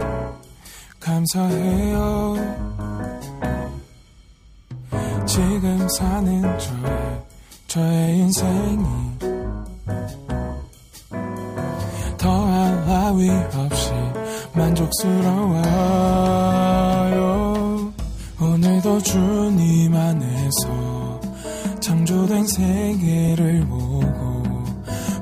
감사해요. 1.00 2.36
지금 5.26 5.88
사는 5.90 6.60
저의 6.60 7.24
저의 7.68 8.20
인생이 8.20 8.86
더할 12.18 12.86
나위 12.86 13.30
없이 13.30 13.92
만족스러워요. 14.54 15.64
오늘도 18.40 19.00
주님 19.02 19.96
안에서 19.96 20.83
창조된 22.14 22.46
세계를 22.46 23.66
보고 23.66 24.44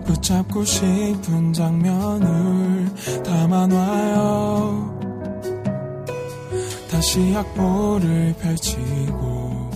붙잡고 0.05 0.65
싶은 0.65 1.53
장면을 1.53 2.91
담아놔요. 3.23 4.99
다시 6.91 7.33
악보를 7.33 8.35
펼치고 8.41 9.71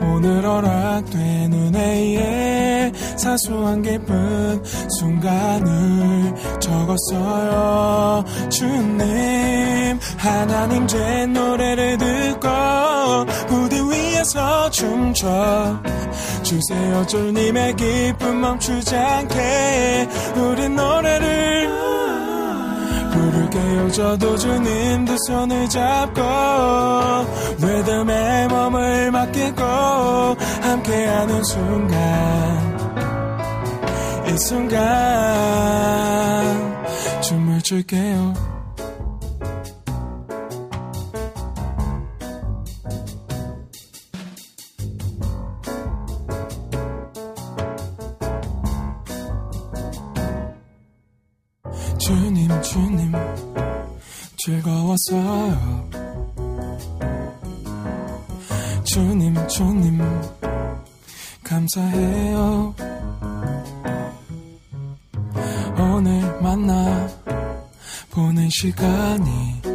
오늘 0.00 0.46
허락된 0.46 1.52
은혜의 1.52 2.92
사소한 3.18 3.82
기쁜 3.82 4.64
순간을 4.98 6.34
적었어요. 6.58 8.24
주님 8.48 9.98
하나님 10.16 10.86
제 10.86 11.26
노래를 11.26 11.98
듣고 11.98 12.48
무대 13.48 13.78
위에서 13.78 14.70
춤춰 14.70 15.82
주세요. 16.46 17.04
주님의 17.06 17.74
기쁨 17.74 18.40
멈추지 18.40 18.94
않게 18.94 20.08
우리 20.36 20.68
노래를 20.68 21.68
부를게요. 23.12 23.90
저도 23.90 24.36
주님 24.36 25.04
두 25.04 25.16
손을 25.26 25.68
잡고 25.68 26.22
리듬에 27.58 28.46
몸을 28.46 29.10
맡기고 29.10 29.62
함께하는 30.62 31.42
순간 31.44 32.76
이 34.28 34.38
순간 34.38 34.86
춤을 37.22 37.60
출게요 37.62 38.55
즐거웠어요. 55.06 55.88
주님 58.84 59.48
주님 59.48 60.00
감사해요. 61.44 62.74
오늘 65.78 66.40
만나 66.42 67.08
보낸 68.10 68.48
시간이 68.50 69.65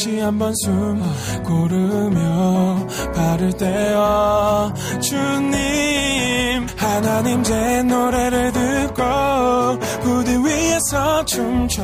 다시 0.00 0.18
한번 0.18 0.54
숨 0.64 1.02
고르며 1.44 2.86
바를 3.14 3.52
때요 3.52 4.72
주님 4.98 6.66
하나님 6.74 7.42
제 7.42 7.82
노래를 7.82 8.50
듣고 8.50 9.78
부디 10.00 10.38
위에서 10.38 11.22
춤춰 11.26 11.82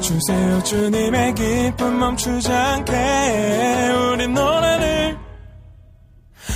주세요. 0.00 0.62
주님의 0.62 1.34
기쁨 1.34 1.98
멈추지 1.98 2.50
않게 2.50 2.92
우리 4.12 4.26
노래를 4.28 5.18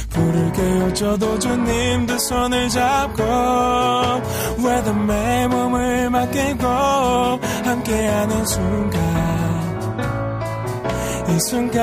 부를게요 0.09 0.95
저도 0.95 1.39
주님 1.39 2.07
두 2.07 2.19
손을 2.19 2.71
잡고 2.71 3.23
외담에 4.67 5.47
몸을 5.49 6.09
맡기고 6.09 6.67
함께하는 7.65 8.47
순간 8.47 9.18
이 11.39 11.41
순간 11.41 11.83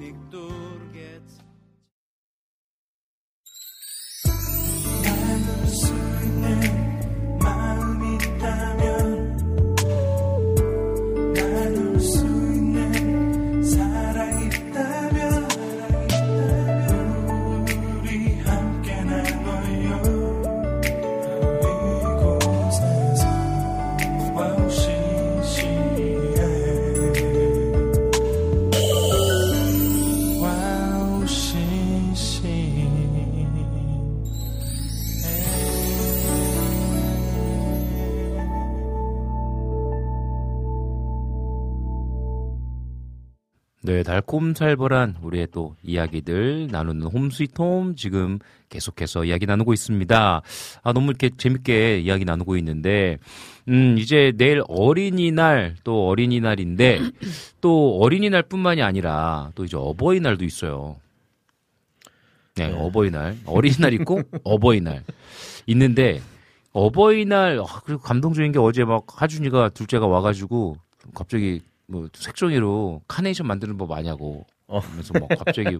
네, 43.83 44.03
달콤살벌한 44.03 45.17
우리의 45.23 45.47
또 45.51 45.75
이야기들 45.81 46.67
나누는 46.69 47.07
홈스위트홈 47.07 47.95
지금 47.95 48.37
계속해서 48.69 49.25
이야기 49.25 49.47
나누고 49.47 49.73
있습니다. 49.73 50.41
아, 50.83 50.93
너무 50.93 51.07
이렇게 51.07 51.31
재밌게 51.35 51.99
이야기 52.01 52.23
나누고 52.23 52.57
있는데, 52.57 53.17
음, 53.69 53.97
이제 53.97 54.33
내일 54.37 54.61
어린이날 54.67 55.77
또 55.83 56.09
어린이날인데, 56.09 56.99
또 57.59 57.97
어린이날 57.99 58.43
뿐만이 58.43 58.83
아니라 58.83 59.51
또 59.55 59.65
이제 59.65 59.75
어버이날도 59.77 60.45
있어요. 60.45 60.97
네, 62.57 62.71
어버이날. 62.71 63.37
어린이날 63.45 63.93
있고 63.93 64.21
어버이날. 64.43 65.03
있는데, 65.65 66.21
어버이날, 66.71 67.59
아, 67.59 67.81
그리고 67.83 67.99
감동적인 68.03 68.51
게 68.51 68.59
어제 68.59 68.83
막 68.83 69.05
하준이가 69.07 69.69
둘째가 69.69 70.05
와가지고 70.05 70.77
갑자기 71.15 71.61
뭐 71.91 72.07
색종이로 72.13 73.01
카네이션 73.07 73.45
만드는 73.45 73.77
법 73.77 73.91
아냐고. 73.91 74.45
그러면서 74.67 75.13
막 75.19 75.27
갑자기 75.37 75.77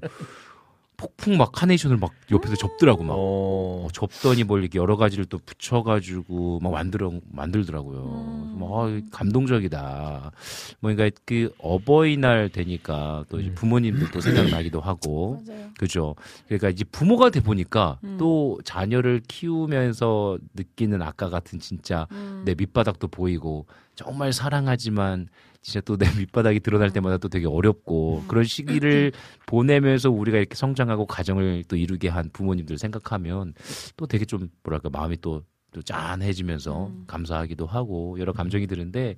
폭풍 1.01 1.35
막 1.35 1.51
카네이션을 1.51 1.97
막 1.97 2.11
옆에서 2.29 2.55
접더라고 2.55 3.03
막 3.03 3.15
어, 3.17 3.87
접더니 3.91 4.43
뭘 4.43 4.61
이렇게 4.61 4.77
여러 4.77 4.97
가지를 4.97 5.25
또 5.25 5.39
붙여가지고 5.39 6.59
막 6.61 6.73
만들어 6.73 7.11
만들더라고요. 7.31 8.55
막 8.59 8.69
아, 8.71 9.01
감동적이다. 9.11 10.31
뭔가 10.79 11.09
그 11.25 11.51
어버이날 11.57 12.49
되니까 12.49 13.25
또 13.29 13.39
이제 13.39 13.51
부모님들 13.53 14.11
도 14.11 14.21
생각나기도 14.21 14.79
하고. 14.79 15.41
그죠. 15.79 16.15
그러니까 16.45 16.69
이제 16.69 16.83
부모가 16.83 17.31
돼 17.31 17.39
보니까 17.39 17.97
음. 18.03 18.17
또 18.19 18.59
자녀를 18.63 19.21
키우면서 19.27 20.37
느끼는 20.53 21.01
아까 21.01 21.29
같은 21.29 21.59
진짜 21.59 22.05
음. 22.11 22.43
내 22.45 22.53
밑바닥도 22.53 23.07
보이고 23.07 23.65
정말 23.95 24.33
사랑하지만 24.33 25.27
진짜 25.61 25.79
또 25.81 25.95
내 25.97 26.05
밑바닥이 26.17 26.59
드러날 26.61 26.89
때마다 26.91 27.17
또 27.17 27.27
되게 27.29 27.45
어렵고 27.45 28.23
그런 28.27 28.43
시기를 28.43 29.11
보내면서 29.45 30.09
우리가 30.09 30.37
이렇게 30.39 30.55
성장하고 30.55 31.05
가정을 31.05 31.65
또 31.67 31.75
이루게 31.75 32.07
한 32.09 32.29
부모님들 32.33 32.77
생각하면 32.79 33.53
또 33.97 34.07
되게 34.07 34.25
좀 34.25 34.49
뭐랄까 34.63 34.89
마음이 34.89 35.17
또, 35.21 35.43
또 35.71 35.81
짠해지면서 35.83 36.91
감사하기도 37.07 37.67
하고 37.67 38.17
여러 38.19 38.33
감정이 38.33 38.65
드는데 38.67 39.15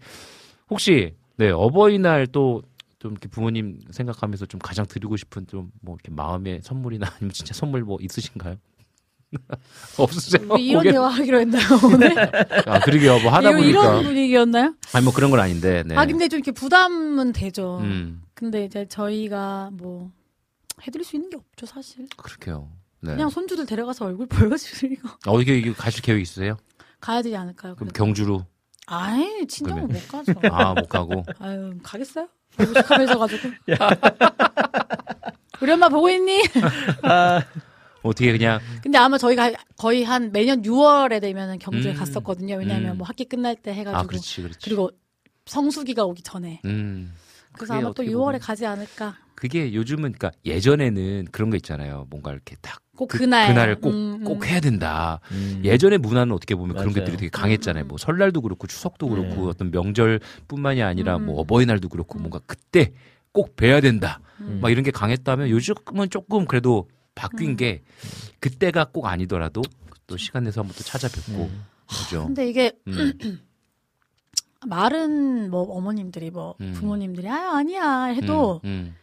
혹시 0.69 1.15
네 1.37 1.49
어버이날 1.49 2.27
또 2.27 2.61
좀 2.99 3.11
이렇게 3.11 3.27
부모님 3.27 3.81
생각하면서 3.91 4.45
좀 4.45 4.61
가장 4.61 4.85
드리고 4.85 5.17
싶은 5.17 5.45
좀 5.47 5.71
뭐 5.81 5.95
이렇게 5.95 6.09
마음의 6.11 6.61
선물이나 6.63 7.05
아니면 7.15 7.33
진짜 7.33 7.53
선물 7.53 7.83
뭐 7.83 7.97
있으신가요? 7.99 8.55
없으세요? 9.97 10.47
우리 10.49 10.67
이런 10.67 10.81
고개- 10.83 10.91
대화 10.91 11.07
하기로 11.09 11.39
했나요 11.41 11.63
오늘? 11.83 12.17
아 12.67 12.79
그러게요. 12.79 13.19
뭐 13.19 13.31
하다 13.31 13.49
이런- 13.49 13.55
보니까 13.61 13.69
이런 13.69 14.03
분위기였나요? 14.03 14.75
아니 14.93 15.03
뭐 15.03 15.13
그런 15.13 15.31
건 15.31 15.39
아닌데. 15.39 15.83
네. 15.85 15.95
아 15.95 16.05
근데 16.05 16.27
좀 16.27 16.37
이렇게 16.39 16.51
부담은 16.51 17.33
되죠. 17.33 17.79
음. 17.81 18.21
근데 18.33 18.65
이제 18.65 18.85
저희가 18.87 19.69
뭐 19.73 20.11
해드릴 20.85 21.05
수 21.05 21.15
있는 21.15 21.29
게 21.29 21.37
없죠 21.37 21.65
사실. 21.65 22.07
그렇게요. 22.17 22.69
네. 23.01 23.11
그냥 23.11 23.29
손주들 23.29 23.65
데려가서 23.65 24.05
얼굴 24.05 24.27
보여주고 24.27 24.95
어 25.27 25.41
이게, 25.41 25.57
이게 25.57 25.73
가실 25.73 26.01
계획 26.01 26.21
있으세요? 26.21 26.57
가야 27.01 27.21
되지 27.21 27.35
않을까요? 27.35 27.75
그럼 27.75 27.89
그래도? 27.89 27.93
경주로 28.05 28.45
아이 28.87 29.45
친정은 29.47 29.87
못 29.87 30.07
가죠. 30.07 30.33
아 30.51 30.73
못 30.73 30.87
가고 30.89 31.23
아유 31.39 31.73
가겠어요? 31.83 32.27
오죽하면서 32.59 33.17
가지고. 33.19 33.49
우리 35.61 35.71
엄마 35.71 35.89
보고 35.89 36.09
있니? 36.09 36.43
어떻게 38.03 38.31
그냥 38.31 38.59
근데 38.81 38.97
아마 38.97 39.17
저희가 39.17 39.51
거의 39.77 40.03
한 40.03 40.31
매년 40.31 40.61
6월에 40.61 41.19
되면은 41.21 41.59
경주에 41.59 41.91
음. 41.93 41.97
갔었거든요. 41.97 42.55
왜냐하면 42.57 42.91
음. 42.93 42.97
뭐 42.99 43.07
학기 43.07 43.25
끝날 43.25 43.55
때 43.55 43.73
해가지고. 43.73 43.97
아 43.97 44.03
그렇지 44.03 44.41
그렇지. 44.43 44.69
리고 44.69 44.91
성수기가 45.45 46.05
오기 46.05 46.21
전에. 46.23 46.61
음. 46.65 47.13
그래서 47.53 47.73
아마 47.73 47.83
또 47.83 47.89
어떻게 47.89 48.09
6월에 48.09 48.35
보면- 48.37 48.41
가지 48.41 48.65
않을까. 48.65 49.17
그게 49.35 49.73
요즘은 49.73 50.13
그러니까 50.13 50.31
예전에는 50.45 51.25
그런 51.31 51.49
거 51.49 51.55
있잖아요. 51.57 52.07
뭔가 52.09 52.31
이렇게 52.31 52.55
딱 52.61 52.83
꼭 52.95 53.07
그, 53.07 53.17
그날. 53.17 53.47
그날을 53.47 53.81
꼭, 53.81 53.89
음, 53.89 54.19
음. 54.21 54.23
꼭 54.23 54.45
해야 54.45 54.59
된다. 54.59 55.19
음. 55.31 55.61
예전의 55.65 55.97
문화는 55.97 56.31
어떻게 56.33 56.53
보면 56.53 56.75
그런 56.75 56.89
맞아요. 56.93 56.99
것들이 57.05 57.17
되게 57.17 57.29
강했잖아요. 57.29 57.85
뭐 57.85 57.97
설날도 57.97 58.41
그렇고 58.41 58.67
추석도 58.67 59.09
그렇고 59.09 59.35
네. 59.35 59.47
어떤 59.49 59.71
명절뿐만이 59.71 60.83
아니라 60.83 61.17
음. 61.17 61.25
뭐 61.25 61.39
어버이날도 61.41 61.89
그렇고 61.89 62.19
뭔가 62.19 62.39
그때 62.45 62.93
꼭 63.31 63.55
뵈야 63.55 63.81
된다. 63.81 64.19
음. 64.41 64.59
막 64.61 64.69
이런 64.69 64.83
게 64.83 64.91
강했다면 64.91 65.49
요즘은 65.49 66.09
조금 66.11 66.45
그래도 66.45 66.87
바뀐 67.15 67.51
음. 67.51 67.55
게 67.57 67.83
그때가 68.39 68.85
꼭 68.85 69.05
아니더라도 69.05 69.61
또 70.07 70.17
시간 70.17 70.43
내서 70.43 70.61
한번 70.61 70.75
또 70.75 70.83
찾아뵙고 70.83 71.43
음. 71.43 71.65
그죠. 71.87 72.25
근데 72.25 72.49
이게 72.49 72.71
음. 72.87 73.13
말은 74.65 75.49
뭐 75.51 75.63
어머님들이 75.63 76.31
뭐 76.31 76.55
음. 76.61 76.73
부모님들이 76.73 77.29
아 77.29 77.57
아니야 77.57 78.05
해도 78.05 78.61
음, 78.63 78.95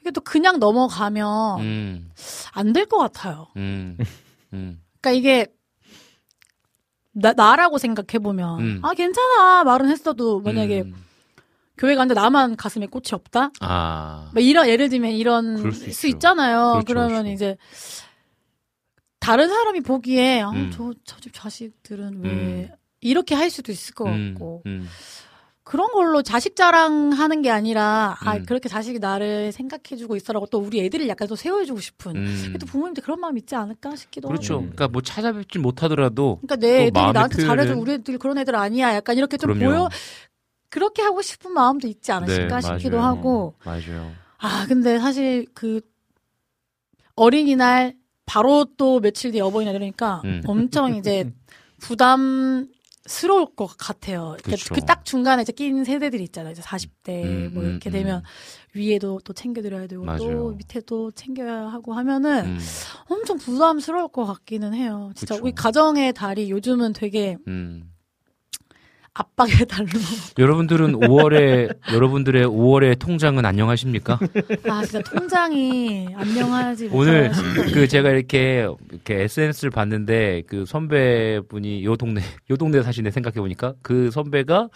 이게 0.00 0.10
또 0.10 0.20
그냥 0.20 0.58
넘어가면 0.58 1.60
음, 1.60 2.10
안될 2.52 2.86
것 2.86 2.98
같아요. 2.98 3.48
음, 3.56 3.96
음, 4.52 4.82
그러니까 5.00 5.10
이게 5.12 5.46
나, 7.12 7.32
나라고 7.32 7.78
생각해 7.78 8.18
보면 8.22 8.60
음. 8.60 8.80
아 8.82 8.94
괜찮아 8.94 9.64
말은 9.64 9.88
했어도 9.88 10.40
만약에 10.40 10.82
음. 10.82 10.94
교회 11.80 11.94
가는데 11.94 12.14
나만 12.14 12.56
가슴에 12.56 12.86
꽃이 12.86 13.06
없다. 13.12 13.50
아, 13.60 14.30
뭐 14.34 14.42
이런 14.42 14.68
예를 14.68 14.88
들면 14.90 15.12
이런 15.12 15.72
수 15.72 15.90
수. 15.92 16.06
있잖아요. 16.08 16.72
그렇죠, 16.74 16.84
그러면 16.86 17.10
그렇죠. 17.24 17.30
이제 17.32 17.56
다른 19.18 19.48
사람이 19.48 19.80
보기에 19.80 20.40
아, 20.42 20.50
음. 20.50 20.70
저 20.70 20.92
저 21.04 21.16
집 21.20 21.32
자식들은 21.32 22.20
왜 22.24 22.30
음. 22.30 22.68
이렇게 23.00 23.34
할 23.34 23.50
수도 23.50 23.72
있을 23.72 23.94
것 23.94 24.06
음, 24.06 24.32
같고 24.34 24.62
음, 24.66 24.88
그런 25.62 25.90
걸로 25.92 26.22
자식 26.22 26.56
자랑하는 26.56 27.42
게 27.42 27.50
아니라 27.50 28.16
아 28.20 28.36
음. 28.36 28.44
그렇게 28.46 28.68
자식이 28.68 28.98
나를 28.98 29.52
생각해주고 29.52 30.16
있어라고 30.16 30.46
또 30.46 30.58
우리 30.58 30.80
애들을 30.84 31.06
약간 31.08 31.28
또 31.28 31.36
세워주고 31.36 31.80
싶은 31.80 32.16
음. 32.16 32.56
또 32.58 32.66
부모님들 32.66 33.02
그런 33.02 33.20
마음 33.20 33.36
있지 33.38 33.54
않을까 33.54 33.96
싶기도 33.96 34.28
그렇죠. 34.28 34.54
하고. 34.54 34.62
그러니까 34.64 34.88
뭐 34.88 35.00
찾아뵙지 35.02 35.58
못하더라도 35.58 36.38
그러니까 36.42 36.56
내또 36.56 36.82
애들이 37.00 37.12
나한테 37.12 37.36
표현을- 37.42 37.46
잘해줘 37.46 37.76
우리 37.76 37.92
애들 37.92 38.18
그런 38.18 38.36
애들 38.38 38.54
아니야 38.56 38.94
약간 38.94 39.16
이렇게 39.16 39.36
좀 39.36 39.54
그럼요. 39.54 39.64
보여 39.74 39.88
그렇게 40.70 41.02
하고 41.02 41.20
싶은 41.20 41.52
마음도 41.52 41.86
있지 41.88 42.12
않으실까 42.12 42.60
네, 42.60 42.66
싶기도 42.68 42.98
맞아요. 42.98 43.18
하고 43.18 43.54
맞아요. 43.64 44.12
아 44.38 44.64
근데 44.68 44.98
사실 44.98 45.46
그 45.52 45.80
어린이날 47.16 47.94
바로 48.24 48.64
또 48.76 49.00
며칠 49.00 49.32
뒤에 49.32 49.40
어버이날 49.40 49.74
이러니까 49.74 50.22
음. 50.24 50.40
엄청 50.46 50.94
이제 50.94 51.30
부담스러울 51.80 53.54
것 53.56 53.66
같아요. 53.76 54.36
그쵸. 54.42 54.72
그딱 54.74 55.04
중간에 55.04 55.42
이제 55.42 55.52
낀 55.52 55.82
세대들이 55.84 56.22
있잖아요. 56.24 56.52
이제 56.52 56.62
40대 56.62 57.24
음, 57.24 57.50
뭐 57.52 57.64
이렇게 57.64 57.90
음, 57.90 57.92
되면 57.92 58.22
위에도 58.74 59.20
또 59.24 59.32
챙겨드려야 59.32 59.86
되고 59.88 60.04
또 60.04 60.06
맞아요. 60.06 60.50
밑에도 60.56 61.10
챙겨야 61.10 61.66
하고 61.66 61.94
하면은 61.94 62.46
음, 62.46 62.58
엄청 63.08 63.36
부담스러울 63.38 64.08
것 64.08 64.24
같기는 64.24 64.72
해요. 64.74 65.10
진짜 65.16 65.34
그쵸. 65.34 65.44
우리 65.44 65.52
가정의 65.52 66.12
달이 66.12 66.50
요즘은 66.50 66.92
되게 66.92 67.36
음. 67.48 67.89
압박의 69.14 69.66
달로. 69.68 69.88
여러분들은 70.38 70.92
5월에 70.92 71.76
여러분들의 71.92 72.46
5월의 72.46 72.98
통장은 72.98 73.44
안녕하십니까? 73.44 74.18
아 74.68 74.84
진짜 74.84 75.02
통장이 75.10 76.08
안녕하지 76.14 76.90
오늘. 76.92 77.30
그 77.74 77.88
제가 77.88 78.10
이렇게 78.10 78.68
이렇게 78.90 79.22
SNS를 79.22 79.70
봤는데 79.70 80.42
그 80.46 80.64
선배분이 80.64 81.84
요 81.84 81.96
동네 81.96 82.20
요 82.50 82.56
동네 82.56 82.82
사시네 82.82 83.10
생각해 83.10 83.34
보니까 83.40 83.74
그 83.82 84.10
선배가 84.10 84.68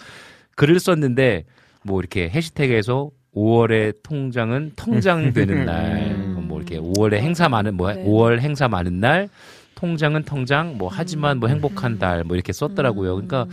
글을 0.56 0.80
썼는데 0.80 1.44
뭐 1.82 2.00
이렇게 2.00 2.28
해시태그에서 2.28 3.10
5월의 3.36 3.94
통장은 4.02 4.72
통장 4.76 5.32
되는 5.32 5.64
날, 5.66 6.14
뭐 6.40 6.58
이렇게 6.58 6.78
5월에 6.78 7.14
행사 7.14 7.48
많은 7.48 7.76
뭐 7.76 7.92
네. 7.92 8.04
5월 8.04 8.38
행사 8.40 8.68
많은 8.68 9.00
날, 9.00 9.28
통장은 9.74 10.22
통장, 10.22 10.78
뭐 10.78 10.88
하지만 10.90 11.40
뭐 11.40 11.48
행복한 11.48 11.98
달, 11.98 12.22
뭐 12.22 12.36
이렇게 12.36 12.52
썼더라고요. 12.52 13.14
그러니까 13.16 13.46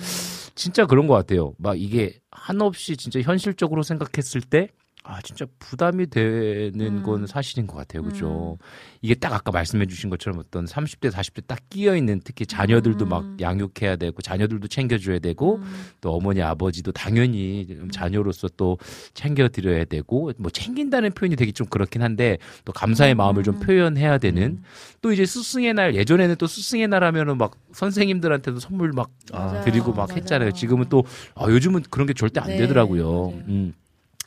진짜 0.61 0.85
그런 0.85 1.07
것 1.07 1.15
같아요. 1.15 1.55
막 1.57 1.81
이게 1.81 2.19
한없이 2.29 2.95
진짜 2.95 3.19
현실적으로 3.19 3.81
생각했을 3.81 4.41
때, 4.41 4.67
아, 5.03 5.19
진짜 5.21 5.45
부담이 5.57 6.07
되는 6.11 6.79
음. 6.79 7.03
건 7.03 7.25
사실인 7.25 7.65
것 7.65 7.75
같아요. 7.75 8.03
그죠? 8.03 8.59
이게 9.01 9.15
딱 9.15 9.33
아까 9.33 9.51
말씀해 9.51 9.87
주신 9.87 10.11
것처럼 10.11 10.37
어떤 10.39 10.65
30대, 10.65 11.09
40대 11.09 11.47
딱 11.47 11.59
끼어 11.71 11.95
있는 11.95 12.21
특히 12.23 12.45
자녀들도 12.45 13.07
막 13.07 13.25
양육해야 13.41 13.95
되고, 13.95 14.21
자녀들도 14.21 14.67
챙겨줘야 14.67 15.17
되고, 15.17 15.59
또 16.01 16.11
어머니, 16.13 16.43
아버지도 16.43 16.91
당연히 16.91 17.67
자녀로서 17.91 18.47
또 18.55 18.77
챙겨드려야 19.15 19.85
되고, 19.85 20.31
뭐 20.37 20.51
챙긴다는 20.51 21.13
표현이 21.13 21.35
되게 21.35 21.51
좀 21.51 21.65
그렇긴 21.65 22.03
한데, 22.03 22.37
또 22.63 22.71
감사의 22.71 23.15
마음을 23.15 23.41
좀 23.41 23.59
표현해야 23.59 24.19
되는, 24.19 24.61
또 25.01 25.11
이제 25.11 25.25
스승의 25.25 25.73
날, 25.73 25.95
예전에는 25.95 26.35
또 26.35 26.45
스승의 26.45 26.87
날 26.87 27.03
하면은 27.05 27.39
막 27.39 27.55
선생님들한테도 27.73 28.59
선물 28.59 28.91
막 28.93 29.09
맞아요. 29.31 29.61
드리고 29.61 29.93
막 29.93 30.09
맞아요. 30.09 30.17
했잖아요. 30.17 30.51
지금은 30.51 30.89
또, 30.89 31.03
아, 31.33 31.45
요즘은 31.49 31.83
그런 31.89 32.05
게 32.05 32.13
절대 32.13 32.39
안 32.39 32.49
네, 32.49 32.57
되더라고요. 32.57 33.29
음. 33.47 33.73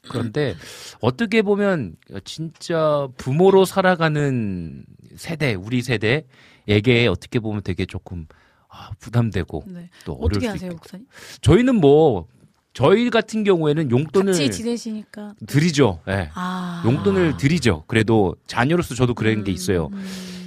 그런데 0.09 0.55
어떻게 1.01 1.43
보면 1.43 1.97
진짜 2.25 3.09
부모로 3.17 3.65
살아가는 3.65 4.85
세대, 5.17 5.55
우리 5.55 5.83
세대에게 5.83 7.07
어떻게 7.09 7.39
보면 7.39 7.63
되게 7.63 7.87
조금 7.87 8.27
아, 8.69 8.91
부담되고 8.99 9.65
네. 9.69 9.89
또 10.05 10.15
어려울 10.15 10.25
어떻게 10.27 10.47
수 10.47 10.53
하세요. 10.53 10.71
목사님? 10.73 11.07
저희는 11.43 11.77
뭐 11.77 12.27
저희 12.73 13.09
같은 13.09 13.45
경우에는 13.45 13.91
용돈을 13.91 14.33
같이 14.33 14.51
지내시니까. 14.51 15.35
드리죠. 15.47 16.01
예. 16.09 16.31
아. 16.35 16.83
용돈을 16.85 17.37
드리죠. 17.37 17.85
그래도 17.87 18.35
자녀로서 18.49 18.97
저도 18.97 19.15
그런 19.15 19.39
음, 19.39 19.45
게 19.45 19.53
있어요. 19.53 19.91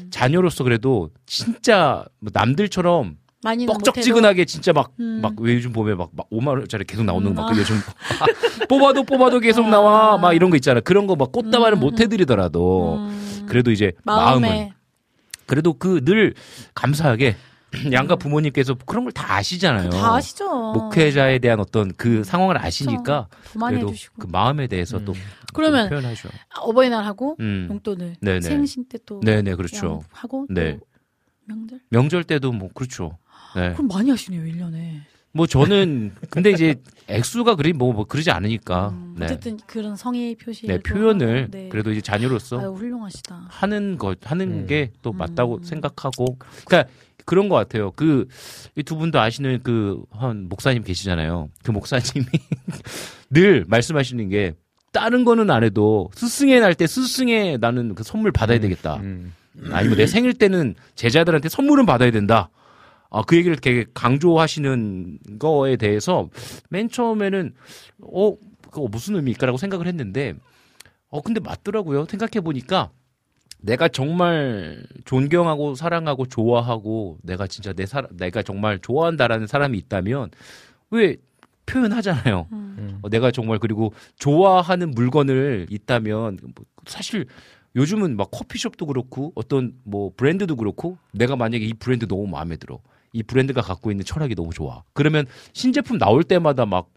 자녀로서 0.10 0.66
그래도 0.66 1.10
진짜 1.26 2.04
뭐 2.20 2.30
남들처럼 2.34 3.18
뻑적지근하게 3.66 4.46
진짜 4.46 4.74
막 4.74 4.92
음. 5.00 5.20
막왜 5.22 5.56
요즘 5.56 5.72
보면 5.74 5.98
막, 5.98 6.10
막 6.14 6.30
5만 6.30 6.48
원짜리 6.50 6.84
계속 6.86 7.04
나오는 7.06 7.34
거막 7.34 7.52
그게 7.52 7.64
좀 7.64 7.78
뽑아도 8.70 9.04
뽑아도 9.04 9.40
계속 9.40 9.68
나와 9.70 10.18
막 10.18 10.34
이런 10.34 10.50
거 10.50 10.56
있잖아. 10.58 10.80
그런 10.80 11.08
거 11.08 11.16
막 11.16 11.32
꽃다발을 11.32 11.78
못 11.78 12.00
해드리더라도 12.00 13.10
그래도 13.48 13.72
이제 13.72 13.92
마음은 14.04 14.42
마음에. 14.42 14.74
그래도 15.46 15.74
그 15.74 16.02
늘 16.04 16.34
감사하게 16.76 17.36
양가 17.92 18.16
부모님께서 18.16 18.76
그런 18.86 19.04
걸 19.04 19.12
다 19.12 19.36
아시잖아요. 19.36 19.90
다 19.90 20.16
아시죠. 20.16 20.72
목회자에 20.74 21.40
대한 21.40 21.60
어떤 21.60 21.92
그 21.98 22.24
상황을 22.24 22.58
아시니까 22.58 23.28
더 23.54 23.60
많이 23.60 23.76
그래도 23.76 23.90
해주시고. 23.92 24.14
그 24.20 24.28
마음에 24.30 24.68
대해서 24.68 25.04
또 25.04 25.14
그러면 25.54 25.90
표현하죠. 25.90 26.30
어버이날 26.62 27.04
하고 27.06 27.36
음. 27.40 27.68
용돈을 27.70 28.16
네네. 28.22 28.42
생신 28.42 28.86
때 28.88 28.98
또 29.06 29.20
네네 29.22 29.56
그렇죠. 29.56 30.02
하고 30.12 30.46
네. 30.50 30.78
또 30.80 30.86
명절 31.46 31.80
명절 31.90 32.24
때도 32.26 32.52
뭐 32.52 32.70
그렇죠. 32.74 33.18
네. 33.58 33.74
그럼 33.74 33.88
많이 33.88 34.10
하시네요 34.10 34.42
1년에 34.44 35.02
뭐 35.34 35.46
저는 35.46 36.14
근데 36.30 36.50
이제 36.52 36.76
액수가 37.08 37.56
그리 37.56 37.74
뭐, 37.74 37.94
뭐 37.94 38.06
그러지 38.06 38.32
않으니까 38.32 38.94
네. 39.18 39.26
어쨌든 39.26 39.58
그런 39.68 39.96
성의 39.96 40.36
표시 40.36 40.66
네 40.68 40.80
표현을 40.80 41.50
그래도 41.70 41.92
이제 41.92 42.02
자녀로서 42.02 42.60
아유 42.60 42.70
훌륭하시다 42.72 43.46
하는 43.50 43.98
것 43.98 44.18
하는 44.24 44.66
게또 44.68 45.12
음. 45.12 45.18
맞다고 45.18 45.60
생각하고 45.64 46.38
그러니까 46.66 46.90
그런 47.26 47.50
것 47.50 47.56
같아요. 47.56 47.92
그이두 47.92 48.96
분도 48.98 49.20
아시는 49.20 49.62
그 49.64 50.02
한 50.12 50.48
목사님 50.50 50.84
계시잖아요. 50.84 51.50
그 51.62 51.72
목사님이 51.72 52.26
늘 53.30 53.66
말씀하시는 53.68 54.30
게 54.30 54.54
다른 54.94 55.26
거는 55.26 55.52
안 55.52 55.64
해도 55.64 56.10
스승의 56.16 56.62
날 56.62 56.74
때 56.74 56.88
스승의 56.88 57.58
나는 57.60 57.96
그 57.96 58.04
선물 58.04 58.32
받아야 58.32 58.60
되겠다. 58.60 59.02
아니면 59.72 59.98
내 59.98 60.08
생일 60.08 60.34
때는 60.34 60.76
제자들한테 60.96 61.50
선물은 61.50 61.86
받아야 61.86 62.12
된다. 62.12 62.50
아, 63.10 63.22
그 63.24 63.36
얘기를 63.38 63.56
되게 63.58 63.86
강조하시는 63.94 65.20
거에 65.40 65.76
대해서 65.78 66.30
맨 66.70 66.90
처음에는 66.90 67.54
어, 68.02 68.36
그거 68.72 68.88
무슨 68.90 69.16
의미일까라고 69.16 69.58
생각을 69.58 69.88
했는데 69.88 70.34
어, 71.10 71.22
근데 71.22 71.40
맞더라고요. 71.40 72.06
생각해 72.06 72.42
보니까 72.44 72.92
내가 73.60 73.88
정말 73.88 74.86
존경하고 75.06 75.76
사랑하고 75.76 76.26
좋아하고 76.28 77.18
내가 77.24 77.48
진짜 77.48 77.74
내 77.74 77.86
사람 77.86 78.16
내가 78.16 78.44
정말 78.44 78.80
좋아한다라는 78.80 79.48
사람이 79.48 79.78
있다면 79.80 80.32
왜 80.92 81.18
표현하잖아요. 81.66 82.48
어, 83.02 83.10
내가 83.10 83.32
정말 83.32 83.60
그리고 83.60 83.94
좋아하는 84.18 84.92
물건을 84.92 85.68
있다면 85.70 86.40
뭐 86.56 86.66
사실 86.86 87.26
요즘은 87.76 88.16
막 88.16 88.30
커피숍도 88.32 88.86
그렇고 88.86 89.32
어떤 89.36 89.74
뭐 89.84 90.12
브랜드도 90.16 90.56
그렇고 90.56 90.98
내가 91.12 91.36
만약에 91.36 91.66
이 91.66 91.74
브랜드 91.74 92.08
너무 92.08 92.28
마음에 92.28 92.56
들어. 92.58 92.80
이 93.18 93.24
브랜드가 93.24 93.62
갖고 93.62 93.90
있는 93.90 94.06
철학이 94.06 94.36
너무 94.36 94.54
좋아. 94.54 94.84
그러면 94.94 95.26
신제품 95.54 95.98
나올 95.98 96.24
때마다 96.24 96.68
막 96.68 96.90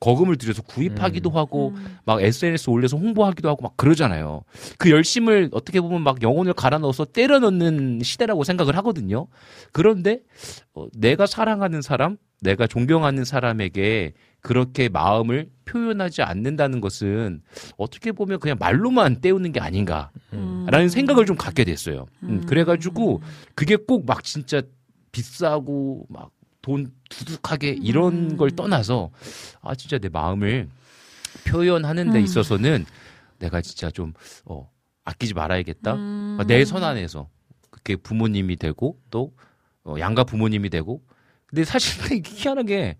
거금을 0.00 0.36
들여서 0.36 0.62
구입하기도 0.62 1.30
하고 1.30 1.74
막 2.04 2.20
SNS 2.22 2.70
올려서 2.70 2.96
홍보하기도 2.96 3.48
하고 3.48 3.62
막 3.62 3.76
그러잖아요. 3.76 4.42
그 4.78 4.90
열심을 4.90 5.50
어떻게 5.52 5.80
보면 5.80 6.02
막 6.02 6.22
영혼을 6.22 6.54
갈아 6.54 6.78
넣어서 6.78 7.04
때려 7.04 7.38
넣는 7.38 8.00
시대라고 8.02 8.42
생각을 8.42 8.76
하거든요. 8.78 9.28
그런데 9.70 10.20
어, 10.74 10.86
내가 10.96 11.26
사랑하는 11.26 11.82
사람, 11.82 12.16
내가 12.40 12.66
존경하는 12.66 13.24
사람에게 13.24 14.14
그렇게 14.40 14.88
마음을 14.88 15.50
표현하지 15.66 16.22
않는다는 16.22 16.80
것은 16.80 17.42
어떻게 17.76 18.10
보면 18.10 18.40
그냥 18.40 18.56
말로만 18.58 19.20
때우는 19.20 19.52
게 19.52 19.60
아닌가라는 19.60 20.10
음. 20.32 20.88
생각을 20.88 21.26
좀 21.26 21.36
갖게 21.36 21.62
됐어요. 21.62 22.06
음, 22.24 22.44
그래가지고 22.46 23.20
그게 23.54 23.76
꼭 23.76 24.04
막 24.04 24.24
진짜 24.24 24.62
비싸고 25.12 26.06
막 26.08 26.30
돈 26.62 26.92
두둑하게 27.10 27.76
이런 27.82 28.36
걸 28.36 28.52
떠나서 28.52 29.10
아 29.60 29.74
진짜 29.74 29.98
내 29.98 30.08
마음을 30.08 30.70
표현하는 31.44 32.12
데 32.12 32.20
음. 32.20 32.24
있어서는 32.24 32.86
내가 33.38 33.60
진짜 33.60 33.90
좀 33.90 34.14
어, 34.44 34.70
아끼지 35.04 35.34
말아야겠다. 35.34 35.94
음. 35.94 36.38
아, 36.40 36.44
내 36.44 36.64
선안에서 36.64 37.28
그게 37.70 37.96
부모님이 37.96 38.56
되고 38.56 38.96
또 39.10 39.34
어, 39.84 39.96
양가 39.98 40.22
부모님이 40.22 40.70
되고 40.70 41.02
근데 41.46 41.64
사실 41.64 41.92
이게 42.16 42.30
희한하게 42.32 42.96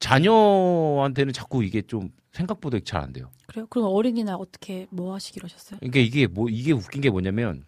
자녀한테는 0.00 1.32
자꾸 1.32 1.64
이게 1.64 1.80
좀 1.82 2.10
생각보다 2.32 2.78
잘 2.84 3.00
안 3.00 3.12
돼요. 3.12 3.30
그래요? 3.46 3.66
그럼 3.70 3.86
어린이날 3.88 4.36
어떻게 4.38 4.88
뭐 4.90 5.14
하시기로 5.14 5.44
하셨어요? 5.44 5.78
그러니까 5.78 6.00
이게 6.00 6.26
뭐 6.26 6.48
이게 6.50 6.72
웃긴 6.72 7.00
게 7.00 7.10
뭐냐면 7.10 7.64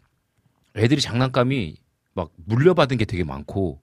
애들이 0.77 1.01
장난감이 1.01 1.77
막 2.19 2.31
물려받은 2.47 2.97
게 2.99 3.05
되게 3.05 3.23
많고 3.23 3.79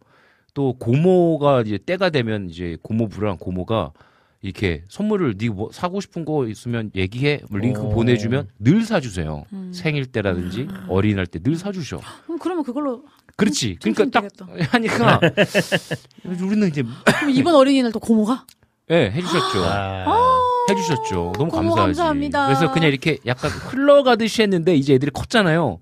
또 0.54 0.74
고모가 0.78 1.62
이제 1.62 1.78
때가 1.78 2.10
되면 2.10 2.50
이제 2.50 2.78
고모 2.82 3.08
부랑 3.08 3.38
고모가 3.38 3.94
이렇게 4.42 4.84
선물을 4.90 5.38
네 5.38 5.48
뭐 5.50 5.70
사고 5.72 6.02
싶은 6.02 6.26
거 6.26 6.46
있으면 6.48 6.92
얘기해 6.94 7.42
뭐 7.50 7.60
링크 7.62 7.82
오. 7.82 7.90
보내주면 7.90 8.50
늘 8.60 8.84
사주세요 8.84 9.46
음. 9.54 9.72
생일 9.74 10.06
때라든지 10.06 10.68
어린이날 10.90 11.26
때 11.28 11.40
늘 11.40 11.56
사주셔 11.56 12.02
그럼 12.26 12.40
그러면 12.40 12.64
그걸로 12.66 13.04
그렇지 13.38 13.78
그러니까 13.82 14.06
딱 14.12 14.22
되겠다. 14.22 14.48
하니까 14.72 15.20
우리는 16.28 16.68
이제 16.68 16.84
그럼 17.06 17.30
이번 17.32 17.56
어린이날 17.56 17.92
또 17.94 18.00
고모가? 18.00 18.46
예 18.92 19.10
해주셨죠 19.12 19.64
아. 19.64 20.06
해주셨죠 20.70 21.32
너무 21.38 21.50
고모 21.50 21.70
감사하지 21.70 21.78
감사합니다. 21.98 22.48
그래서 22.48 22.72
그냥 22.74 22.90
이렇게 22.90 23.18
약간 23.26 23.50
흘러가듯이 23.52 24.42
했는데 24.44 24.76
이제 24.76 24.94
애들이 24.94 25.10
컸잖아요 25.12 25.80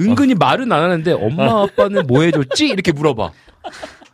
은근히 0.00 0.34
말은 0.34 0.70
안 0.72 0.82
하는데 0.82 1.12
엄마 1.12 1.62
아빠는 1.62 2.06
뭐 2.06 2.22
해줬지 2.22 2.68
이렇게 2.68 2.92
물어봐 2.92 3.30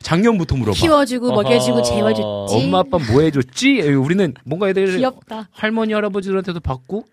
작년부터 0.01 0.57
물어봐 0.57 0.77
키워주고 0.77 1.33
먹여주고 1.33 1.83
재워줬지. 1.83 2.55
엄마 2.57 2.81
아빠 2.81 2.99
뭐 2.99 3.21
해줬지? 3.23 3.81
에, 3.81 3.93
우리는 3.95 4.35
뭔가 4.45 4.69
애들 4.69 4.97
귀엽다. 4.97 5.49
할머니 5.53 5.93
할아버지들한테도 5.93 6.61
받고 6.61 7.05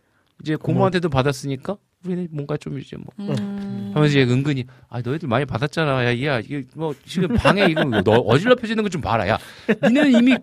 이제 0.42 0.56
고모한테도 0.56 1.10
받았으니까 1.10 1.78
우리는 2.06 2.30
뭔가 2.32 2.56
좀 2.56 2.80
이제 2.80 2.96
뭐 2.96 3.08
음. 3.20 3.92
하면서 3.94 4.10
이제 4.18 4.22
은근히 4.32 4.64
아 4.90 5.02
너희들 5.02 5.28
많이 5.28 5.44
받았잖아 5.46 6.06
야야 6.06 6.40
이게 6.40 6.64
뭐 6.74 6.96
지금 7.06 7.36
방에 7.36 7.66
이거 7.66 7.84
너 7.84 8.14
어질러펴지는 8.14 8.84
거 8.84 8.90
좀 8.90 9.02
봐라 9.02 9.28
야 9.28 9.38
니네는 9.84 10.14
이미 10.18 10.36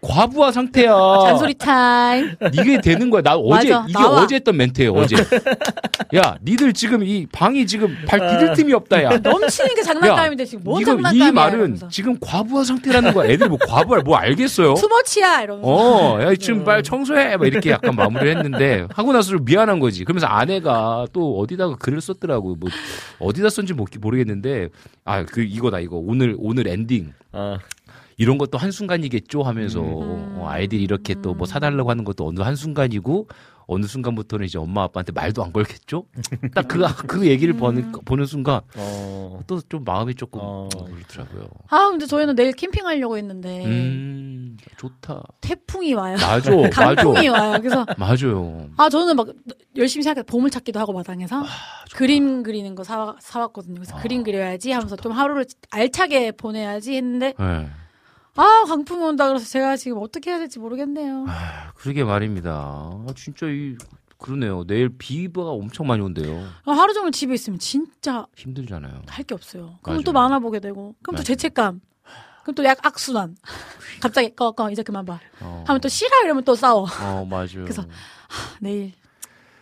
과부하 0.00 0.50
상태야 0.50 0.88
잔소리 1.26 1.54
타임. 1.54 2.34
이게 2.54 2.80
되는 2.80 3.08
거야 3.10 3.20
나 3.22 3.36
어제 3.36 3.70
맞아, 3.70 3.84
이게 3.88 3.92
나와. 3.92 4.22
어제 4.22 4.34
했던 4.36 4.56
멘트예요 4.56 4.92
어제 4.94 5.14
야 6.16 6.36
니들 6.42 6.72
지금 6.72 7.04
이 7.04 7.26
방이 7.30 7.66
지금 7.66 7.94
발 8.08 8.18
디딜 8.38 8.54
틈이 8.54 8.72
없다 8.72 9.02
야 9.04 9.10
넘치는 9.18 9.74
게 9.76 9.82
장난감인데 9.82 10.44
지금 10.46 10.64
뭔 10.64 10.80
이거 10.80 10.92
장난감이야? 10.92 11.28
이 11.28 11.30
말은 11.32 11.58
이러면서. 11.58 11.88
지금 11.88 12.16
과부하 12.18 12.64
상태라는 12.64 13.12
거야 13.12 13.30
애들 13.30 13.48
뭐 13.50 13.58
과부하 13.58 14.00
뭐 14.00 14.16
알겠어요 14.16 14.74
too 14.74 14.97
much야 14.97 15.42
이러면서. 15.42 15.68
어, 15.70 16.22
야, 16.22 16.34
지금 16.34 16.64
빨리 16.64 16.82
청소해. 16.82 17.36
막 17.36 17.46
이렇게 17.46 17.70
약간 17.70 17.94
마무리를 17.94 18.36
했는데, 18.36 18.86
하고 18.94 19.12
나서 19.12 19.30
좀 19.30 19.44
미안한 19.44 19.78
거지. 19.80 20.04
그러면서 20.04 20.26
아내가 20.26 20.93
또 21.12 21.38
어디다가 21.38 21.76
글을 21.76 22.00
썼더라고. 22.00 22.56
뭐, 22.56 22.70
어디다 23.18 23.48
썼는지 23.50 23.74
모- 23.74 23.86
모르겠는데, 24.00 24.68
아, 25.04 25.24
그, 25.24 25.42
이거다, 25.42 25.80
이거. 25.80 25.96
오늘, 25.96 26.34
오늘 26.38 26.66
엔딩. 26.68 27.12
아, 27.32 27.58
이런 28.16 28.38
것도 28.38 28.58
한순간이겠죠 28.58 29.42
하면서, 29.42 29.80
음. 29.80 30.36
어, 30.38 30.46
아이들이 30.48 30.82
이렇게 30.82 31.14
또 31.20 31.34
뭐 31.34 31.46
사달라고 31.46 31.90
하는 31.90 32.04
것도 32.04 32.26
어느 32.26 32.40
한순간이고, 32.40 33.28
어느 33.66 33.86
순간부터는 33.86 34.46
이제 34.46 34.58
엄마 34.58 34.82
아빠한테 34.84 35.12
말도 35.12 35.42
안 35.44 35.52
걸겠죠? 35.52 36.04
딱 36.54 36.68
그, 36.68 36.78
그 37.06 37.26
얘기를 37.26 37.54
보는, 37.56 37.92
보는 38.04 38.26
순간, 38.26 38.60
어, 38.76 39.40
또좀 39.46 39.84
마음이 39.84 40.14
조금, 40.14 40.40
어. 40.42 40.68
어, 40.74 40.84
그렇더라고요. 40.84 41.48
아 41.68 41.88
근데 41.90 42.06
저희는 42.06 42.34
내일 42.34 42.52
캠핑하려고 42.52 43.16
했는데 43.16 43.64
음, 43.64 44.56
좋다. 44.76 45.22
태풍이 45.40 45.94
와요. 45.94 46.16
맞아, 46.20 46.50
강풍이 46.70 47.28
맞아. 47.28 47.42
와요. 47.42 47.58
그래서 47.60 47.86
맞아요. 47.96 48.68
아 48.76 48.88
저는 48.88 49.16
막 49.16 49.28
열심히 49.76 50.02
생각해 50.02 50.24
보물 50.24 50.50
찾기도 50.50 50.78
하고 50.78 50.92
마당에서 50.92 51.44
그림 51.94 52.42
그리는 52.42 52.74
거 52.74 52.84
사, 52.84 53.14
사왔거든요. 53.20 53.74
그래서 53.74 53.96
그림 53.96 54.22
그려야지 54.22 54.72
하면서 54.72 54.96
좀 54.96 55.12
하루를 55.12 55.46
알차게 55.70 56.32
보내야지 56.32 56.94
했는데 56.96 57.34
네. 57.38 57.68
아 58.36 58.64
강풍이 58.66 59.02
온다 59.04 59.28
그래서 59.28 59.46
제가 59.46 59.76
지금 59.76 59.98
어떻게 60.00 60.30
해야 60.30 60.38
될지 60.38 60.58
모르겠네요. 60.58 61.26
그러게 61.76 62.02
말입니다. 62.04 62.50
아, 62.52 63.06
진짜 63.16 63.46
이 63.46 63.76
그러네요. 64.18 64.64
내일 64.66 64.88
비가 64.96 65.42
엄청 65.42 65.86
많이 65.86 66.02
온대요. 66.02 66.44
아, 66.64 66.72
하루 66.72 66.92
종일 66.94 67.12
집에 67.12 67.34
있으면 67.34 67.58
진짜 67.58 68.26
힘들잖아요. 68.36 69.02
할 69.06 69.24
게 69.24 69.34
없어요. 69.34 69.78
그럼 69.82 69.96
맞아요. 69.96 70.02
또 70.02 70.12
만화 70.12 70.38
보게 70.38 70.58
되고 70.60 70.94
그럼 71.02 71.04
또 71.04 71.12
맞아요. 71.12 71.24
죄책감. 71.24 71.80
그럼 72.42 72.54
또 72.56 72.64
약 72.64 72.84
악순환. 72.84 73.36
갑자기 74.02 74.34
꺼 74.34 74.50
꺼 74.52 74.70
이제 74.70 74.82
그만 74.82 75.04
봐. 75.04 75.20
어, 75.40 75.64
하면 75.66 75.80
또 75.80 75.88
싫어 75.88 76.24
이러면 76.24 76.44
또 76.44 76.54
싸워. 76.54 76.86
어 77.02 77.24
맞아요. 77.28 77.62
그래서 77.64 77.82
하, 77.82 78.58
내일 78.60 78.92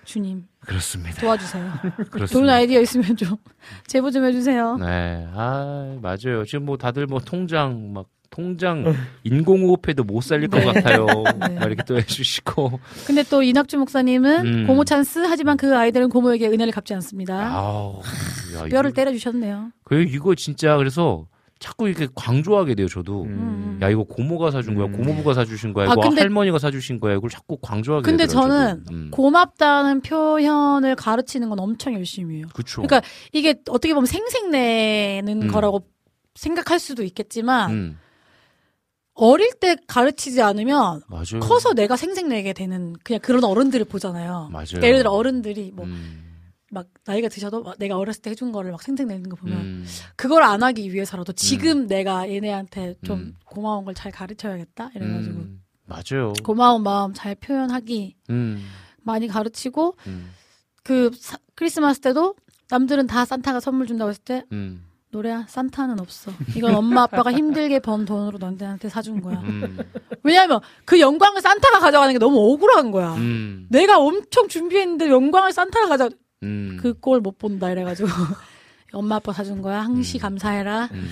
주님 0.05 0.47
그렇습니다. 0.61 1.21
도와주세요. 1.21 1.73
그렇습니다. 2.11 2.27
좋은 2.27 2.49
아이디어 2.49 2.81
있으면 2.81 3.17
좀 3.17 3.37
제보 3.87 4.11
좀 4.11 4.25
해주세요. 4.25 4.77
네, 4.79 5.29
아 5.35 5.97
맞아요. 6.01 6.45
지금 6.47 6.65
뭐 6.67 6.77
다들 6.79 7.07
뭐 7.07 7.21
통장 7.21 7.93
막 7.93 8.07
통장 8.33 8.97
인공호흡해도 9.25 10.03
못 10.05 10.23
살릴 10.23 10.49
것 10.49 10.65
같아요. 10.65 11.07
네. 11.39 11.55
막 11.55 11.67
이렇게 11.67 11.83
또 11.87 11.97
해주시고. 11.99 12.81
근데 13.07 13.23
또 13.25 13.43
이낙주 13.43 13.77
목사님은 13.79 14.47
음. 14.47 14.67
고모 14.67 14.85
찬스 14.85 15.21
하지만 15.21 15.57
그 15.59 15.77
아이들은 15.77 16.09
고모에게 16.09 16.49
은혜를 16.49 16.73
갚지 16.73 16.95
않습니다. 16.95 17.35
아우, 17.55 18.01
야, 18.57 18.65
뼈를 18.69 18.91
이거, 18.91 18.97
때려주셨네요. 18.97 19.71
그 19.85 20.03
이거 20.03 20.35
진짜 20.35 20.77
그래서 20.79 21.27
자꾸 21.59 21.89
이렇게 21.89 22.09
강조하게 22.17 22.75
돼요. 22.75 22.89
저도. 22.89 23.25
음. 23.25 23.79
야 23.83 23.91
이거 23.91 24.03
고모가 24.05 24.51
사준 24.51 24.75
거야, 24.77 24.87
음. 24.87 24.93
고모부가 24.93 25.35
사주신 25.35 25.75
거야, 25.75 25.91
아, 25.91 25.93
이거 25.93 26.01
근데- 26.01 26.23
할머니가 26.23 26.59
사주신 26.59 27.01
거야, 27.01 27.15
이걸 27.15 27.29
자꾸 27.31 27.59
강조하게 27.59 28.03
근데 28.03 28.27
되더라고요. 28.27 28.51
저는 28.51 28.85
저도. 28.85 28.95
음. 28.97 29.09
고맙다는 29.13 30.01
표현을 30.01 30.97
가르치는 30.97 31.51
건 31.51 31.61
엄청 31.61 31.95
열심히 31.95 32.39
해요. 32.39 32.47
그쵸. 32.55 32.83
그러니까 32.83 33.07
이게 33.33 33.55
어떻게 33.69 33.93
보면 33.93 34.07
생색내는 34.07 35.43
음. 35.43 35.49
거라고 35.49 35.87
생각할 36.35 36.79
수도 36.81 37.03
있겠지만 37.05 37.71
음, 37.71 37.99
어릴 39.15 39.51
때 39.61 39.77
가르치지 39.87 40.41
않으면 40.43 41.03
맞아요. 41.09 41.41
커서 41.41 41.75
내가 41.75 41.97
생색내게 41.97 42.53
되는 42.55 42.95
그냥 43.05 43.21
그런 43.21 43.45
어른들을 43.45 43.85
보잖아요. 43.87 44.49
맞아요. 44.53 44.65
그러니까 44.69 44.87
예를 44.89 44.99
들어 45.01 45.11
어른들이 45.13 45.71
뭐막 45.73 45.87
음, 45.93 46.89
나이가 47.05 47.29
드셔도 47.29 47.63
막 47.63 47.77
내가 47.79 47.99
어렸을 47.99 48.23
때 48.23 48.31
해준 48.31 48.53
거를 48.53 48.71
막 48.73 48.83
생색내는 48.83 49.29
거 49.29 49.37
보면 49.37 49.59
음, 49.59 49.87
그걸 50.17 50.43
안 50.43 50.63
하기 50.63 50.93
위해서라도 50.93 51.33
지금 51.35 51.87
내가 51.87 52.31
얘네한테 52.31 52.95
좀 53.05 53.19
음. 53.19 53.37
고마운 53.45 53.85
걸 53.85 53.95
잘 53.95 54.11
가르쳐야겠다 54.11 54.91
이래가지고 54.95 55.39
음, 55.41 55.63
맞아요. 55.85 56.33
고마운 56.43 56.83
마음 56.83 57.13
잘 57.13 57.35
표현하기 57.35 58.17
음, 58.31 58.65
많이 59.03 59.29
가르치고 59.29 59.97
음, 60.07 60.31
그 60.83 61.11
사- 61.19 61.37
크리스마스 61.55 62.01
때도 62.01 62.35
남들은 62.71 63.07
다 63.09 63.27
산타가 63.27 63.61
선물 63.61 63.87
준다고 63.87 64.09
했을 64.09 64.23
때 64.25 64.45
음, 64.53 64.87
노래야 65.13 65.45
산타는 65.47 66.01
없어 66.01 66.33
이건 66.57 66.75
엄마 66.75 67.03
아빠가 67.03 67.31
힘들게 67.31 67.81
번 67.81 68.07
돈으로 68.07 68.39
너한테 68.39 68.89
사준 68.89 69.21
거야 69.21 69.41
음, 69.41 69.79
왜냐하면 70.23 70.61
그 70.87 70.99
영광을 71.01 71.43
산타가 71.43 71.81
가져가는 71.81 72.11
게 72.15 72.19
너무 72.19 72.39
억울한 72.39 72.91
거야 72.91 73.15
음, 73.17 73.67
내가 73.69 73.99
엄청 73.99 74.49
준비했는데 74.49 75.11
영광을 75.11 75.53
산타가 75.53 75.89
가져 75.89 76.09
음. 76.43 76.79
그꼴 76.81 77.21
못 77.21 77.39
본다 77.39 77.71
이래가지고 77.71 78.09
엄마 78.95 79.17
아빠 79.17 79.35
사준 79.35 79.61
거야 79.61 79.81
항시 79.83 80.17
감사해라 80.19 80.89
음. 80.93 81.11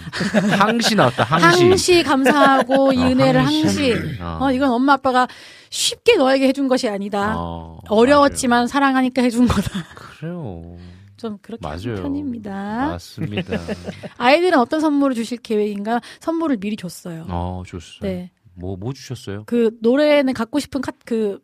항시 0.58 0.94
나왔다. 0.94 1.22
항시. 1.24 1.68
항시 1.68 2.02
감사하고 2.02 2.92
이 2.92 2.98
어, 2.98 3.06
은혜를 3.06 3.44
항시. 3.44 3.92
항시. 3.92 4.18
어. 4.20 4.38
어, 4.42 4.52
이건 4.52 4.70
엄마 4.70 4.94
아빠가 4.94 5.26
쉽게 5.70 6.16
너에게 6.16 6.46
해준 6.48 6.68
것이 6.68 6.88
아니다. 6.88 7.34
어, 7.38 7.78
어려웠지만 7.88 8.66
사랑하니까 8.66 9.22
해준 9.22 9.46
거다. 9.48 9.82
그래요. 9.94 10.76
좀 11.20 11.38
그렇게 11.42 11.60
맞아요. 11.66 11.78
하는 11.98 12.02
편입니다. 12.02 12.88
맞습니다. 12.88 13.58
아이들은 14.16 14.58
어떤 14.58 14.80
선물을 14.80 15.14
주실 15.14 15.38
계획인가? 15.38 16.00
선물을 16.20 16.56
미리 16.56 16.76
줬어요. 16.76 17.26
어, 17.28 17.62
좋습니다. 17.66 18.06
네. 18.06 18.30
뭐, 18.54 18.76
뭐 18.76 18.92
주셨어요? 18.92 19.44
그 19.46 19.76
노래는 19.82 20.32
갖고 20.34 20.58
싶은 20.58 20.80
카, 20.80 20.92
그 21.04 21.40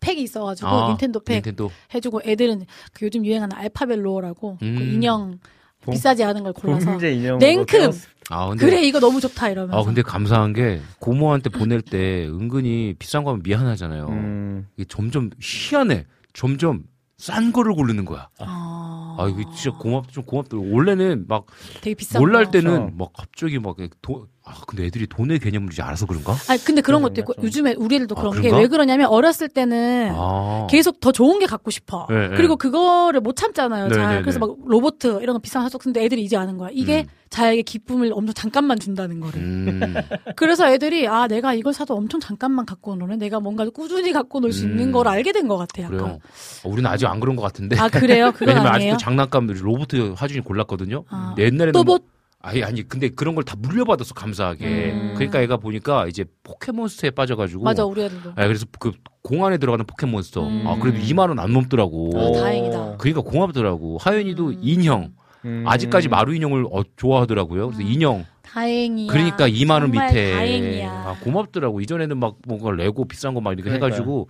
팩이 0.00 0.22
있어가지고 0.22 0.68
아, 0.68 0.88
닌텐도 0.90 1.20
팩 1.20 1.34
닌텐도. 1.36 1.70
해주고 1.94 2.20
애들은 2.24 2.66
그 2.92 3.06
요즘 3.06 3.24
유행하는 3.24 3.56
알파벨로라고 3.56 4.58
음. 4.62 4.74
그 4.78 4.84
인형 4.84 5.38
봉- 5.80 5.92
비싸지 5.94 6.22
않은 6.24 6.42
걸 6.44 6.52
골라서 6.52 6.90
봉제 6.92 7.12
인형 7.12 7.38
냉큼 7.38 7.90
아, 8.30 8.48
근데. 8.48 8.66
그래 8.66 8.82
이거 8.82 9.00
너무 9.00 9.20
좋다 9.20 9.48
이러면서 9.50 9.78
아, 9.80 9.84
근데 9.84 10.02
감사한 10.02 10.52
게 10.52 10.80
고모한테 11.00 11.50
보낼 11.50 11.80
때 11.82 12.26
은근히 12.26 12.94
비싼 12.98 13.24
거 13.24 13.30
하면 13.30 13.42
미안하잖아요. 13.42 14.06
음. 14.08 14.66
이게 14.76 14.84
점점 14.88 15.30
희한해. 15.40 16.04
점점 16.34 16.84
싼 17.18 17.52
거를 17.52 17.74
고르는 17.74 18.04
거야. 18.04 18.28
아, 18.38 19.16
아, 19.18 19.28
이거 19.28 19.50
진짜 19.54 19.76
고맙, 19.76 20.08
좀 20.12 20.24
고맙더라고. 20.24 20.70
원래는 20.70 21.24
막, 21.28 21.46
되게 21.80 21.94
비싼 21.94 22.20
몰라 22.20 22.38
할 22.38 22.44
거. 22.46 22.50
때는 22.52 22.70
그렇죠. 22.70 22.96
막 22.96 23.12
갑자기 23.14 23.58
막 23.58 23.76
돈, 24.02 24.26
아, 24.48 24.52
근데 24.66 24.84
애들이 24.86 25.08
돈의 25.08 25.40
개념을 25.40 25.72
이제 25.72 25.82
알아서 25.82 26.06
그런가? 26.06 26.32
아 26.32 26.56
근데 26.64 26.80
그런 26.80 27.02
것도 27.02 27.20
있고 27.20 27.34
요즘에 27.42 27.74
우리 27.78 27.96
애들도 27.96 28.14
아, 28.16 28.20
그런 28.20 28.34
게 28.34 28.42
그런가? 28.42 28.58
왜 28.58 28.68
그러냐면 28.68 29.08
어렸을 29.08 29.48
때는 29.48 30.12
아. 30.14 30.68
계속 30.70 31.00
더 31.00 31.10
좋은 31.10 31.40
게 31.40 31.46
갖고 31.46 31.70
싶어. 31.72 32.06
네, 32.08 32.28
네. 32.28 32.36
그리고 32.36 32.56
그거를 32.56 33.20
못 33.20 33.34
참잖아요. 33.34 33.88
네, 33.88 33.94
잘. 33.94 34.14
네, 34.16 34.20
그래서 34.22 34.38
네. 34.38 34.46
막 34.46 34.56
로봇 34.64 34.98
이런 35.04 35.34
거 35.34 35.38
비싼 35.40 35.62
하속 35.62 35.82
근데 35.82 36.04
애들이 36.04 36.22
이제 36.22 36.36
아는 36.36 36.56
거야. 36.58 36.70
이게 36.72 37.00
음. 37.02 37.06
자에게 37.28 37.62
기쁨을 37.62 38.12
엄청 38.14 38.34
잠깐만 38.34 38.78
준다는 38.78 39.18
거를. 39.18 39.40
음. 39.40 39.94
그래서 40.36 40.70
애들이 40.70 41.08
아 41.08 41.26
내가 41.26 41.52
이걸 41.52 41.72
사도 41.74 41.94
엄청 41.96 42.20
잠깐만 42.20 42.64
갖고 42.64 42.94
노는 42.94 43.18
내가 43.18 43.40
뭔가 43.40 43.68
꾸준히 43.68 44.12
갖고 44.12 44.38
놀수 44.40 44.64
음. 44.66 44.70
있는 44.70 44.92
걸 44.92 45.08
알게 45.08 45.32
된 45.32 45.48
것 45.48 45.56
같아. 45.56 45.82
약간. 45.82 45.98
그래요. 45.98 46.18
어, 46.64 46.68
우리는 46.68 46.88
아직 46.88 47.06
안 47.06 47.18
그런 47.20 47.34
것 47.36 47.42
같은데. 47.42 47.76
아, 47.78 47.88
그래요? 47.88 48.30
그건 48.34 48.48
왜냐면 48.48 48.72
아니에요? 48.72 48.92
아직도 48.94 49.04
장난감 49.04 49.46
로봇 49.48 49.88
화준이 50.16 50.40
골랐거든요. 50.42 51.04
아, 51.08 51.34
옛날에는 51.36 51.72
또 51.72 51.82
뭐, 51.84 51.98
뭐- 51.98 52.06
아니 52.46 52.62
아니 52.62 52.82
근데 52.88 53.08
그런 53.08 53.34
걸 53.34 53.42
다 53.44 53.54
물려받았어 53.58 54.14
감사하게. 54.14 54.64
음. 54.66 55.14
그러니까 55.14 55.40
애가 55.42 55.56
보니까 55.58 56.06
이제 56.06 56.24
포켓몬스터에 56.44 57.10
빠져가지고. 57.10 57.62
맞아 57.64 57.84
우리 57.84 58.02
애들도. 58.02 58.30
아, 58.36 58.46
그래서 58.46 58.66
그 58.78 58.92
공 59.22 59.43
안에 59.43 59.58
들어가는 59.58 59.84
포켓몬스터. 59.86 60.46
음. 60.46 60.66
아 60.66 60.78
그래도 60.78 60.98
2만 60.98 61.28
원 61.28 61.38
안 61.38 61.52
넘더라고. 61.52 62.10
아, 62.14 62.32
다행이다. 62.40 62.96
그러니까 62.98 63.20
고맙더라고. 63.22 63.98
하연이도 63.98 64.52
인형. 64.60 65.12
음. 65.44 65.64
아직까지 65.66 66.08
마루 66.08 66.34
인형을 66.34 66.66
어, 66.72 66.82
좋아하더라고요. 66.96 67.68
그래서 67.70 67.82
인형. 67.82 68.24
다행이야. 68.42 69.12
그러니까 69.12 69.48
2만 69.48 69.82
원 69.82 69.90
밑에. 69.90 70.32
다행이야. 70.32 70.90
아, 70.90 71.16
고맙더라고. 71.22 71.80
이전에는 71.80 72.16
막 72.18 72.36
뭔가 72.46 72.70
레고 72.70 73.04
비싼 73.06 73.34
거 73.34 73.40
막 73.40 73.52
이렇게 73.52 73.64
그러니까요. 73.64 73.88
해가지고 73.88 74.28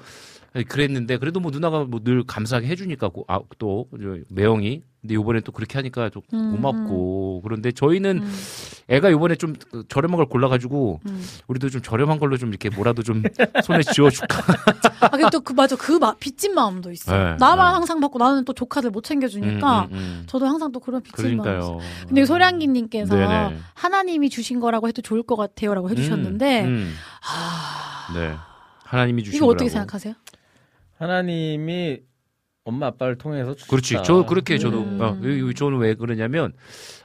그랬는데 0.69 1.19
그래도 1.19 1.39
뭐 1.41 1.51
누나가 1.51 1.85
뭐 1.85 2.01
늘 2.03 2.25
감사하게 2.25 2.67
해주니까 2.69 3.09
고- 3.11 3.25
아, 3.29 3.41
또 3.59 3.87
저, 4.03 4.17
매형이. 4.31 4.83
근데 5.07 5.15
요번에 5.15 5.41
또 5.41 5.53
그렇게 5.53 5.79
하니까 5.79 6.11
좀 6.11 6.23
음, 6.35 6.57
고맙고 6.57 7.43
그런데 7.45 7.71
저희는 7.71 8.27
애가 8.89 9.13
요번에 9.13 9.37
좀 9.37 9.55
저렴한 9.89 10.17
걸 10.17 10.27
골라가지고 10.27 11.01
음. 11.07 11.25
우리도 11.47 11.71
좀 11.71 11.81
저렴한 11.81 12.19
걸로 12.19 12.37
좀 12.37 12.49
이렇게 12.49 12.71
뭐라도 12.71 13.05
좀 13.05 13.23
손에 13.65 13.83
쥐어줄까. 13.83 14.43
아, 15.01 15.09
근데 15.11 15.27
또 15.31 15.41
그, 15.41 15.53
맞아. 15.53 15.77
그 15.77 15.93
마, 15.93 16.15
빚진 16.17 16.55
마음도 16.55 16.91
있어. 16.91 17.13
네, 17.17 17.37
나만 17.39 17.69
네. 17.71 17.75
항상 17.75 18.01
받고 18.01 18.19
나는 18.19 18.45
또 18.45 18.53
조카들 18.53 18.91
못 18.91 19.05
챙겨주니까 19.05 19.83
음, 19.83 19.93
음, 19.93 19.97
음. 19.97 20.23
저도 20.27 20.47
항상 20.47 20.73
또 20.73 20.81
그런 20.81 21.01
빚진 21.03 21.37
마음이 21.37 21.59
있어. 21.59 21.73
그러니까요. 21.77 22.07
근데 22.09 22.25
소량기님께서 22.25 23.15
네네. 23.15 23.57
하나님이 23.75 24.29
주신 24.29 24.59
거라고 24.59 24.89
해도 24.89 25.03
좋을 25.03 25.23
것 25.23 25.37
같아요라고 25.37 25.89
해주셨는데 25.91 26.65
음, 26.65 26.69
음. 26.69 26.95
네. 28.15 28.35
하나님이 28.85 29.23
주신 29.23 29.37
이거 29.37 29.47
어떻게 29.47 29.67
거라고. 29.69 29.73
생각하세요? 29.73 30.15
하나님이 30.99 32.01
엄마 32.67 32.87
아빠를 32.89 33.17
통해서 33.17 33.55
주셨다. 33.55 33.71
그렇지. 33.71 33.97
저 34.05 34.27
그렇게 34.27 34.59
저도 34.59 34.81
음. 34.83 35.01
어, 35.01 35.17
저는 35.55 35.79
왜 35.79 35.95
그러냐면 35.95 36.53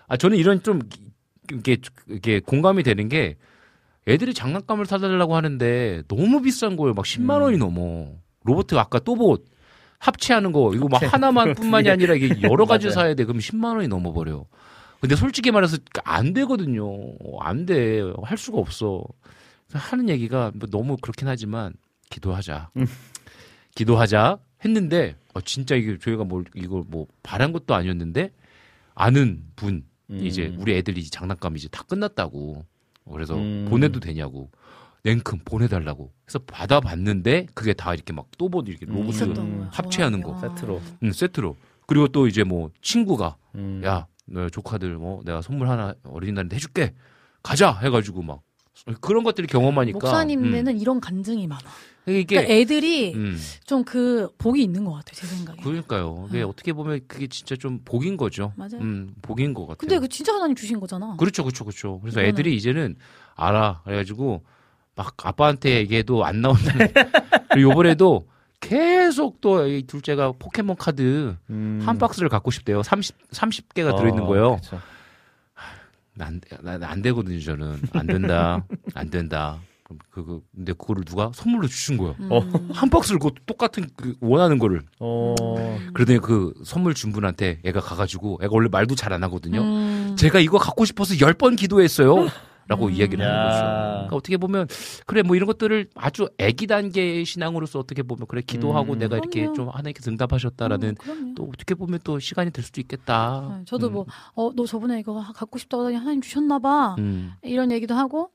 아 0.08 0.18
저는 0.18 0.38
이런 0.38 0.62
좀 0.64 0.82
이게 1.54 1.78
이게 2.10 2.40
공감이 2.40 2.82
되는 2.84 3.08
게 3.08 3.38
애들이 4.08 4.34
장난감을 4.34 4.88
사달라고 4.88 5.36
하는데 5.36 6.02
너무 6.08 6.42
비싼 6.42 6.76
거예요. 6.76 6.96
막 6.96 7.06
10만 7.06 7.38
음. 7.38 7.42
원이 7.44 7.58
넘어. 7.58 8.08
로봇 8.44 8.74
아까 8.74 8.98
또봇 9.00 9.46
합체하는 10.00 10.52
거 10.52 10.74
이거 10.74 10.88
막 10.90 11.02
하나만 11.14 11.54
뿐만이 11.54 11.88
아니라 11.92 12.16
이게 12.16 12.42
여러 12.42 12.66
가지. 12.66 12.90
사야 12.90 13.14
돼. 13.14 13.24
그럼 13.24 13.40
10만 13.40 13.76
원이 13.76 13.88
넘어 13.88 14.12
버려. 14.12 14.46
근데 15.00 15.16
솔직히 15.16 15.52
말해서 15.52 15.78
안 16.04 16.34
되거든요. 16.34 16.86
안 17.40 17.68
돼. 17.68 18.02
할 18.24 18.38
수가 18.38 18.58
없어. 18.58 19.04
하는 19.74 20.10
얘기가 20.10 20.52
뭐 20.56 20.68
너무 20.72 20.98
그렇긴 20.98 21.28
하지만 21.28 21.74
기도하자. 22.10 22.72
기도하자 23.76 24.40
했는데 24.64 25.16
어, 25.34 25.42
진짜 25.42 25.76
이게 25.76 25.98
저희가 25.98 26.24
뭘 26.24 26.46
이걸 26.56 26.84
뭐 26.88 27.08
바란 27.24 27.52
것도 27.52 27.74
아니었는데 27.76 28.32
아는 28.96 29.44
분 29.56 29.86
음. 30.10 30.20
이제 30.26 30.54
우리 30.58 30.76
애들이 30.76 31.04
장난감 31.10 31.56
이제 31.58 31.68
다 31.70 31.84
끝났다고 31.84 32.66
그래서 33.12 33.36
음. 33.36 33.68
보내도 33.70 34.00
되냐고 34.00 34.50
냉큼 35.04 35.40
보내달라고 35.46 36.12
그래서 36.26 36.40
받아봤는데 36.46 37.48
그게 37.54 37.74
다 37.74 37.94
이렇게 37.94 38.14
막 38.14 38.28
또봇 38.38 38.68
이렇게 38.68 38.86
로봇 38.86 39.16
있었던 39.16 39.58
거야. 39.58 39.70
합체하는 39.74 40.22
거 40.22 40.40
세트로. 40.40 40.82
음, 41.04 41.12
세트로 41.12 41.58
그리고 41.88 42.08
또 42.08 42.28
이제 42.28 42.44
뭐 42.44 42.70
친구가 42.82 43.38
음. 43.56 43.82
야너 43.84 44.50
조카들 44.50 44.96
뭐 44.98 45.22
내가 45.26 45.42
선물 45.42 45.70
하나 45.70 45.96
어린이날인데 46.04 46.56
해줄게 46.56 46.94
가자 47.42 47.74
해가지고 47.74 48.22
막 48.22 48.42
그런 49.02 49.24
것들을 49.24 49.48
경험하니까 49.48 50.00
목사님네는 50.00 50.80
이런 50.80 51.00
간증이 51.02 51.48
많아. 51.48 51.62
음. 52.08 52.14
이게 52.14 52.24
그러니까 52.36 52.54
애들이 52.54 53.14
음. 53.14 53.38
좀그 53.66 54.32
복이 54.38 54.62
있는 54.64 54.84
것 54.86 54.94
같아 54.94 55.12
제 55.14 55.28
생각에. 55.28 55.62
그러니까요. 55.62 56.28
이게 56.30 56.42
어떻게 56.42 56.74
보면 56.74 57.02
그게 57.08 57.28
진짜 57.28 57.56
좀 57.56 57.80
복인 57.86 58.18
거죠. 58.18 58.54
맞아요. 58.56 58.80
음, 58.82 59.14
복인 59.22 59.54
것 59.54 59.62
같아요. 59.62 59.78
근데 59.78 60.00
그 60.00 60.08
진짜 60.08 60.34
하나님 60.34 60.56
주신 60.56 60.80
거잖아. 60.80 61.16
그렇죠, 61.18 61.44
그렇죠, 61.44 61.64
그렇죠. 61.64 62.00
그래서 62.02 62.20
이거는- 62.22 62.26
애들이 62.26 62.56
이제는 62.56 62.96
알아. 63.36 63.82
그래가지고 63.86 64.44
막 64.96 65.14
아빠한테 65.26 65.76
얘기해도 65.78 66.26
안 66.26 66.42
나오는. 66.42 66.62
그리고 67.52 67.70
요번에도 67.72 68.28
계속 68.60 69.42
또 69.42 69.66
이 69.68 69.84
둘째가 69.84 70.34
포켓몬 70.34 70.76
카드 70.76 71.36
음. 71.50 71.82
한 71.86 71.98
박스를 71.98 72.30
갖고 72.30 72.52
싶대요. 72.52 72.84
30, 72.84 73.16
30개가 73.32 73.94
어, 73.94 73.96
들어있는 73.98 74.26
거예요. 74.26 74.58
그쵸. 74.58 74.80
안, 76.20 76.40
안, 76.66 76.84
안 76.84 77.02
되거든요, 77.02 77.40
저는. 77.40 77.82
안 77.94 78.06
된다. 78.08 78.64
안 78.94 79.10
된다. 79.10 79.60
그럼 79.92 80.00
그거, 80.10 80.42
근데 80.56 80.74
그거를 80.74 81.04
누가 81.04 81.32
선물로 81.34 81.68
주신 81.68 81.98
거예요. 81.98 82.16
음. 82.20 82.30
어. 82.32 82.40
한 82.74 82.90
박스를 82.90 83.20
그 83.20 83.30
똑같은 83.46 83.88
그 83.96 84.16
원하는 84.22 84.58
거를. 84.60 84.82
어. 85.00 85.36
그러더니 85.94 86.20
그 86.20 86.54
선물 86.64 86.94
준 86.94 87.12
분한테 87.12 87.60
애가 87.64 87.80
가가지고 87.82 88.40
애가 88.42 88.50
원래 88.54 88.70
말도 88.72 88.96
잘 88.96 89.12
안 89.12 89.24
하거든요. 89.26 89.62
음. 89.62 90.16
제가 90.18 90.40
이거 90.40 90.58
갖고 90.58 90.86
싶어서 90.86 91.20
열 91.20 91.34
번 91.34 91.56
기도했어요. 91.56 92.28
라고 92.68 92.90
이야기를 92.90 93.26
하는 93.26 93.38
야. 93.38 93.44
거죠. 93.50 93.60
그러니까 93.66 94.16
어떻게 94.16 94.38
보면 94.38 94.68
그래 95.06 95.24
뭐 95.24 95.36
이런 95.36 95.48
것들을 95.48 95.90
아주 95.96 96.30
아기 96.40 96.68
단계 96.68 97.24
신앙으로서 97.26 97.80
어떻게 97.80 98.02
보면 98.04 98.28
그래 98.28 98.42
기도하고 98.46 98.94
음. 98.94 99.00
내가 99.00 99.18
이렇게 99.18 99.42
그럼요. 99.42 99.56
좀 99.56 99.70
하나님께 99.70 100.00
응답하셨다라는 100.08 100.96
음. 101.08 101.36
또 101.36 101.50
어떻게 101.54 101.76
보면 101.76 102.00
또 102.06 102.20
시간이 102.20 102.52
될 102.52 102.64
수도 102.64 102.80
있겠다. 102.80 103.56
네, 103.58 103.66
저도 103.66 103.88
음. 103.88 103.94
뭐, 103.94 104.06
어, 104.36 104.52
너 104.56 104.66
저번에 104.66 105.00
이거 105.00 105.22
갖고 105.36 105.58
싶다고 105.58 105.84
하더니 105.84 105.98
하나님 105.98 106.22
주셨나봐. 106.22 106.96
음. 107.00 107.34
이런 107.42 107.72
얘기도 107.72 107.96
하고, 107.96 108.30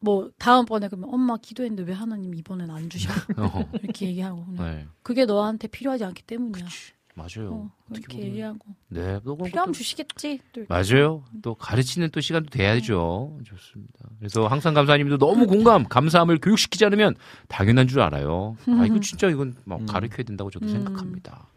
뭐, 0.00 0.30
다음번에 0.38 0.88
그러면 0.88 1.10
엄마 1.12 1.36
기도했는데 1.36 1.90
왜 1.90 1.94
하나님 1.96 2.34
이번엔 2.34 2.70
안 2.70 2.88
주셔? 2.88 3.10
어허. 3.36 3.68
이렇게 3.82 4.06
얘기하고. 4.06 4.44
그냥 4.46 4.64
네. 4.64 4.86
그게 5.02 5.24
너한테 5.24 5.68
필요하지 5.68 6.04
않기 6.04 6.22
때문이야. 6.22 6.66
맞아요. 7.14 7.52
어, 7.52 7.70
이렇게 7.90 8.20
얘기하고. 8.20 8.58
네. 8.90 9.18
또 9.24 9.36
필요하면 9.36 9.72
주시겠지. 9.72 10.38
또. 10.52 10.64
맞아요. 10.68 11.24
또 11.42 11.56
가르치는 11.56 12.10
또 12.12 12.20
시간도 12.20 12.50
돼야죠. 12.50 13.40
좋습니다. 13.44 14.08
그래서 14.20 14.46
항상 14.46 14.72
감사님도 14.72 15.18
너무 15.18 15.48
공감, 15.48 15.82
감사함을 15.82 16.38
교육시키지 16.38 16.84
않으면 16.84 17.16
당연한 17.48 17.88
줄 17.88 18.00
알아요. 18.02 18.56
아, 18.68 18.86
이거 18.86 19.00
진짜 19.00 19.28
이건 19.28 19.56
막 19.64 19.84
가르쳐야 19.86 20.22
된다고 20.22 20.48
저도 20.50 20.66
음. 20.66 20.70
생각합니다. 20.70 21.48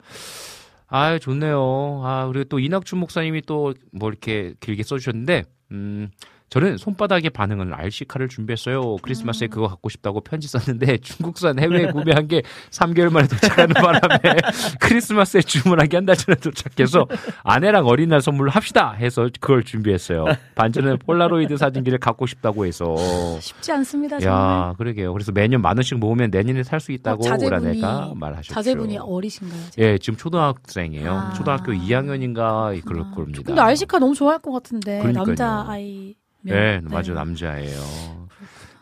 아, 0.87 1.19
좋네요. 1.19 2.01
아, 2.03 2.27
그리고 2.27 2.45
또 2.45 2.59
이낙준 2.59 2.99
목사님이 2.99 3.43
또 3.43 3.73
뭐 3.91 4.09
이렇게 4.09 4.55
길게 4.61 4.81
써주셨는데, 4.81 5.43
음, 5.71 6.09
저는 6.51 6.75
손바닥의 6.77 7.29
반응을 7.29 7.73
RC카를 7.73 8.27
준비했어요. 8.27 8.97
크리스마스에 9.01 9.47
그거 9.47 9.69
갖고 9.69 9.87
싶다고 9.87 10.19
편지 10.19 10.49
썼는데 10.49 10.97
중국산 11.01 11.57
해외 11.59 11.85
구매한 11.89 12.27
게 12.27 12.41
3개월 12.71 13.09
만에 13.09 13.25
도착하는 13.27 13.73
바람에 13.73 14.19
크리스마스에 14.81 15.41
주문하기 15.41 15.95
한 15.95 16.05
달 16.05 16.17
전에 16.17 16.35
도착해서 16.35 17.05
아내랑 17.43 17.85
어린이날 17.85 18.21
선물로 18.21 18.51
합시다 18.51 18.91
해서 18.91 19.29
그걸 19.39 19.63
준비했어요. 19.63 20.25
반전은 20.55 20.97
폴라로이드 20.97 21.55
사진기를 21.55 21.99
갖고 21.99 22.25
싶다고 22.25 22.65
해서. 22.65 22.95
쉽지 23.39 23.71
않습니다. 23.71 24.19
정말. 24.19 24.37
야, 24.37 24.73
그러게요. 24.77 25.13
그래서 25.13 25.31
매년 25.31 25.61
만 25.61 25.77
원씩 25.77 25.99
모으면 25.99 26.31
내년에 26.31 26.63
살 26.63 26.81
수 26.81 26.91
있다고 26.91 27.27
어, 27.27 27.49
라네가 27.49 28.13
말하셨죠. 28.15 28.53
자제분이 28.55 28.97
어리신가요? 28.97 29.61
예, 29.77 29.97
지금 29.99 30.17
초등학생이에요. 30.17 31.11
아. 31.13 31.33
초등학교 31.33 31.71
2학년인가 31.71 32.83
그럴 32.83 33.09
겁니다. 33.11 33.43
근데 33.45 33.61
알시카 33.61 33.99
너무 33.99 34.15
좋아할 34.15 34.39
것 34.39 34.51
같은데. 34.51 34.97
그러니까요. 34.99 35.25
남자 35.25 35.65
아이. 35.69 36.15
네, 36.43 36.81
맞아 36.83 37.13
남자예요. 37.13 38.21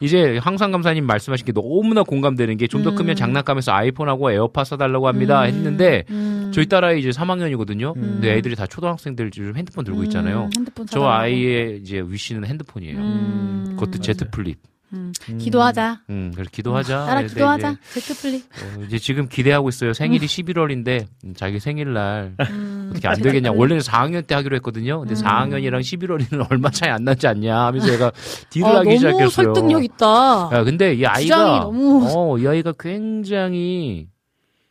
이제 0.01 0.37
항상 0.37 0.71
감사님 0.71 1.05
말씀하신 1.05 1.45
게 1.45 1.51
너무나 1.51 2.03
공감되는 2.03 2.57
게 2.57 2.67
좀더 2.67 2.91
음. 2.91 2.95
크면 2.95 3.15
장난감에서 3.15 3.73
아이폰하고 3.73 4.31
에어팟 4.31 4.63
사달라고 4.63 5.07
합니다 5.07 5.41
했는데 5.41 6.05
음. 6.09 6.51
저희 6.53 6.67
딸아이 6.67 6.99
이제 6.99 7.09
3학년이거든요. 7.09 7.93
근데 7.93 8.35
애들이 8.35 8.55
다 8.55 8.65
초등학생들 8.65 9.31
지금 9.31 9.55
핸드폰 9.57 9.83
들고 9.83 10.03
있잖아요. 10.05 10.45
음, 10.45 10.49
핸드폰 10.55 10.87
저. 10.87 11.05
아이의 11.05 11.79
이제 11.81 12.01
wish는 12.05 12.45
핸드폰이에요. 12.45 12.97
음. 12.97 13.75
그것도 13.77 13.99
Z 13.99 14.29
Flip. 14.29 14.57
음. 14.93 15.11
기도하자. 15.37 16.01
음, 16.09 16.31
그래서 16.33 16.49
기도하자. 16.51 16.97
나라 17.05 17.21
근데 17.21 17.33
기도하자. 17.33 17.71
이제 17.71 17.99
Z 18.01 18.21
Flip. 18.21 18.43
어, 18.45 18.83
이제 18.85 18.97
지금 18.97 19.27
기대하고 19.27 19.69
있어요. 19.69 19.93
생일이 19.93 20.25
11월인데 20.25 21.05
자기 21.35 21.59
생일날 21.59 22.35
음. 22.49 22.87
어떻게 22.91 23.07
안 23.07 23.21
되겠냐. 23.21 23.51
원래 23.53 23.75
는 23.75 23.81
4학년 23.81 24.25
때 24.25 24.33
하기로 24.35 24.55
했거든요. 24.57 24.99
근데 24.99 25.13
4학년이랑 25.15 25.79
11월이는 25.81 26.47
얼마 26.51 26.69
차이 26.71 26.89
안 26.89 27.03
나지 27.03 27.27
않냐 27.27 27.65
하면서 27.67 27.93
얘가 27.93 28.11
딜을 28.49 28.67
아, 28.67 28.77
하기 28.79 28.85
너무 28.85 28.97
시작했어요. 28.97 29.29
설득력 29.29 29.83
있다. 29.83 30.49
야, 30.53 30.63
근데 30.63 30.93
이 30.95 31.05
아이가 31.05 31.59
너무- 31.59 32.07
어, 32.09 32.37
이 32.39 32.47
아이가 32.47 32.73
굉장히 32.79 34.07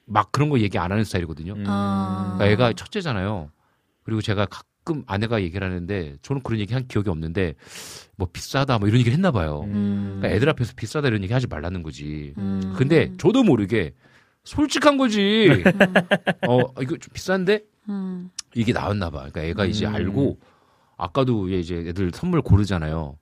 막 0.07 0.33
그런 0.33 0.49
거 0.49 0.59
얘기 0.61 0.79
안 0.79 0.91
하는 0.91 1.05
스타일이거든요. 1.05 1.55
아. 1.67 2.35
그러니까 2.39 2.47
애가 2.65 2.73
첫째잖아요. 2.75 3.51
그리고 4.05 4.23
제가 4.23 4.47
가끔 4.47 4.67
가끔 4.89 5.05
아내가 5.07 5.43
얘기를 5.43 5.67
하는데 5.67 6.17
저는 6.23 6.43
그런 6.43 6.61
얘기 6.61 6.73
한 6.73 6.87
기억이 6.89 7.11
없는데 7.11 7.55
뭐 8.17 8.27
비싸다 8.33 8.79
뭐 8.79 8.89
이런 8.89 9.01
얘기를 9.01 9.15
했나 9.15 9.31
봐요. 9.31 9.61
음. 9.67 10.17
그러니까 10.17 10.29
애들 10.31 10.49
앞에서 10.49 10.73
비싸다 10.75 11.09
이런 11.09 11.23
얘기 11.23 11.33
하지 11.33 11.47
말라는 11.47 11.83
거지. 11.83 12.33
음. 12.39 12.73
근데 12.75 13.13
저도 13.19 13.45
모르게 13.45 13.93
솔직한 14.45 14.97
거지. 14.97 15.49
어 16.49 16.61
이거 16.81 16.97
좀 16.97 17.13
비싼데 17.13 17.61
음. 17.91 18.31
이게 18.55 18.73
나왔나 18.73 19.11
봐. 19.11 19.19
그러니까 19.19 19.43
애가 19.43 19.67
이제 19.67 19.87
음. 19.87 19.95
알고 19.95 20.39
아까도 20.97 21.49
이제 21.51 21.77
애들 21.89 22.11
선물 22.15 22.41
고르잖아요. 22.41 23.19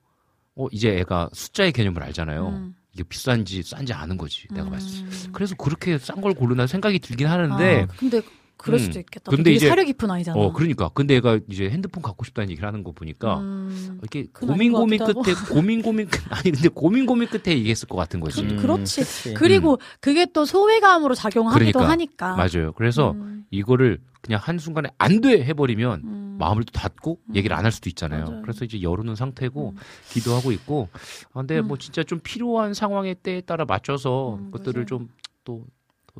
어 0.55 0.67
이제 0.71 0.97
애가 0.99 1.29
숫자의 1.33 1.73
개념을 1.73 2.01
알잖아요. 2.01 2.47
음. 2.47 2.75
이게 2.93 3.03
비싼지 3.03 3.61
싼지 3.63 3.93
아는 3.93 4.17
거지. 4.17 4.47
내가 4.53 4.67
음. 4.67 4.71
봤을 4.71 5.05
때. 5.09 5.29
그래서 5.33 5.55
그렇게 5.55 5.97
싼 5.97 6.21
걸 6.21 6.33
고르나 6.33 6.65
생각이 6.65 6.99
들긴 6.99 7.27
하는데. 7.27 7.81
아, 7.81 7.87
근데 7.97 8.21
그럴 8.57 8.79
음. 8.79 8.83
수도 8.83 8.99
있겠다. 8.99 9.29
근데 9.29 9.43
되게 9.43 9.55
이제 9.57 9.67
사려 9.69 9.83
깊은 9.83 10.09
아이잖아. 10.09 10.37
어 10.39 10.51
그러니까. 10.51 10.89
근데 10.89 11.15
애가 11.17 11.39
이제 11.49 11.69
핸드폰 11.69 12.01
갖고 12.03 12.25
싶다는 12.25 12.49
얘기를 12.49 12.67
하는 12.67 12.83
거 12.83 12.91
보니까 12.91 13.39
음. 13.39 13.99
이렇게 14.01 14.27
고민 14.33 14.71
고민 14.73 14.99
끝에 14.99 15.33
고민 15.51 15.81
고민 15.81 16.07
끝- 16.07 16.21
아니 16.29 16.51
근데 16.51 16.67
고민 16.69 17.05
고민 17.05 17.27
끝에 17.29 17.55
얘기했을 17.55 17.87
것 17.87 17.95
같은 17.97 18.19
거지. 18.19 18.45
그, 18.45 18.55
그렇지. 18.57 19.01
그치. 19.01 19.33
그리고 19.35 19.77
그게 20.01 20.25
또 20.33 20.45
소외감으로 20.45 21.13
작용하기도 21.15 21.71
그러니까. 21.79 21.89
하니까. 21.91 22.35
맞아요. 22.35 22.73
그래서 22.73 23.11
음. 23.11 23.45
이거를 23.51 23.99
그냥 24.21 24.39
한 24.43 24.57
순간에 24.57 24.89
안 24.97 25.21
돼 25.21 25.43
해버리면 25.45 26.01
음. 26.03 26.35
마음을 26.39 26.63
또 26.63 26.71
닫고 26.71 27.19
얘기를 27.35 27.55
안 27.55 27.63
할 27.65 27.71
수도 27.71 27.89
있잖아요. 27.89 28.25
맞아요. 28.25 28.37
음. 28.37 28.41
그래서 28.41 28.65
이제 28.65 28.81
열어놓은 28.81 29.15
상태고 29.15 29.75
기도하고 30.09 30.51
있고. 30.51 30.89
아, 31.33 31.39
근데 31.39 31.61
뭐 31.61 31.77
진짜 31.77 32.03
좀 32.03 32.19
필요한 32.21 32.73
상황의 32.73 33.15
때에 33.23 33.41
따라 33.41 33.65
맞춰서 33.65 34.35
음, 34.35 34.51
그것들을 34.51 34.85
좀또 34.85 35.65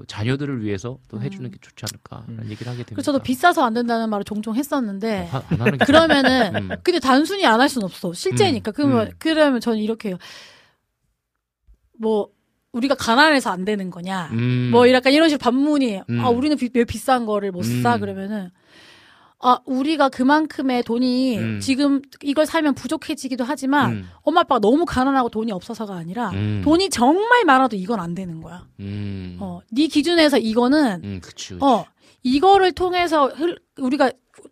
자녀들을 0.06 0.64
위해서 0.64 1.00
또 1.10 1.22
해주는 1.22 1.50
게 1.50 1.58
좋지 1.62 1.86
않을까라는 1.92 2.50
얘기를 2.52 2.72
하게 2.72 2.84
됩니다. 2.84 3.02
음. 3.02 3.04
저도 3.04 3.20
비싸서 3.20 3.64
안 3.64 3.74
된다는 3.74 4.10
말을 4.10 4.24
종종 4.24 4.56
했었는데 4.56 5.26
하- 5.28 5.44
안 5.50 5.60
하는 5.62 5.78
게 5.78 5.86
그러면은 5.86 6.56
음. 6.56 6.70
근데 6.84 7.00
단순히 7.00 7.46
안 7.46 7.60
할 7.60 7.70
수는 7.70 7.86
없어 7.86 8.14
실제니까 8.14 8.72
음, 8.72 8.74
그러면 8.74 9.08
음. 9.08 9.12
그러면 9.18 9.60
저는 9.62 9.80
이렇게 9.80 10.10
해요 10.10 10.18
뭐 12.00 12.30
우리가 12.74 12.96
가난해서 12.96 13.50
안 13.50 13.66
되는 13.66 13.90
거냐 13.90 14.30
음. 14.34 14.70
뭐 14.72 14.90
약간 14.92 15.12
이런 15.14 15.30
식으로 15.30 15.40
반문이 15.44 16.02
음. 16.10 16.20
아 16.20 16.30
우리는 16.30 16.56
비, 16.58 16.70
왜 16.74 16.84
비싼 16.84 17.26
거를 17.26 17.52
못사 17.52 17.96
음. 17.96 18.00
그러면은 18.00 18.52
아 19.40 19.60
우리가 19.66 20.10
그만큼의 20.10 20.82
돈이 20.84 21.38
음. 21.38 21.60
지금 21.60 22.02
이걸 22.24 22.46
살면 22.48 22.74
부족해지기도 22.74 23.44
하지만 23.44 23.92
음. 23.92 24.10
엄마 24.24 24.42
아빠가 24.42 24.60
너무 24.60 24.84
가난하고 24.86 25.30
돈이 25.30 25.52
없어서가 25.52 25.96
아니라 25.96 26.32
음. 26.32 26.62
돈이 26.64 26.90
정말 26.90 27.46
많아도 27.46 27.76
이건 27.76 28.00
안 28.00 28.16
되는 28.16 28.42
거야 28.42 28.66
음. 28.80 29.38
어, 29.40 29.60
네 29.72 29.86
기준에서 29.88 30.40
이거는 30.40 31.02
음, 31.04 31.20
그치, 31.22 31.54
그치. 31.54 31.64
어, 31.64 31.86
이거를 32.24 32.72
통해서 32.72 33.28
흘- 33.28 33.60
우리가 33.78 34.12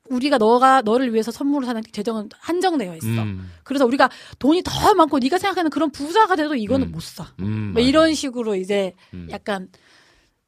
우리가 0.09 0.37
너가 0.37 0.81
너를 0.83 1.13
위해서 1.13 1.31
선물을 1.31 1.65
사는 1.65 1.81
재정은 1.91 2.29
한정되어 2.37 2.95
있어. 2.97 3.07
음. 3.07 3.51
그래서 3.63 3.85
우리가 3.85 4.09
돈이 4.39 4.61
더 4.63 4.93
많고 4.95 5.19
네가 5.19 5.37
생각하는 5.37 5.69
그런 5.71 5.91
부자가 5.91 6.35
돼도 6.35 6.55
이거는 6.55 6.91
못 6.91 7.01
사. 7.01 7.27
음, 7.39 7.71
뭐 7.73 7.81
이런 7.81 8.13
식으로 8.13 8.55
이제 8.55 8.93
음. 9.13 9.27
약간 9.31 9.67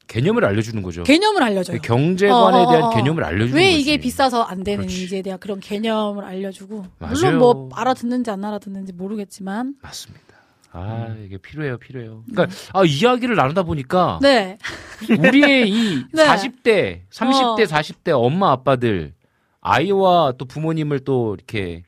개념을 0.08 0.46
알려주는 0.46 0.82
거죠. 0.82 1.04
개념을 1.04 1.44
알려줘요. 1.44 1.80
경제관에 1.82 2.58
어, 2.58 2.62
어, 2.62 2.72
대한 2.72 2.84
어. 2.86 2.90
개념을 2.92 3.24
알려주는 3.24 3.54
왜 3.56 3.72
거지. 3.72 3.82
이게 3.82 3.98
비싸서 3.98 4.44
안 4.44 4.64
되는지에 4.64 5.22
대한 5.22 5.40
그런 5.40 5.60
개념을 5.60 6.24
알려주고 6.24 6.86
맞아요. 7.00 7.14
물론 7.14 7.38
뭐 7.38 7.70
알아듣는지 7.74 8.32
안 8.32 8.44
알아듣는지 8.44 8.94
모르겠지만 8.94 9.76
맞습니다. 9.82 10.26
아 10.72 11.16
이게 11.26 11.38
필요해요, 11.38 11.78
필요해요. 11.78 12.24
그러니까 12.30 12.56
아 12.74 12.84
이야기를 12.86 13.36
나누다 13.36 13.64
보니까 13.64 14.20
네. 14.22 14.58
우리의 15.20 15.70
이 15.70 16.04
네. 16.14 16.26
40대, 16.26 17.02
30대, 17.12 17.62
어. 17.62 17.66
40대 17.66 18.12
엄마 18.14 18.52
아빠들 18.52 19.14
아이와 19.62 20.34
또 20.38 20.46
부모님을 20.46 21.00
또 21.02 21.36
이렇게 21.36 21.84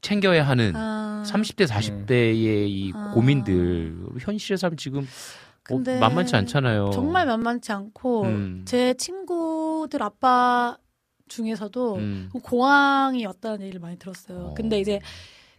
챙겨야 0.00 0.46
하는 0.46 0.72
아. 0.74 1.22
30대, 1.26 1.66
40대의 1.68 2.68
이 2.68 2.92
고민들 3.14 3.94
현실의 4.20 4.58
삶 4.58 4.76
지금 4.76 5.00
어, 5.02 5.04
근데 5.62 5.98
만만치 5.98 6.34
않잖아요. 6.36 6.90
정말 6.90 7.26
만만치 7.26 7.72
않고 7.72 8.22
음. 8.24 8.62
제 8.66 8.94
친구들 8.94 10.02
아빠 10.02 10.76
중에서도 11.28 11.96
음. 11.96 12.30
공황이 12.42 13.24
왔다는 13.24 13.62
얘기를 13.62 13.80
많이 13.80 13.98
들었어요. 13.98 14.54
근데 14.56 14.80
이제 14.80 15.00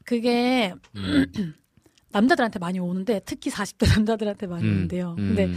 그게 0.04 0.74
음. 0.96 1.26
남자들한테 2.12 2.60
많이 2.60 2.80
오는데 2.80 3.22
특히 3.26 3.50
40대 3.50 3.90
남자들한테 3.90 4.48
많이 4.48 4.66
음. 4.66 4.70
오는데요. 4.72 5.16
음. 5.18 5.36
근데 5.36 5.50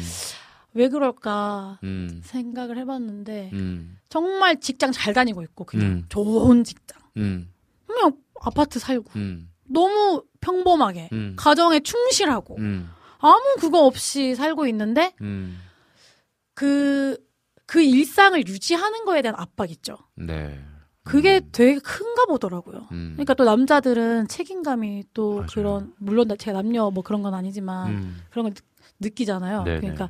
왜 0.73 0.89
그럴까 0.89 1.79
음. 1.85 2.21
생각을 2.23 2.79
해봤는데 2.79 3.51
음. 3.53 3.99
정말 4.09 4.61
직장 4.61 4.93
잘 4.93 5.13
다니고 5.15 5.43
있고 5.43 5.65
그냥 5.65 5.87
음. 5.87 6.05
좋은 6.09 6.65
직장 6.65 7.01
음. 7.17 7.51
그냥 7.87 8.13
아파트 8.41 8.79
살고 8.79 9.11
음. 9.17 9.51
너무 9.65 10.23
평범하게 10.41 11.09
음. 11.13 11.35
가정에 11.37 11.81
충실하고 11.81 12.57
음. 12.59 12.91
아무 13.27 13.57
그거 13.59 13.85
없이 13.87 14.35
살고 14.35 14.67
있는데 14.69 15.13
음. 15.21 15.61
그, 16.55 17.17
그 17.67 17.83
일상을 17.83 18.47
유지하는 18.47 19.05
거에 19.05 19.23
대한 19.23 19.35
압박 19.39 19.71
있죠. 19.71 19.97
네. 20.15 20.59
그게 21.03 21.41
되게 21.53 21.79
큰가 21.79 22.25
보더라고요. 22.27 22.89
음. 22.91 23.13
그러니까 23.15 23.35
또 23.35 23.45
남자들은 23.45 24.27
책임감이 24.27 25.05
또 25.15 25.45
그런, 25.53 25.93
물론 25.99 26.29
제가 26.37 26.63
남녀 26.63 26.91
뭐 26.91 27.05
그런 27.05 27.23
건 27.23 27.33
아니지만 27.35 27.89
음. 27.91 28.23
그런 28.31 28.45
걸 28.47 28.55
느- 28.55 28.61
느끼잖아요. 28.99 29.63
네네. 29.65 29.81
그러니까 29.81 30.09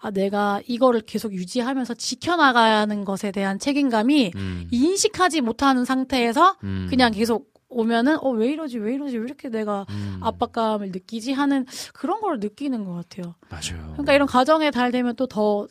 아, 0.00 0.10
내가 0.10 0.60
이거를 0.66 1.02
계속 1.02 1.32
유지하면서 1.32 1.94
지켜나가는 1.94 3.04
것에 3.04 3.30
대한 3.30 3.58
책임감이 3.58 4.32
음. 4.34 4.68
인식하지 4.72 5.42
못하는 5.42 5.84
상태에서 5.84 6.56
음. 6.64 6.86
그냥 6.90 7.12
계속 7.12 7.51
오면은 7.72 8.18
어 8.20 8.30
왜 8.30 8.50
이러지 8.52 8.78
왜 8.78 8.94
이러지 8.94 9.18
왜 9.18 9.24
이렇게 9.24 9.48
내가 9.48 9.86
음. 9.90 10.18
압박감을 10.22 10.90
느끼지 10.92 11.32
하는 11.32 11.66
그런 11.92 12.20
걸 12.20 12.38
느끼는 12.40 12.84
것 12.84 12.94
같아요. 12.94 13.34
맞아요. 13.50 13.90
그러니까 13.92 14.12
이런 14.14 14.26
가정에 14.28 14.70
달 14.70 14.90
되면 14.92 15.14
또 15.16 15.26
더 15.26 15.66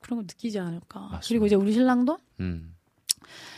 그런 0.00 0.18
걸 0.18 0.24
느끼지 0.24 0.58
않을까. 0.58 1.20
그리고 1.26 1.46
이제 1.46 1.54
우리 1.56 1.72
신랑도 1.72 2.18
음. 2.40 2.72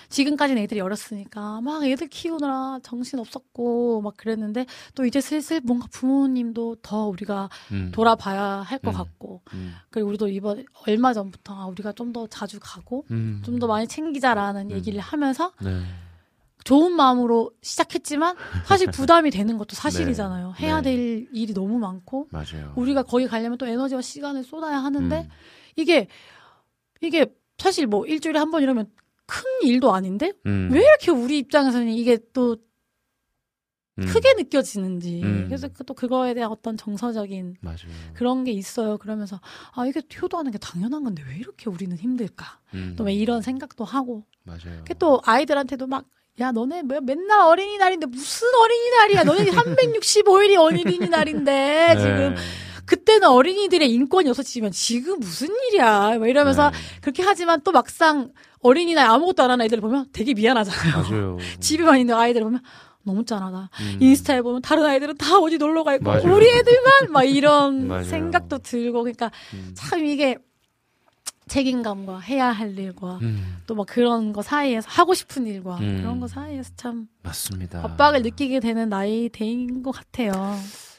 지금까지는 0.08 0.62
애들이 0.62 0.80
어렸으니까 0.80 1.60
막 1.60 1.84
애들 1.84 2.08
키우느라 2.08 2.80
정신 2.82 3.18
없었고 3.18 4.00
막 4.00 4.16
그랬는데 4.16 4.64
또 4.94 5.04
이제 5.04 5.20
슬슬 5.20 5.60
뭔가 5.60 5.86
부모님도 5.92 6.76
더 6.82 7.06
우리가 7.08 7.50
음. 7.72 7.90
돌아봐야 7.92 8.62
할것 8.62 8.94
음. 8.94 8.96
같고 8.96 9.42
음. 9.52 9.74
그리고 9.90 10.08
우리도 10.08 10.28
이번 10.28 10.64
얼마 10.86 11.12
전부터 11.12 11.54
아, 11.54 11.66
우리가 11.66 11.92
좀 11.92 12.08
더 12.14 12.26
자주 12.26 12.58
가고 12.58 13.04
음. 13.10 13.42
좀더 13.44 13.66
많이 13.66 13.86
챙기자라는 13.86 14.70
얘기를 14.70 14.98
하면서 14.98 15.52
네. 15.62 15.82
좋은 16.64 16.92
마음으로 16.92 17.52
시작했지만 17.62 18.36
사실 18.66 18.86
부담이 18.92 19.30
되는 19.30 19.56
것도 19.58 19.74
사실이잖아요. 19.74 20.54
네. 20.58 20.66
해야 20.66 20.80
네. 20.82 20.94
될 20.96 21.28
일이 21.32 21.54
너무 21.54 21.78
많고 21.78 22.28
맞아요. 22.30 22.72
우리가 22.76 23.02
거기 23.04 23.26
가려면 23.26 23.58
또 23.58 23.66
에너지와 23.66 24.00
시간을 24.02 24.44
쏟아야 24.44 24.78
하는데 24.78 25.20
음. 25.22 25.28
이게 25.76 26.08
이게 27.00 27.26
사실 27.58 27.86
뭐 27.86 28.04
일주일에 28.06 28.38
한 28.38 28.50
번 28.50 28.62
이러면 28.62 28.86
큰 29.26 29.42
일도 29.62 29.92
아닌데 29.94 30.32
음. 30.46 30.68
왜 30.72 30.80
이렇게 30.80 31.10
우리 31.10 31.38
입장에서는 31.38 31.88
이게 31.88 32.18
또 32.32 32.56
음. 33.98 34.06
크게 34.06 34.34
느껴지는지 34.34 35.22
음. 35.24 35.44
그래서 35.46 35.68
그- 35.68 35.84
또 35.84 35.92
그거에 35.92 36.32
대한 36.34 36.50
어떤 36.52 36.76
정서적인 36.76 37.56
맞아요. 37.60 37.78
그런 38.14 38.44
게 38.44 38.52
있어요. 38.52 38.96
그러면서 38.96 39.40
아 39.74 39.86
이게 39.86 40.00
효도하는 40.22 40.52
게 40.52 40.58
당연한 40.58 41.02
건데 41.02 41.22
왜 41.26 41.36
이렇게 41.36 41.68
우리는 41.68 41.96
힘들까? 41.96 42.60
음. 42.74 42.94
또왜 42.96 43.12
이런 43.14 43.42
생각도 43.42 43.84
하고 43.84 44.24
맞아요. 44.44 44.78
그게 44.78 44.94
또 44.94 45.20
아이들한테도 45.24 45.86
막 45.88 46.04
야, 46.40 46.52
너네 46.52 46.82
뭐 46.82 47.00
맨날 47.00 47.40
어린이날인데 47.40 48.06
무슨 48.06 48.48
어린이날이야? 48.54 49.24
너네 49.24 49.50
365일이 49.50 50.56
어린이날인데 50.58 51.52
네. 51.52 51.96
지금 52.00 52.36
그때는 52.84 53.28
어린이들의 53.28 53.90
인권이 53.92 54.30
없어지면 54.30 54.70
지금 54.72 55.18
무슨 55.18 55.48
일이야? 55.68 56.18
뭐 56.18 56.26
이러면서 56.26 56.70
네. 56.70 56.76
그렇게 57.00 57.22
하지만 57.22 57.60
또 57.62 57.72
막상 57.72 58.30
어린이날 58.60 59.06
아무것도 59.10 59.42
안 59.42 59.50
하는 59.50 59.64
애들 59.66 59.80
보면 59.80 60.06
되게 60.12 60.32
미안하잖아요. 60.34 61.02
맞아요. 61.02 61.38
집에만 61.60 61.98
있는 61.98 62.14
아이들 62.14 62.42
보면 62.42 62.60
너무 63.02 63.24
짠하다. 63.24 63.70
음. 63.80 63.96
인스타에 64.00 64.42
보면 64.42 64.62
다른 64.62 64.84
아이들은 64.84 65.16
다 65.16 65.38
어디 65.38 65.58
놀러 65.58 65.82
가 65.82 65.94
있고 65.94 66.04
맞아요. 66.04 66.34
우리 66.34 66.46
애들만 66.48 67.10
막 67.10 67.24
이런. 67.24 67.90
음. 67.90 68.04
생각도 68.04 68.58
들고 68.58 69.02
그러니까 69.02 69.30
참 69.74 70.04
이게 70.04 70.36
책임감과 71.48 72.20
해야 72.20 72.48
할 72.48 72.78
일과 72.78 73.18
음. 73.22 73.58
또막 73.66 73.86
그런 73.88 74.32
거 74.32 74.42
사이에서 74.42 74.88
하고 74.90 75.14
싶은 75.14 75.46
일과 75.46 75.76
음. 75.78 75.98
그런 75.98 76.20
거 76.20 76.26
사이에서 76.26 76.72
참 76.76 77.08
맞습니다. 77.22 77.82
압박을 77.84 78.22
느끼게 78.22 78.60
되는 78.60 78.88
나이 78.88 79.28
대인 79.28 79.82
것 79.82 79.90
같아요. 79.90 80.32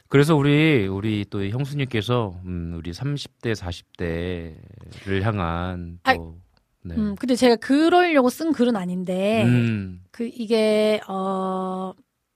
그래서 0.09 0.35
우리 0.35 0.87
우리 0.87 1.23
또 1.29 1.45
형수님께서 1.47 2.35
음, 2.45 2.73
우리 2.75 2.91
30대 2.91 3.53
40대를 3.53 5.21
향한 5.21 5.99
아, 6.03 6.15
또 6.15 6.39
네. 6.83 6.95
음, 6.95 7.15
근데 7.15 7.35
제가 7.35 7.55
그러려고 7.57 8.29
쓴 8.29 8.51
글은 8.51 8.75
아닌데 8.75 9.43
음. 9.45 10.01
그 10.11 10.25
이게 10.25 10.99
어 11.07 11.93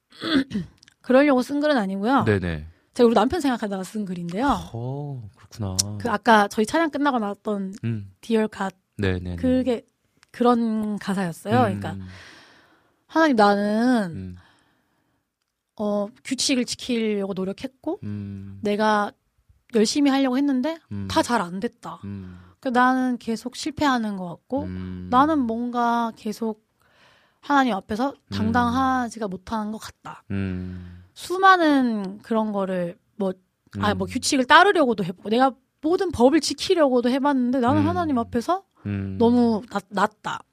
그러려고 1.02 1.41
쓴 1.41 1.60
글은 1.60 1.76
아니고요. 1.76 2.26
네네. 2.26 2.68
제가 2.94 3.07
우리 3.07 3.15
남편 3.15 3.41
생각하다가 3.41 3.84
쓴 3.84 4.06
글인데요. 4.06 4.69
어 4.72 5.30
그렇구나. 5.54 5.98
그 6.00 6.10
아까 6.10 6.48
저희 6.48 6.66
찬양 6.66 6.92
끝나고 6.92 7.20
나왔던 7.20 7.74
음. 7.84 8.12
Dear 8.22 8.48
God 8.48 8.74
네네. 8.98 9.38
그게 9.38 9.86
그런 10.32 10.98
가사였어요. 10.98 11.54
음. 11.54 11.80
그러니까 11.80 11.98
하나님 13.08 13.36
나는 13.36 14.12
음. 14.12 14.36
어 15.76 16.08
규칙을 16.24 16.66
지키려고 16.66 17.34
노력했고 17.34 18.00
음. 18.04 18.60
내가 18.62 19.12
열심히 19.76 20.10
하려고 20.10 20.38
했는데 20.38 20.78
음. 20.92 21.08
다잘 21.10 21.42
안 21.42 21.60
됐다. 21.60 22.00
음. 22.04 22.40
그 22.60 22.70
나는 22.70 23.18
계속 23.18 23.56
실패하는 23.56 24.18
것 24.18 24.28
같고 24.28 24.64
음. 24.64 25.08
나는 25.10 25.40
뭔가 25.40 26.12
계속 26.16 26.64
하나님 27.42 27.74
앞에서 27.74 28.14
당당하지가 28.32 29.28
못하는 29.28 29.72
것 29.72 29.78
같다. 29.80 30.24
음. 30.32 31.04
수많은 31.14 32.20
그런 32.20 32.54
거를 32.54 32.98
뭐, 33.18 33.34
아, 33.80 33.91
음. 33.91 33.98
뭐 33.98 34.08
규칙을 34.08 34.45
따르려고도 34.45 35.04
해보고, 35.04 35.30
내가 35.30 35.52
모든 35.82 36.12
법을 36.12 36.40
지키려고도 36.41 37.10
해봤는데 37.10 37.60
나는 37.60 37.82
음. 37.82 37.88
하나님 37.88 38.18
앞에서 38.18 38.64
음. 38.86 39.18
너무 39.18 39.62
낮, 39.70 39.84
낮다. 39.90 40.44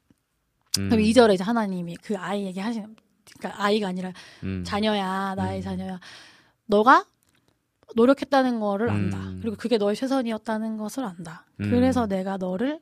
음. 0.79 0.89
그럼 0.89 1.03
2절에 1.03 1.33
이제 1.35 1.43
하나님이 1.43 1.97
그 1.97 2.17
아이에게 2.17 2.61
하시는, 2.61 2.95
그러니까 3.37 3.63
아이가 3.63 3.87
아니라 3.87 4.11
음. 4.43 4.63
자녀야, 4.65 5.35
나의 5.35 5.61
자녀야. 5.61 5.99
너가 6.65 7.05
노력했다는 7.95 8.59
거를 8.59 8.89
안다. 8.89 9.17
음. 9.17 9.39
그리고 9.41 9.57
그게 9.57 9.77
너의 9.77 9.95
최선이었다는 9.95 10.77
것을 10.77 11.03
안다. 11.03 11.45
음. 11.59 11.69
그래서 11.69 12.07
내가 12.07 12.37
너를 12.37 12.79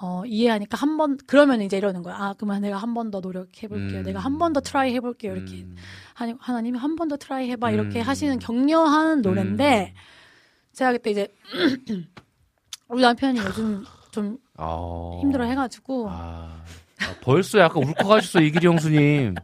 어, 0.00 0.22
이해하니까 0.26 0.76
한 0.76 0.96
번, 0.98 1.16
그러면 1.26 1.62
이제 1.62 1.76
이러는 1.78 2.02
거야. 2.02 2.14
아, 2.16 2.34
그러면 2.36 2.60
내가 2.60 2.76
한 2.76 2.92
번 2.94 3.10
더 3.10 3.20
노력해볼게요. 3.20 4.00
음. 4.00 4.02
내가 4.04 4.20
한 4.20 4.38
번 4.38 4.52
더 4.52 4.60
try 4.60 4.92
해볼게요. 4.94 5.34
이렇게. 5.36 5.66
하니, 6.14 6.34
하나님이 6.38 6.78
한 6.78 6.96
번 6.96 7.08
더 7.08 7.16
try 7.16 7.50
해봐. 7.50 7.70
이렇게 7.70 8.00
음. 8.00 8.02
하시는 8.02 8.38
격려하는 8.38 9.22
노래인데, 9.22 9.94
제가 10.74 10.92
그때 10.92 11.10
이제, 11.10 11.28
우리 12.88 13.02
남편이 13.02 13.38
요즘 13.38 13.84
좀 14.10 14.38
어. 14.58 15.18
힘들어 15.22 15.44
해가지고, 15.44 16.08
아, 16.10 16.62
벌써 17.22 17.58
약간 17.58 17.82
울컥하셨어 17.84 18.40
이기리 18.40 18.66
형수님. 18.66 19.34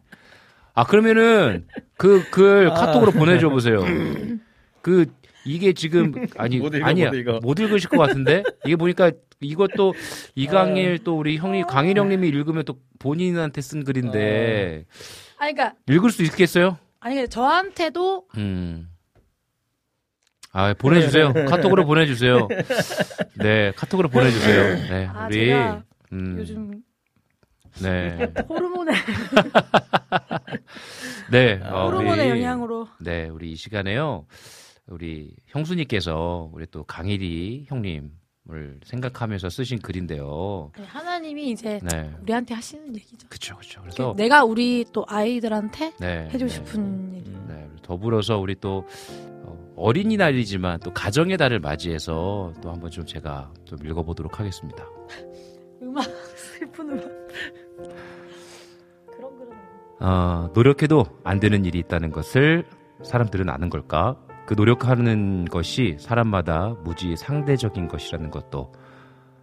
아 0.74 0.84
그러면은 0.84 1.66
그 1.98 2.22
글 2.30 2.70
아. 2.70 2.74
카톡으로 2.74 3.12
보내줘 3.12 3.48
보세요. 3.50 3.80
그 4.80 5.06
이게 5.44 5.72
지금 5.74 6.12
아니 6.38 6.58
못 6.58 6.74
읽어, 6.74 6.86
아니야 6.86 7.10
못 7.10 7.14
읽어. 7.16 7.40
못 7.42 7.58
읽으실 7.58 7.90
것 7.90 7.98
같은데 7.98 8.42
이게 8.64 8.76
보니까 8.76 9.10
이것도 9.44 9.94
이강일 10.34 10.98
아. 11.00 11.04
또 11.04 11.18
우리 11.18 11.36
형님 11.38 11.66
강일 11.66 11.98
형님이 11.98 12.28
읽으면 12.28 12.64
또 12.64 12.76
본인한테 12.98 13.60
쓴 13.60 13.84
글인데 13.84 14.84
아니, 15.38 15.54
그니까, 15.54 15.74
읽을 15.88 16.10
수 16.10 16.22
있겠어요? 16.22 16.78
아니, 17.00 17.26
저한테도, 17.28 18.26
음. 18.36 18.88
아 20.52 20.72
보내주세요. 20.74 21.32
카톡으로 21.32 21.84
보내주세요. 21.86 22.46
네 23.38 23.72
카톡으로 23.74 24.08
보내주세요. 24.10 24.74
네 24.88 25.06
아, 25.06 25.26
우리 25.26 25.46
제가 25.46 25.82
음, 26.12 26.36
요즘 26.38 26.82
네. 27.80 28.30
호르몬의, 28.48 28.94
네. 31.32 31.60
어, 31.64 31.86
호르몬의 31.86 32.30
우리- 32.30 32.42
영향으로. 32.42 32.88
네, 33.00 33.28
우리 33.28 33.52
이 33.52 33.56
시간에요. 33.56 34.26
우리 34.88 35.34
형수님께서 35.46 36.50
우리 36.52 36.66
또 36.70 36.84
강일이 36.84 37.64
형님 37.68 38.10
을 38.50 38.80
생각하면서 38.84 39.50
쓰신 39.50 39.78
글인데요. 39.78 40.72
아니, 40.74 40.84
하나님이 40.84 41.50
이제 41.52 41.78
네. 41.88 42.12
우리한테 42.22 42.54
하시는 42.54 42.88
얘기죠. 42.96 43.28
그렇죠, 43.28 43.54
그렇죠. 43.54 43.80
그래서 43.82 44.14
내가 44.16 44.42
우리 44.42 44.84
또 44.92 45.04
아이들한테 45.06 45.92
네, 46.00 46.24
해주고 46.24 46.46
네. 46.46 46.48
싶은 46.48 47.14
얘기. 47.14 47.30
네, 47.46 47.70
더불어서 47.82 48.38
우리 48.38 48.56
또 48.56 48.84
어, 49.44 49.74
어린이날이지만 49.76 50.80
또 50.80 50.92
가정의 50.92 51.36
달을 51.36 51.60
맞이해서 51.60 52.52
또 52.60 52.72
한번 52.72 52.90
좀 52.90 53.06
제가 53.06 53.52
좀 53.64 53.78
읽어보도록 53.86 54.40
하겠습니다. 54.40 54.88
음악, 55.80 56.04
슬픈 56.34 56.90
음악. 56.90 57.04
그런 59.06 59.38
그런. 59.38 59.52
어, 60.00 60.50
노력해도 60.52 61.04
안 61.22 61.38
되는 61.38 61.64
일이 61.64 61.78
있다는 61.78 62.10
것을 62.10 62.66
사람들은 63.04 63.48
아는 63.48 63.70
걸까? 63.70 64.16
그 64.52 64.54
노력하는 64.54 65.46
것이 65.46 65.96
사람마다 65.98 66.74
무지 66.84 67.16
상대적인 67.16 67.88
것이라는 67.88 68.30
것도 68.30 68.70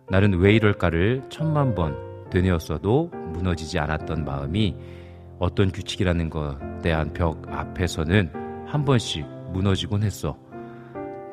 나는 0.07 0.37
왜 0.37 0.53
이럴까를 0.53 1.23
천만 1.29 1.73
번 1.73 1.97
되뇌었어도 2.29 3.09
무너지지 3.33 3.79
않았던 3.79 4.23
마음이 4.23 4.75
어떤 5.39 5.71
규칙이라는 5.71 6.29
것에 6.29 6.57
대한 6.83 7.11
벽 7.11 7.41
앞에서는 7.51 8.67
한 8.67 8.85
번씩 8.85 9.25
무너지곤 9.51 10.03
했어. 10.03 10.37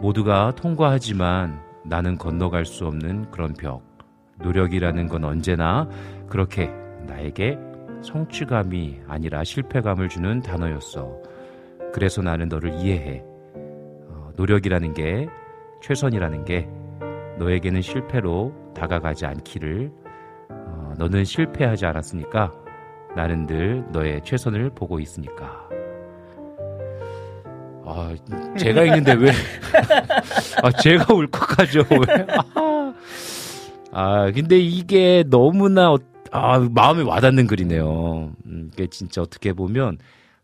모두가 0.01 0.55
통과하지만 0.55 1.61
나는 1.85 2.17
건너갈 2.17 2.65
수 2.65 2.87
없는 2.87 3.31
그런 3.31 3.53
벽. 3.53 3.83
노력이라는 4.39 5.07
건 5.07 5.25
언제나 5.25 5.87
그렇게 6.31 6.71
나에게 7.07 7.59
성취감이 8.01 9.01
아니라 9.07 9.45
실패감을 9.45 10.09
주는 10.09 10.41
단어였어. 10.41 11.21
그래서 11.93 12.23
나는 12.23 12.49
너를 12.49 12.73
이해해. 12.81 13.36
어, 14.37 14.43
노력이라는 14.43 14.93
게 14.95 15.27
최선이라는 15.83 16.45
게 16.45 16.69
너에게는 17.39 17.83
실패로 17.83 18.53
다가가지 18.75 19.27
않기를 19.27 19.91
어, 20.51 20.93
너는 20.99 21.25
실패하지 21.25 21.87
않았으니까 21.87 22.53
나는 23.15 23.47
늘 23.47 23.85
너의 23.93 24.21
최선을 24.25 24.71
보고 24.71 25.01
있으니까. 25.01 25.67
아, 27.89 28.15
제가 28.59 28.83
읽는데 28.85 29.13
왜? 29.15 29.31
아, 30.63 30.71
제가 30.73 31.15
울컥하죠. 31.15 31.81
왜? 31.91 32.27
아, 32.55 32.95
아, 33.93 34.31
근데 34.33 34.59
이게 34.59 35.25
너무나 35.31 35.93
어- 35.93 35.99
아, 36.33 36.59
마음에 36.59 37.03
와닿는 37.03 37.47
글이네요. 37.47 38.33
음, 38.47 38.71
이게 38.75 38.87
진짜 38.89 39.23
어떻게 39.23 39.53
보면 39.55 39.97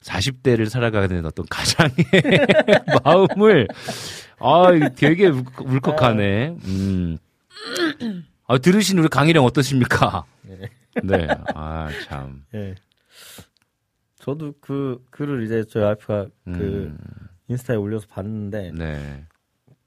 40대를 0.02 0.68
살아가는 0.68 1.24
어떤 1.26 1.46
가장의 1.48 1.94
마음을 3.04 3.68
아, 4.38 4.72
이게 4.72 4.88
되게 4.94 5.26
울- 5.28 5.44
울컥하네. 5.60 6.56
음. 6.64 7.18
아, 8.46 8.58
들으신 8.58 8.98
우리 8.98 9.08
강일영 9.08 9.44
어떠십니까? 9.44 10.24
네. 10.42 10.68
네. 11.02 11.28
아, 11.54 11.88
참. 12.08 12.44
예. 12.54 12.74
저도 14.16 14.54
그 14.60 15.04
글을 15.10 15.44
이제 15.44 15.64
저희 15.70 15.82
와이프가 15.84 16.26
음. 16.48 16.52
그 16.52 16.96
인스타에 17.48 17.76
올려서 17.76 18.06
봤는데 18.08 18.72
네. 18.74 19.24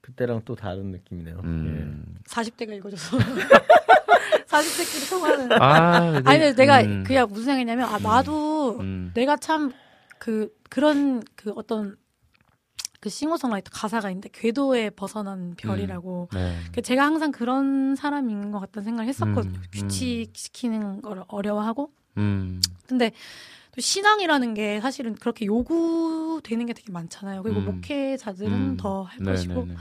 그때랑 0.00 0.42
또 0.44 0.54
다른 0.54 0.90
느낌이네요. 0.92 1.40
음. 1.44 2.04
40대가 2.28 2.70
읽어줘서. 2.76 3.18
40대끼리 4.46 5.10
통하는. 5.10 5.52
아, 5.60 5.96
아니, 6.24 6.38
근데 6.38 6.54
내가 6.54 6.80
음. 6.82 7.02
그냥 7.04 7.26
무슨 7.28 7.44
생각이냐면, 7.46 7.88
아, 7.92 7.98
나도 7.98 8.78
음. 8.80 9.10
내가 9.14 9.36
참 9.36 9.72
그, 10.18 10.54
그런 10.70 11.22
그 11.34 11.52
어떤 11.56 11.96
그 13.00 13.08
싱어송라이터 13.08 13.70
가사가 13.72 14.10
있는데, 14.10 14.28
궤도에 14.32 14.90
벗어난 14.90 15.54
별이라고. 15.56 16.28
음. 16.32 16.36
네. 16.36 16.56
그 16.72 16.82
제가 16.82 17.04
항상 17.04 17.30
그런 17.30 17.94
사람인 17.94 18.50
것 18.50 18.60
같다는 18.60 18.84
생각을 18.84 19.08
했었거든요. 19.08 19.58
음, 19.58 19.62
규칙 19.72 20.34
지키는 20.34 21.02
걸 21.02 21.24
어려워하고. 21.28 21.92
음. 22.16 22.60
근데 22.86 23.12
또 23.72 23.80
신앙이라는 23.80 24.54
게 24.54 24.80
사실은 24.80 25.14
그렇게 25.14 25.44
요구되는 25.46 26.66
게 26.66 26.72
되게 26.72 26.90
많잖아요. 26.90 27.42
그리고 27.42 27.60
음. 27.60 27.66
목회자들은 27.66 28.52
음. 28.52 28.76
더할 28.76 29.18
네, 29.20 29.32
것이고. 29.32 29.54
네, 29.54 29.64
네. 29.66 29.74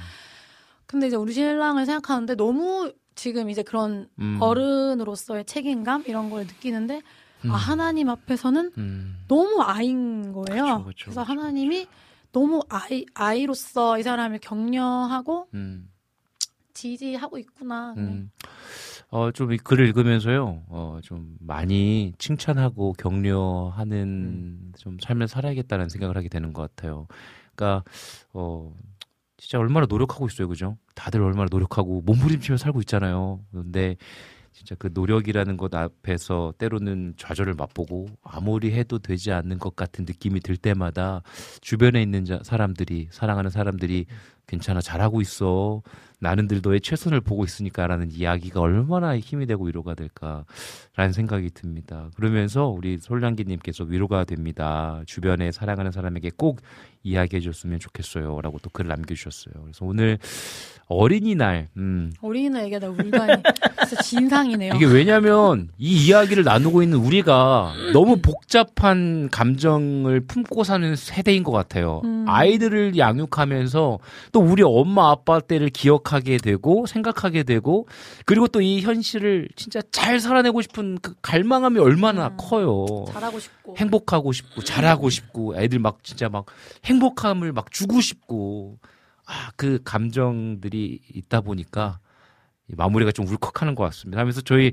근데 0.86 1.08
이제 1.08 1.16
우리 1.16 1.34
신랑을 1.34 1.86
생각하는데 1.86 2.36
너무 2.36 2.92
지금 3.16 3.50
이제 3.50 3.64
그런 3.64 4.08
음. 4.20 4.38
어른으로서의 4.42 5.46
책임감 5.46 6.04
이런 6.08 6.30
걸 6.30 6.42
느끼는데 6.42 7.02
음. 7.44 7.52
아 7.52 7.56
하나님 7.56 8.10
앞에서는 8.10 8.72
음. 8.78 9.18
너무 9.28 9.62
아인 9.62 10.32
거예요. 10.34 10.84
그쵸, 10.84 10.86
그쵸, 10.86 11.10
래서 11.12 11.24
하나님이 11.24 11.88
너무 12.32 12.62
아이 12.70 13.06
아이로서 13.14 14.00
이 14.00 14.04
사람을 14.04 14.40
격려하고 14.40 15.48
음. 15.54 15.90
지지하고 16.74 17.38
있구나. 17.38 17.94
음. 17.98 18.32
어, 19.10 19.32
좀 19.32 19.52
이 19.54 19.58
글을 19.58 19.88
읽으면서요, 19.88 20.64
어, 20.68 21.00
좀 21.04 21.38
많이 21.40 22.12
칭찬하고 22.18 22.94
격려하는 22.94 23.94
음. 24.04 24.74
좀 24.78 24.98
삶을 25.02 25.28
살아야겠다는 25.28 25.90
생각을 25.90 26.18
하게 26.18 26.28
되는 26.28 26.52
것 26.54 26.64
같아요. 26.64 27.08
그러니까, 27.56 27.84
어, 28.34 28.74
진짜 29.38 29.60
얼마나 29.60 29.86
노력하고 29.88 30.28
있어요, 30.28 30.48
그죠? 30.48 30.78
다들 30.96 31.22
얼마나 31.22 31.48
노력하고 31.50 32.02
몸부림치며 32.02 32.58
살고 32.58 32.80
있잖아요. 32.82 33.42
그런데 33.52 33.96
진짜 34.56 34.74
그 34.80 34.90
노력이라는 34.94 35.58
것 35.58 35.76
앞에서 35.76 36.54
때로는 36.58 37.16
좌절을 37.18 37.56
맛보고 37.56 38.08
아무리 38.24 38.72
해도 38.72 39.00
되지 39.00 39.34
않는 39.34 39.60
것 39.60 39.76
같은 39.76 40.06
느낌이 40.06 40.40
들 40.40 40.56
때마다 40.56 41.24
주변에 41.60 42.02
있는 42.02 42.24
자- 42.24 42.40
사람들이, 42.42 43.10
사랑하는 43.12 43.50
사람들이 43.52 44.06
괜찮아 44.48 44.82
잘하고 44.82 45.22
있어 45.22 45.82
나는 46.20 46.48
들 46.48 46.62
너의 46.64 46.82
최선을 46.82 47.22
보고 47.22 47.44
있으니까라는 47.44 48.12
이야기가 48.12 48.62
얼마나 48.62 49.18
힘이 49.18 49.46
되고 49.46 49.66
위로가 49.66 49.96
될까라는 49.96 51.14
생각이 51.14 51.52
듭니다. 51.52 52.10
그러면서 52.16 52.68
우리 52.68 52.98
솔량기님께서 52.98 53.84
위로가 53.84 54.24
됩니다. 54.24 55.02
주변에 55.06 55.52
사랑하는 55.52 55.92
사람에게 55.92 56.32
꼭 56.36 56.62
이야기해 57.04 57.42
줬으면 57.42 57.80
좋겠어요라고 57.80 58.60
또 58.60 58.70
글을 58.72 58.90
남겨주셨어요. 58.90 59.54
그래서 59.62 59.86
오늘 59.86 60.18
어린이날 60.88 61.68
음, 61.78 62.12
어린이날 62.22 62.66
얘기하다 62.66 62.90
울다니 62.90 63.44
진짜 63.88 64.02
진상이네요. 64.02 64.74
이게 64.76 64.86
왜냐면 64.86 65.70
이 65.78 66.08
이야기를 66.08 66.44
나누고 66.44 66.84
있는 66.84 66.98
우리가 66.98 67.74
너무 67.94 68.18
복잡한 68.18 69.30
감정을 69.30 70.22
품고 70.22 70.64
사는 70.64 70.96
세대인 70.96 71.44
것 71.44 71.52
같아요. 71.52 72.02
음. 72.04 72.26
아이들을 72.28 72.98
양육하면서 72.98 74.00
또 74.36 74.42
우리 74.42 74.64
엄마 74.64 75.12
아빠 75.12 75.40
때를 75.40 75.70
기억하게 75.70 76.36
되고 76.38 76.86
생각하게 76.86 77.44
되고 77.44 77.88
그리고 78.26 78.50
또 78.50 78.60
이 78.60 78.82
현실을 78.82 79.48
진짜 79.56 79.80
잘 79.94 80.20
살아내고 80.20 80.62
싶은 80.62 80.98
그 81.02 81.14
갈망함이 81.22 81.80
얼마나 81.80 82.28
음. 82.28 82.38
커요. 82.38 82.86
잘하고 83.14 83.40
싶고 83.40 83.76
행복하고 83.78 84.32
싶고 84.34 84.62
잘하고 84.62 85.10
싶고 85.10 85.56
애들 85.56 85.80
막 85.80 86.04
진짜 86.04 86.28
막 86.28 86.48
행복함을 86.84 87.54
막 87.54 87.72
주고 87.72 88.02
싶고 88.02 88.78
아, 89.26 89.52
그 89.56 89.80
감정들이 89.86 91.00
있다 91.14 91.40
보니까 91.40 92.00
이 92.68 92.74
마무리가 92.76 93.12
좀 93.14 93.28
울컥하는 93.28 93.76
것 93.76 93.84
같습니다. 93.86 94.20
하면서 94.20 94.42
저희 94.42 94.72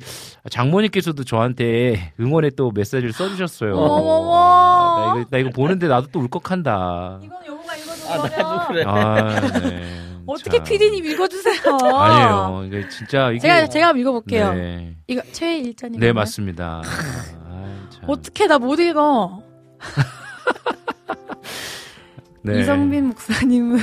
장모님께서도 0.51 1.23
저한테 1.25 2.15
응원의 2.19 2.53
또 2.57 2.73
메시지를 2.73 3.13
써주셨어요. 3.13 3.77
나, 3.77 5.15
이거, 5.19 5.27
나 5.31 5.39
이거 5.39 5.51
보는데 5.51 5.87
나도 5.89 6.09
또 6.11 6.21
울컥한다. 6.21 7.21
이건 7.23 7.47
여보가 7.47 7.77
읽어준 7.77 7.92
아, 8.09 8.17
나도 8.29 8.67
그래. 8.69 8.85
아, 8.87 9.41
네. 9.61 9.99
어떻게 10.27 10.59
자. 10.59 10.65
PD님 10.65 11.05
읽어주세요. 11.07 11.57
아니에요. 11.95 12.63
이게 12.67 12.89
진짜 12.89 13.31
이게 13.31 13.41
제가 13.41 13.67
제가 13.69 13.89
한번 13.89 14.01
읽어볼게요. 14.01 14.55
네, 14.55 14.95
이거 15.09 15.23
최애 15.33 15.59
일자님. 15.59 15.99
네 16.01 16.13
맞습니다. 16.13 16.83
아, 16.85 17.89
참. 17.91 18.05
어떻게 18.09 18.47
나 18.47 18.59
못 18.59 18.79
읽어? 18.79 19.43
네. 22.45 22.61
이성빈 22.61 23.07
목사님은 23.09 23.79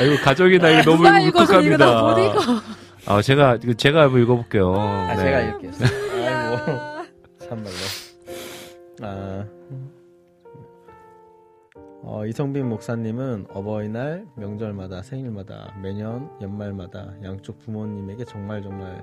아이고 0.00 0.16
가족이다 0.24 0.70
이거 0.70 0.82
너무 0.90 1.04
누가 1.04 1.20
읽어서 1.20 1.60
이거 1.60 1.74
울컥합니다. 1.74 1.86
나못 1.86 2.18
읽어. 2.18 2.40
아 3.06 3.22
제가 3.22 3.58
이거 3.62 3.72
제가 3.74 4.02
한번 4.02 4.22
읽어볼게요. 4.22 4.74
아, 4.76 5.14
네. 5.16 5.22
제가 5.24 5.40
읽겠습니다. 5.40 5.96
아이고, 6.26 7.06
참말로. 7.48 7.76
아, 9.02 9.44
어, 12.06 12.26
이성빈 12.26 12.68
목사님은 12.68 13.46
어버이날, 13.50 14.26
명절마다, 14.36 15.00
생일마다, 15.02 15.74
매년 15.82 16.28
연말마다 16.42 17.14
양쪽 17.24 17.58
부모님에게 17.60 18.26
정말 18.26 18.62
정말 18.62 19.02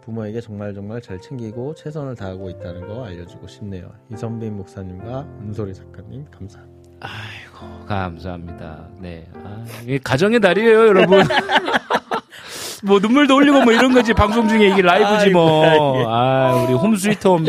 부모에게 0.00 0.40
정말 0.40 0.72
정말 0.74 1.02
잘 1.02 1.20
챙기고 1.20 1.74
최선을 1.74 2.14
다하고 2.14 2.48
있다는 2.48 2.88
거 2.88 3.04
알려주고 3.04 3.46
싶네요. 3.46 3.90
이성빈 4.10 4.56
목사님과 4.56 5.26
은솔이 5.42 5.74
작가님 5.74 6.24
감사합니다. 6.30 6.90
아이고 7.00 7.84
감사합니다. 7.86 8.88
네, 9.00 9.28
아, 9.44 9.64
이게 9.82 9.98
가정의 10.02 10.40
달이에요, 10.40 10.86
여러분. 10.88 11.20
뭐 12.84 12.98
눈물도 13.00 13.36
흘리고 13.36 13.62
뭐 13.62 13.72
이런 13.72 13.92
거지 13.92 14.14
방송 14.14 14.48
중에 14.48 14.68
이게 14.68 14.80
라이브지 14.80 15.30
뭐. 15.30 16.06
아 16.06 16.64
우리 16.64 16.74
홈스위트 16.74 17.28
홈 17.28 17.44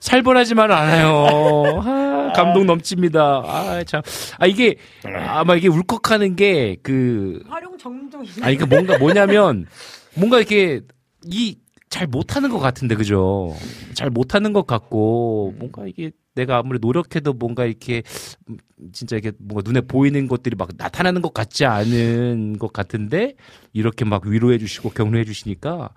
살벌하지만 0.00 0.70
않아요. 0.70 1.82
아, 2.30 2.32
감동 2.32 2.66
넘칩니다. 2.66 3.20
아 3.44 3.84
참. 3.84 4.02
아 4.38 4.46
이게 4.46 4.76
아마 5.04 5.56
이게 5.56 5.68
울컥하는 5.68 6.36
게 6.36 6.76
그 6.82 7.42
활용 7.48 7.76
정정. 7.78 8.24
아니 8.42 8.56
그 8.56 8.64
뭔가 8.64 8.98
뭐냐면 8.98 9.66
뭔가 10.14 10.38
이렇게 10.38 10.80
이 11.26 11.56
잘 11.90 12.06
못하는 12.06 12.50
것 12.50 12.60
같은데 12.60 12.94
그죠? 12.94 13.52
잘 13.94 14.10
못하는 14.10 14.52
것 14.52 14.64
같고 14.64 15.54
뭔가 15.58 15.88
이게 15.88 16.12
내가 16.36 16.58
아무리 16.58 16.78
노력해도 16.80 17.32
뭔가 17.32 17.64
이렇게 17.64 18.04
음, 18.48 18.58
진짜 18.92 19.16
이게 19.16 19.32
뭔가 19.40 19.68
눈에 19.68 19.80
보이는 19.80 20.28
것들이 20.28 20.54
막 20.54 20.68
나타나는 20.76 21.20
것 21.20 21.34
같지 21.34 21.64
않은 21.66 22.58
것 22.60 22.72
같은데 22.72 23.34
이렇게 23.72 24.04
막 24.04 24.24
위로해 24.24 24.56
주시고 24.58 24.90
격려해 24.90 25.24
주시니까 25.24 25.90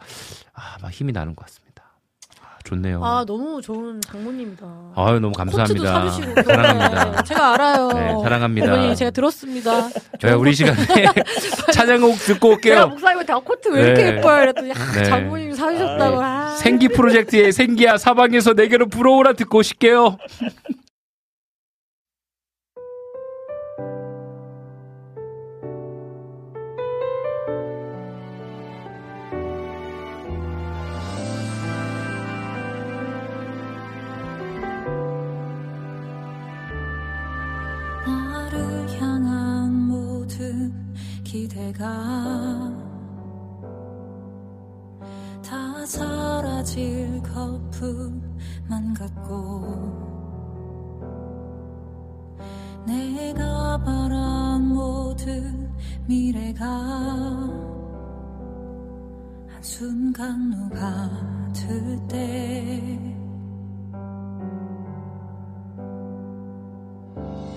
아 0.55 0.77
막 0.81 0.91
힘이 0.91 1.11
나는 1.11 1.35
것 1.35 1.45
같습니다. 1.45 1.62
아, 2.63 2.69
좋네요. 2.69 3.03
아 3.03 3.25
너무 3.27 3.61
좋은 3.61 3.99
장모님이다. 4.01 4.65
아유 4.95 5.19
너무 5.19 5.33
감사합니다. 5.33 6.09
사주시고. 6.09 6.43
사랑합니다. 6.43 7.11
네, 7.11 7.23
제가 7.25 7.53
알아요. 7.53 7.87
네, 7.89 8.23
사랑합니다. 8.23 8.73
어머니 8.73 8.95
제가 8.95 9.11
들었습니다. 9.11 9.89
네, 10.21 10.31
우리 10.31 10.53
시간에 10.53 10.77
찬양곡 11.73 12.17
듣고 12.19 12.47
제가 12.61 12.75
올게요. 12.83 12.87
목사님한테 12.87 13.33
아, 13.33 13.39
코트 13.39 13.67
왜 13.69 13.81
이렇게 13.83 14.03
네. 14.03 14.17
예뻐요? 14.17 14.39
그랬더니 14.39 14.71
아, 14.71 14.91
네. 14.95 15.03
장모님이 15.03 15.53
사주셨다고. 15.55 16.21
아. 16.21 16.55
생기 16.55 16.87
프로젝트의 16.87 17.51
생기야 17.51 17.97
사방에서 17.97 18.53
내게로 18.53 18.87
불어오라 18.87 19.33
듣고 19.33 19.59
오실게요. 19.59 20.17
기대가 41.33 41.83
다 45.43 45.83
사라질 45.83 47.19
거품만 47.23 48.93
같고 48.93 49.63
내가 52.85 53.79
바란 53.79 54.67
모든 54.67 55.71
미래가 56.05 56.67
한순간 59.49 60.51
녹아들 60.51 61.99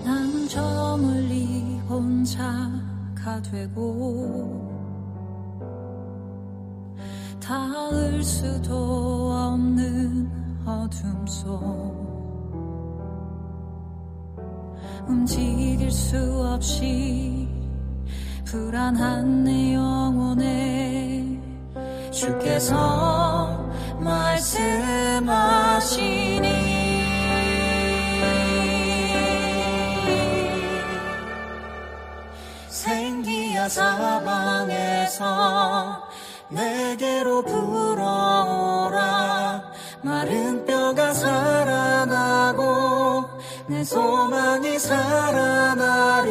때난저 0.01 0.97
멀리 0.99 1.77
혼자 1.87 2.96
가 3.23 3.41
되고 3.41 4.77
닿을 7.41 8.23
수도 8.23 9.31
없는 9.31 10.29
어둠 10.65 11.25
속 11.25 11.47
움직일 15.07 15.89
수 15.89 16.17
없이 16.53 17.47
불안한 18.45 19.43
내 19.45 19.73
영혼에 19.73 21.39
주께서 22.11 23.65
말씀하시니 23.99 25.27
사방에서 33.69 35.23
내게로 36.49 37.43
불어오라. 37.43 38.97
마른 40.01 40.65
뼈가 40.65 41.13
살아나고 41.13 42.65
내 43.67 43.83
소망이 43.83 44.79
살아나리. 44.79 46.27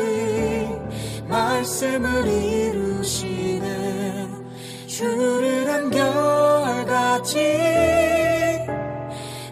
말씀을 1.28 2.26
이루시는 2.26 3.66
주를 4.86 5.70
한결같이 5.70 7.38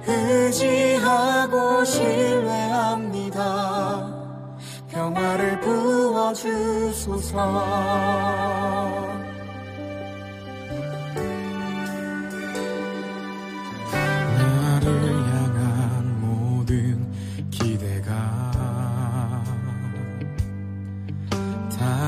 의지하고 0.06 1.84
신뢰합니다 1.84 3.73
평화를 5.14 5.60
부어주소서. 5.60 7.14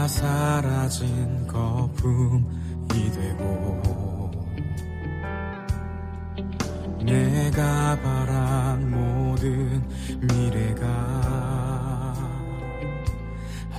사라진 0.07 1.47
거품이 1.49 3.11
되고 3.12 4.31
내가 7.05 8.01
바란 8.01 8.89
모든 8.89 9.83
미래가 10.20 11.66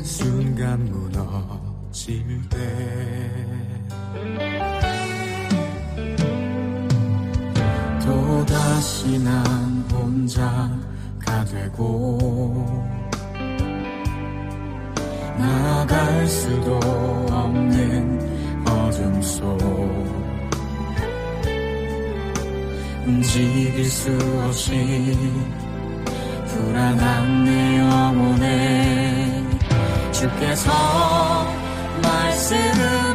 순간 0.08 0.86
무너질 0.86 2.24
때. 2.50 2.58
또다시 8.00 9.20
난 9.20 9.36
혼자가 9.92 11.44
되고 11.52 12.88
나갈 15.38 16.26
수도 16.26 16.80
없는 17.30 18.66
어둠 18.66 19.22
속. 19.22 19.60
움직일 23.06 23.86
수 23.86 24.18
없이 24.46 24.72
불안한 26.48 27.44
내 27.44 27.80
영혼에 27.80 29.37
주께서 30.18 30.72
말씀하 32.02 33.07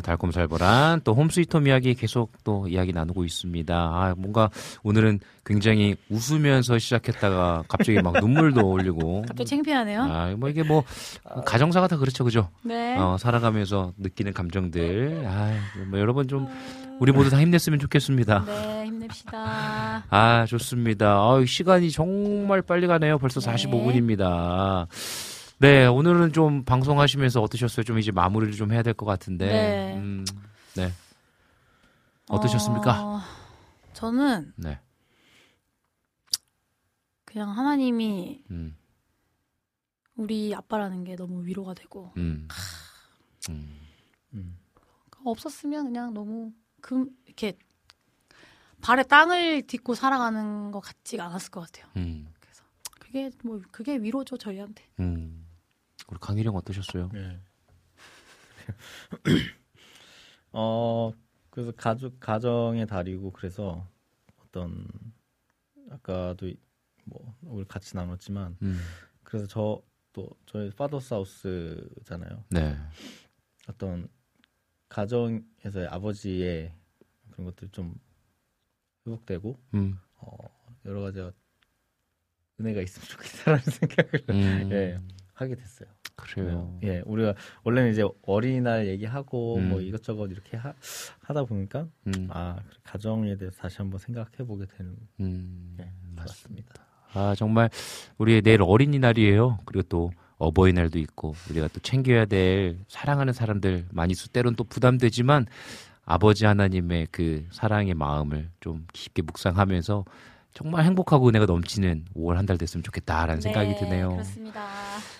어, 0.00 0.02
달콤살벌한 0.02 1.02
또 1.04 1.14
홈스위트홈 1.14 1.68
이야기 1.68 1.94
계속 1.94 2.32
또 2.42 2.66
이야기 2.68 2.92
나누고 2.92 3.24
있습니다. 3.24 3.74
아, 3.74 4.14
뭔가 4.16 4.50
오늘은 4.82 5.20
굉장히 5.44 5.94
웃으면서 6.08 6.78
시작했다가 6.78 7.64
갑자기 7.68 8.00
막 8.02 8.14
눈물도 8.18 8.66
올리고. 8.66 9.22
갑자기 9.28 9.44
창피하네요. 9.44 10.02
아, 10.02 10.34
뭐 10.36 10.48
이게 10.48 10.62
뭐 10.62 10.84
가정사가 11.46 11.86
다 11.88 11.96
그렇죠, 11.96 12.24
그죠? 12.24 12.48
네. 12.62 12.96
어, 12.96 13.16
살아가면서 13.18 13.92
느끼는 13.98 14.32
감정들. 14.32 15.24
아, 15.26 15.54
뭐 15.88 15.98
여러분 16.00 16.26
좀 16.26 16.48
우리 16.98 17.12
모두 17.12 17.30
다 17.30 17.40
힘냈으면 17.40 17.78
좋겠습니다. 17.78 18.44
네, 18.46 18.84
힘냅시다. 18.86 20.04
아, 20.10 20.46
좋습니다. 20.46 21.16
아, 21.16 21.42
시간이 21.46 21.90
정말 21.90 22.62
빨리 22.62 22.86
가네요. 22.86 23.18
벌써 23.18 23.40
45분입니다. 23.40 24.86
네, 25.60 25.84
오늘은 25.86 26.32
좀 26.32 26.64
방송하시면서 26.64 27.42
어떠셨어요? 27.42 27.84
좀 27.84 27.98
이제 27.98 28.10
마무리를 28.10 28.54
좀 28.54 28.72
해야 28.72 28.82
될 28.82 28.94
것 28.94 29.04
같은데. 29.04 29.46
네. 29.46 29.96
음, 29.96 30.24
네. 30.74 30.90
어떠셨습니까? 32.30 33.04
어, 33.06 33.20
저는 33.92 34.54
네. 34.56 34.80
그냥 37.26 37.50
하나님이 37.56 38.42
음, 38.50 38.74
우리 40.16 40.54
아빠라는 40.54 41.04
게 41.04 41.14
너무 41.16 41.44
위로가 41.44 41.74
되고 41.74 42.12
음. 42.16 42.48
없었으면 45.24 45.84
그냥 45.84 46.14
너무 46.14 46.52
금 46.80 47.10
이렇게 47.26 47.58
발에 48.80 49.02
땅을 49.02 49.66
딛고 49.66 49.94
살아가는 49.94 50.70
것 50.70 50.80
같지가 50.80 51.26
않았을 51.26 51.50
것 51.50 51.60
같아요. 51.60 51.90
음, 51.98 52.32
그게 52.98 53.30
뭐 53.44 53.60
그게 53.70 53.96
위로죠 53.98 54.38
저희한테. 54.38 54.88
음. 56.10 56.12
우리 56.12 56.18
강일영 56.20 56.56
어떠셨어요? 56.56 57.10
네. 57.12 57.40
어 60.52 61.12
그래서 61.50 61.72
가족 61.72 62.18
가정의 62.20 62.86
달이고 62.86 63.32
그래서 63.32 63.86
어떤 64.38 64.86
아까도 65.90 66.48
이- 66.48 66.58
뭐 67.04 67.34
우리 67.42 67.64
같이 67.64 67.96
나눴지만 67.96 68.56
음. 68.62 68.80
그래서 69.22 69.46
저 69.46 69.82
또 70.12 70.28
저희 70.44 70.70
파더 70.70 70.98
사우스잖아요. 70.98 72.42
네. 72.48 72.76
어떤 73.68 74.08
가정에서의 74.88 75.86
아버지의 75.88 76.74
그런 77.30 77.44
것들 77.44 77.68
좀 77.68 77.94
회복되고 79.06 79.56
음. 79.74 79.96
어, 80.16 80.36
여러 80.84 81.00
가지 81.02 81.20
은혜가 82.58 82.80
있으면 82.82 83.06
좋겠다라는 83.06 83.62
생각을 83.70 84.24
음. 84.30 84.72
예, 84.72 85.00
하게 85.32 85.54
됐어요. 85.54 85.88
그래요. 86.22 86.78
예, 86.82 87.02
우리가 87.06 87.34
원래는 87.62 87.92
이제 87.92 88.04
어린이날 88.22 88.86
얘기하고 88.88 89.56
음. 89.56 89.68
뭐 89.70 89.80
이것저것 89.80 90.26
이렇게 90.30 90.56
하, 90.56 90.72
다 91.26 91.44
보니까 91.44 91.86
음. 92.06 92.28
아 92.30 92.58
가정에 92.82 93.36
대해서 93.36 93.56
다시 93.56 93.78
한번 93.78 93.98
생각해 93.98 94.46
보게 94.46 94.66
되는 94.66 94.96
음, 95.20 95.76
예, 95.80 95.90
맞습니다. 96.16 96.74
아, 97.12 97.34
정말 97.36 97.70
우리 98.18 98.40
내일 98.42 98.62
어린이날이에요. 98.62 99.58
그리고 99.64 99.82
또 99.88 100.10
어버이날도 100.38 100.98
있고 101.00 101.34
우리가 101.50 101.68
또 101.68 101.80
챙겨야 101.80 102.24
될 102.24 102.78
사랑하는 102.88 103.32
사람들 103.32 103.86
많이 103.90 104.12
있을 104.12 104.30
때로는 104.32 104.56
또 104.56 104.64
부담되지만 104.64 105.46
아버지 106.04 106.46
하나님의 106.46 107.08
그 107.10 107.46
사랑의 107.50 107.94
마음을 107.94 108.48
좀 108.58 108.86
깊게 108.92 109.22
묵상하면서 109.22 110.04
정말 110.54 110.84
행복하고 110.84 111.28
은혜가 111.28 111.46
넘치는 111.46 112.06
5월 112.16 112.34
한 112.34 112.46
달 112.46 112.58
됐으면 112.58 112.82
좋겠다라는 112.82 113.40
생각이 113.40 113.76
드네요. 113.76 114.10
그렇습니다. 114.10 114.66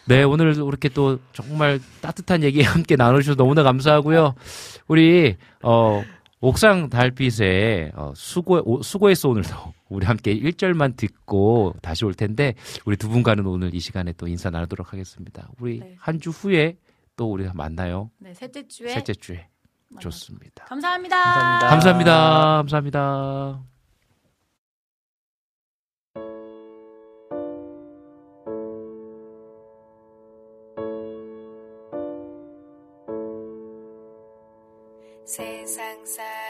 네, 0.07 0.23
오늘 0.25 0.55
이렇게 0.57 0.89
또 0.89 1.19
정말 1.33 1.79
따뜻한 2.01 2.43
얘기 2.43 2.63
함께 2.63 2.97
나누셔서 2.97 3.37
너무나 3.37 3.63
감사하고요. 3.63 4.35
우리 4.89 5.37
어 5.63 6.03
옥상 6.41 6.89
달빛에 6.89 7.93
어, 7.95 8.13
수고 8.17 8.61
오- 8.65 8.83
수고했어 8.83 9.29
오늘도 9.29 9.55
우리 9.91 10.07
함께 10.07 10.35
1절만 10.35 10.97
듣고 10.97 11.75
다시 11.83 12.05
올 12.05 12.15
텐데 12.15 12.55
우리 12.87 12.97
두 12.97 13.09
분과는 13.09 13.47
오늘 13.47 13.75
이 13.75 13.81
시간에 13.81 14.13
또 14.15 14.27
인사 14.27 14.49
나누도록 14.51 14.93
하겠습니다. 14.93 15.49
우리 15.61 15.81
네. 15.81 15.95
한주 15.99 16.31
후에 16.31 16.77
또 17.17 17.31
우리 17.31 17.47
만나요. 17.53 18.11
네, 18.19 18.33
셋째 18.35 18.67
주에 18.67 18.89
셋째 18.89 19.13
주에. 19.15 19.47
좋습니다. 20.01 20.65
감사합니다. 20.67 21.17
감사합니다. 21.69 22.19
감사합니다. 22.59 23.01
사 23.63 23.80
람들 35.79 36.50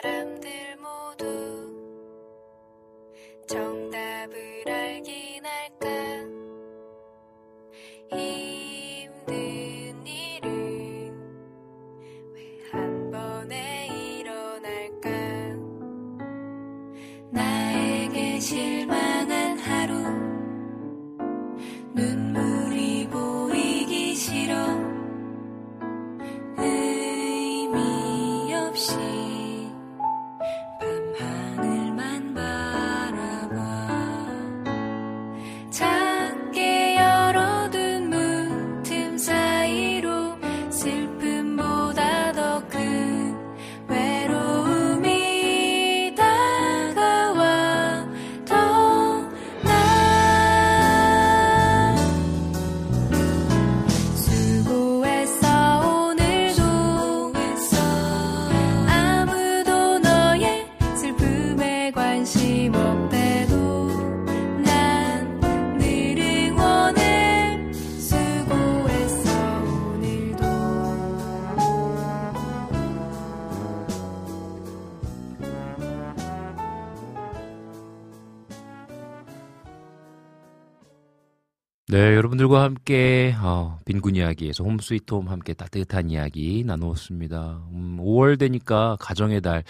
이야기에서 84.30 84.64
홈 84.64 84.78
스위트 84.78 85.14
홈 85.14 85.28
함께 85.28 85.54
따뜻한 85.54 86.10
이야기 86.10 86.64
나누었습니다. 86.64 87.62
음, 87.72 87.98
5월 88.00 88.38
되니까 88.38 88.96
가정의 89.00 89.40
달, 89.40 89.64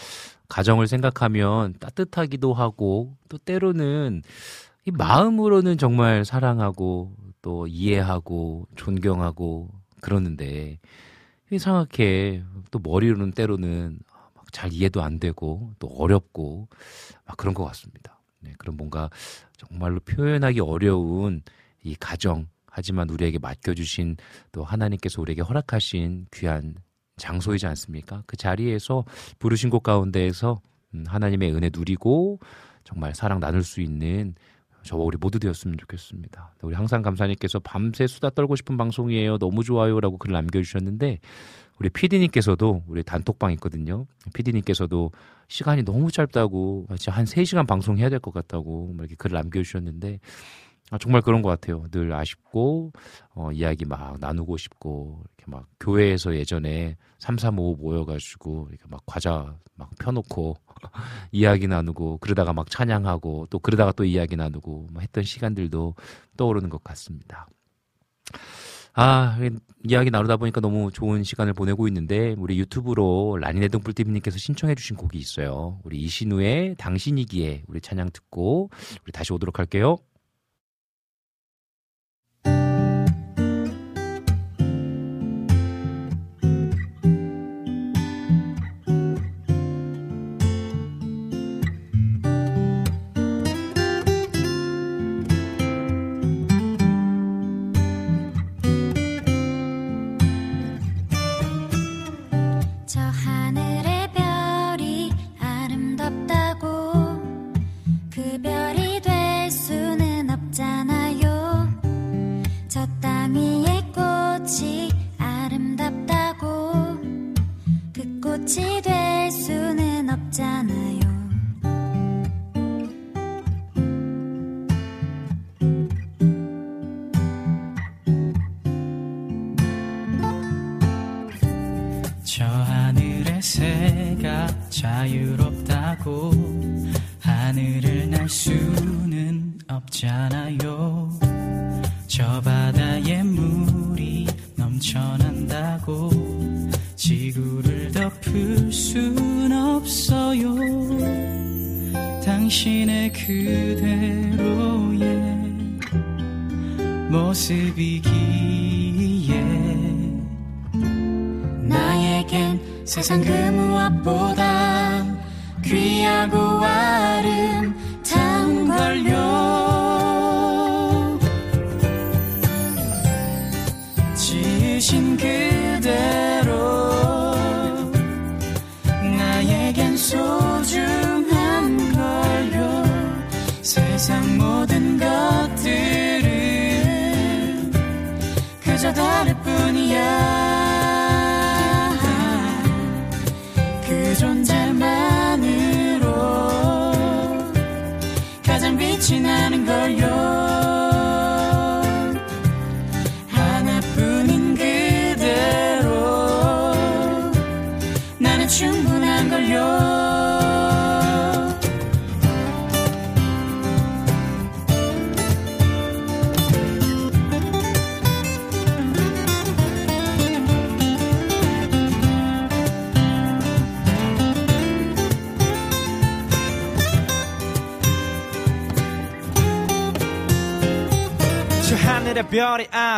가정을 0.48 0.86
생각하면 0.86 1.74
따뜻하기도 1.78 2.54
하고 2.54 3.16
또 3.28 3.38
때로는 3.38 4.22
이 4.86 4.90
마음으로는 4.90 5.78
정말 5.78 6.24
사랑하고 6.24 7.14
또 7.42 7.66
이해하고 7.66 8.66
존경하고 8.76 9.68
그러는데 10.00 10.78
이상하게 11.50 12.42
또 12.70 12.78
머리로는 12.78 13.32
때로는 13.32 13.98
막 14.34 14.40
잘 14.52 14.72
이해도 14.72 15.02
안 15.02 15.18
되고 15.18 15.72
또 15.78 15.88
어렵고 15.88 16.68
막 17.26 17.36
그런 17.36 17.54
것 17.54 17.64
같습니다. 17.64 18.20
네, 18.40 18.52
그런 18.58 18.76
뭔가 18.76 19.10
정말로 19.56 20.00
표현하기 20.00 20.60
어려운 20.60 21.42
이 21.82 21.94
가정 21.94 22.46
하지만 22.70 23.10
우리에게 23.10 23.38
맡겨주신 23.38 24.16
또 24.52 24.64
하나님께서 24.64 25.20
우리에게 25.20 25.42
허락하신 25.42 26.26
귀한 26.32 26.74
장소이지 27.16 27.66
않습니까? 27.66 28.22
그 28.26 28.36
자리에서 28.36 29.05
부르신 29.38 29.68
곳 29.70 29.82
가운데에서 29.82 30.60
음, 30.94 31.05
하나님의 31.06 31.55
은혜 31.55 31.70
누리고 31.72 32.40
정말 32.84 33.14
사랑 33.14 33.40
나눌 33.40 33.62
수 33.62 33.80
있는 33.80 34.34
저와 34.82 35.05
우리 35.05 35.18
모두 35.20 35.38
되었으면 35.38 35.76
좋겠습니다. 35.78 36.55
우리 36.62 36.74
항상 36.74 37.02
감사님께서 37.02 37.59
밤새 37.59 38.06
수다 38.06 38.30
떨고 38.30 38.56
싶은 38.56 38.78
방송이에요. 38.78 39.36
너무 39.36 39.62
좋아요라고 39.62 40.16
글 40.16 40.32
남겨주셨는데 40.32 41.18
우리 41.78 41.90
PD님께서도 41.90 42.84
우리 42.86 43.02
단톡방 43.02 43.52
있거든요. 43.52 44.06
PD님께서도 44.34 45.12
시간이 45.48 45.82
너무 45.82 46.10
짧다고 46.10 46.86
진짜 46.97 47.12
한 47.12 47.24
3시간 47.26 47.66
방송해야 47.66 48.09
될 48.09 48.20
것 48.20 48.32
같다고 48.32 48.92
막 48.94 49.02
이렇게 49.05 49.16
글을 49.16 49.34
남겨주셨는데 49.34 50.20
아, 50.90 50.98
정말 50.98 51.22
그런 51.22 51.40
것 51.40 51.48
같아요. 51.48 51.86
늘 51.92 52.12
아쉽고, 52.12 52.92
어, 53.34 53.52
이야기 53.52 53.84
막 53.84 54.18
나누고 54.18 54.56
싶고, 54.56 55.22
이렇게 55.24 55.50
막 55.50 55.66
교회에서 55.78 56.34
예전에 56.34 56.96
335 57.18 57.76
모여가지고, 57.76 58.66
이렇게 58.70 58.84
막 58.88 59.00
과자 59.06 59.54
막 59.76 59.90
펴놓고, 60.00 60.56
이야기 61.30 61.68
나누고, 61.68 62.18
그러다가 62.18 62.52
막 62.52 62.68
찬양하고, 62.68 63.46
또 63.50 63.60
그러다가 63.60 63.92
또 63.92 64.04
이야기 64.04 64.34
나누고, 64.34 64.88
막 64.92 65.02
했던 65.02 65.22
시간들도 65.22 65.94
떠오르는 66.36 66.70
것 66.70 66.82
같습니다. 66.82 67.46
아, 68.92 69.38
이야기 69.88 70.10
나누다 70.10 70.38
보니까 70.38 70.60
너무 70.60 70.90
좋은 70.90 71.22
시간을 71.22 71.52
보내고 71.52 71.86
있는데, 71.86 72.34
우리 72.36 72.58
유튜브로 72.58 73.38
라니네 73.40 73.68
등불TV님께서 73.68 74.38
신청해 74.38 74.74
주신 74.74 74.96
곡이 74.96 75.16
있어요. 75.16 75.78
우리 75.84 75.98
이신우의 75.98 76.74
당신이기에 76.78 77.62
우리 77.68 77.80
찬양 77.80 78.10
듣고, 78.12 78.70
우리 79.04 79.12
다시 79.12 79.32
오도록 79.32 79.60
할게요. 79.60 79.98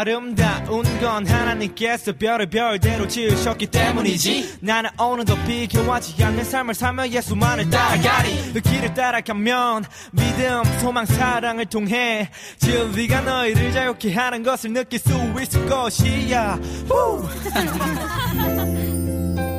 아름다운 0.03 0.83
건 1.01 1.25
하나님께서 1.25 2.13
별을 2.15 2.51
별대로 2.51 3.07
지으셨기 3.07 3.69
때문이지. 3.69 4.59
나는 4.61 4.91
오늘도 4.99 5.37
비교하지 5.45 6.25
않는 6.25 6.43
삶을 6.43 6.75
살며 6.75 7.09
예수만을 7.09 7.71
따라가리. 7.71 8.53
그 8.53 8.61
길을 8.61 8.95
따라가면 8.95 9.85
믿음 10.11 10.65
소망 10.81 11.07
사랑을 11.07 11.67
통해 11.67 12.29
진리가 12.59 13.21
너희를 13.21 13.71
자유케 13.71 14.13
하는 14.13 14.43
것을 14.43 14.73
느낄 14.73 14.99
수 14.99 15.11
있을 15.41 15.67
것이야. 15.67 16.59
후! 16.91 17.29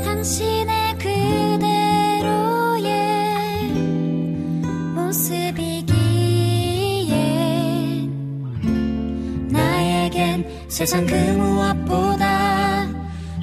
당신 0.04 0.63
세상 10.74 11.06
그 11.06 11.14
무엇보다 11.14 12.88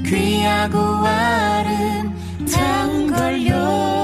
귀하고 0.05 0.79
아름다운 1.07 3.07
걸요 3.07 4.00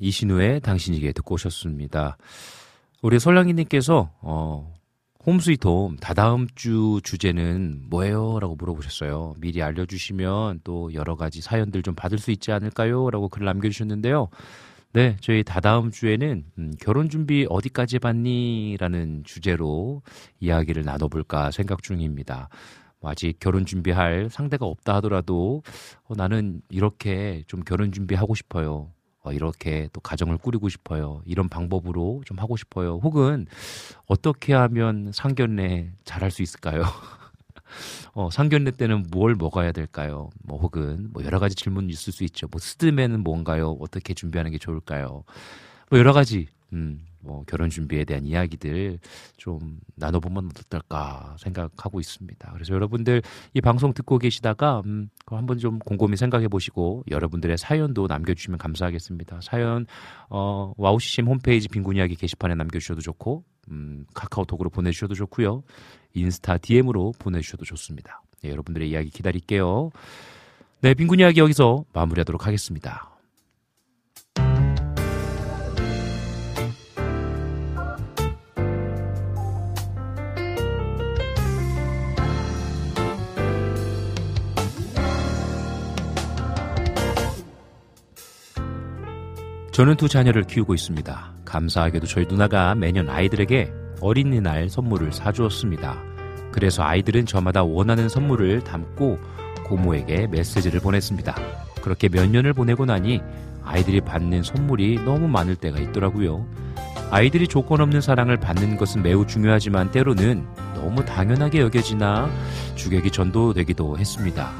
이신우의 0.00 0.60
당신에게 0.60 1.12
듣고 1.12 1.34
오셨습니다. 1.34 2.16
우리 3.02 3.18
솔랑이님께서 3.18 4.10
어, 4.20 4.74
홈스위트홈 5.26 5.96
다다음 5.96 6.46
주 6.54 7.00
주제는 7.04 7.84
뭐예요? 7.88 8.40
라고 8.40 8.56
물어보셨어요. 8.56 9.34
미리 9.38 9.62
알려주시면 9.62 10.60
또 10.64 10.92
여러 10.94 11.14
가지 11.14 11.40
사연들 11.42 11.82
좀 11.82 11.94
받을 11.94 12.18
수 12.18 12.30
있지 12.30 12.52
않을까요? 12.52 13.10
라고 13.10 13.28
글 13.28 13.44
남겨주셨는데요. 13.44 14.28
네, 14.92 15.16
저희 15.20 15.44
다다음 15.44 15.90
주에는 15.92 16.44
음, 16.58 16.72
결혼 16.80 17.08
준비 17.08 17.46
어디까지 17.48 18.00
봤니? 18.00 18.76
라는 18.80 19.22
주제로 19.24 20.02
이야기를 20.40 20.84
나눠볼까 20.84 21.52
생각 21.52 21.82
중입니다. 21.82 22.48
뭐 22.98 23.10
아직 23.10 23.38
결혼 23.38 23.64
준비할 23.64 24.28
상대가 24.30 24.66
없다 24.66 24.96
하더라도 24.96 25.62
어, 26.04 26.14
나는 26.16 26.60
이렇게 26.70 27.44
좀 27.46 27.60
결혼 27.60 27.92
준비하고 27.92 28.34
싶어요. 28.34 28.90
어, 29.22 29.32
이렇게 29.32 29.88
또 29.92 30.00
가정을 30.00 30.38
꾸리고 30.38 30.68
싶어요. 30.68 31.22
이런 31.26 31.48
방법으로 31.48 32.22
좀 32.24 32.38
하고 32.38 32.56
싶어요. 32.56 33.00
혹은 33.02 33.46
어떻게 34.06 34.54
하면 34.54 35.12
상견례 35.12 35.92
잘할 36.04 36.30
수 36.30 36.42
있을까요? 36.42 36.82
어, 38.14 38.30
상견례 38.30 38.72
때는 38.72 39.06
뭘 39.10 39.34
먹어야 39.34 39.72
될까요? 39.72 40.30
뭐 40.42 40.58
혹은 40.58 41.08
뭐 41.12 41.24
여러 41.24 41.38
가지 41.38 41.54
질문이 41.54 41.88
있을 41.88 42.12
수 42.12 42.24
있죠. 42.24 42.46
뭐 42.50 42.58
스드메는 42.60 43.20
뭔가요? 43.20 43.76
어떻게 43.80 44.14
준비하는 44.14 44.50
게 44.50 44.58
좋을까요? 44.58 45.24
뭐 45.90 45.98
여러 45.98 46.12
가지 46.12 46.48
음, 46.72 47.04
뭐 47.20 47.44
결혼 47.46 47.70
준비에 47.70 48.04
대한 48.04 48.24
이야기들 48.24 48.98
좀 49.36 49.80
나눠보면 49.96 50.50
어떨까 50.58 51.36
생각하고 51.38 52.00
있습니다. 52.00 52.50
그래서 52.52 52.74
여러분들 52.74 53.22
이 53.54 53.60
방송 53.60 53.92
듣고 53.92 54.18
계시다가 54.18 54.82
음, 54.86 55.08
그거 55.24 55.36
한번 55.36 55.58
좀 55.58 55.78
곰곰이 55.78 56.16
생각해 56.16 56.48
보시고 56.48 57.04
여러분들의 57.10 57.58
사연도 57.58 58.06
남겨주시면 58.06 58.58
감사하겠습니다. 58.58 59.40
사연 59.42 59.86
어, 60.28 60.72
와우씨심 60.76 61.26
홈페이지 61.26 61.68
빈곤 61.68 61.96
이야기 61.96 62.16
게시판에 62.16 62.54
남겨주셔도 62.54 63.00
좋고 63.00 63.44
음, 63.70 64.06
카카오톡으로 64.14 64.70
보내주셔도 64.70 65.14
좋고요. 65.14 65.62
인스타 66.14 66.58
DM으로 66.58 67.12
보내주셔도 67.18 67.64
좋습니다. 67.64 68.22
네, 68.42 68.50
여러분들의 68.50 68.88
이야기 68.88 69.10
기다릴게요. 69.10 69.90
네, 70.80 70.94
빈곤 70.94 71.20
이야기 71.20 71.40
여기서 71.40 71.84
마무리하도록 71.92 72.46
하겠습니다. 72.46 73.19
저는 89.72 89.96
두 89.96 90.08
자녀를 90.08 90.44
키우고 90.44 90.74
있습니다. 90.74 91.32
감사하게도 91.44 92.06
저희 92.06 92.26
누나가 92.26 92.74
매년 92.74 93.08
아이들에게 93.08 93.72
어린이날 94.00 94.68
선물을 94.68 95.12
사주었습니다. 95.12 95.96
그래서 96.50 96.82
아이들은 96.82 97.26
저마다 97.26 97.62
원하는 97.62 98.08
선물을 98.08 98.64
담고 98.64 99.18
고모에게 99.66 100.26
메시지를 100.26 100.80
보냈습니다. 100.80 101.36
그렇게 101.82 102.08
몇 102.08 102.28
년을 102.28 102.52
보내고 102.52 102.84
나니 102.84 103.20
아이들이 103.62 104.00
받는 104.00 104.42
선물이 104.42 105.04
너무 105.04 105.28
많을 105.28 105.54
때가 105.54 105.78
있더라고요. 105.78 106.44
아이들이 107.12 107.46
조건 107.46 107.80
없는 107.80 108.00
사랑을 108.00 108.38
받는 108.38 108.76
것은 108.76 109.02
매우 109.02 109.24
중요하지만 109.24 109.92
때로는 109.92 110.44
너무 110.74 111.04
당연하게 111.04 111.60
여겨지나 111.60 112.28
주객이 112.74 113.12
전도되기도 113.12 113.98
했습니다. 113.98 114.50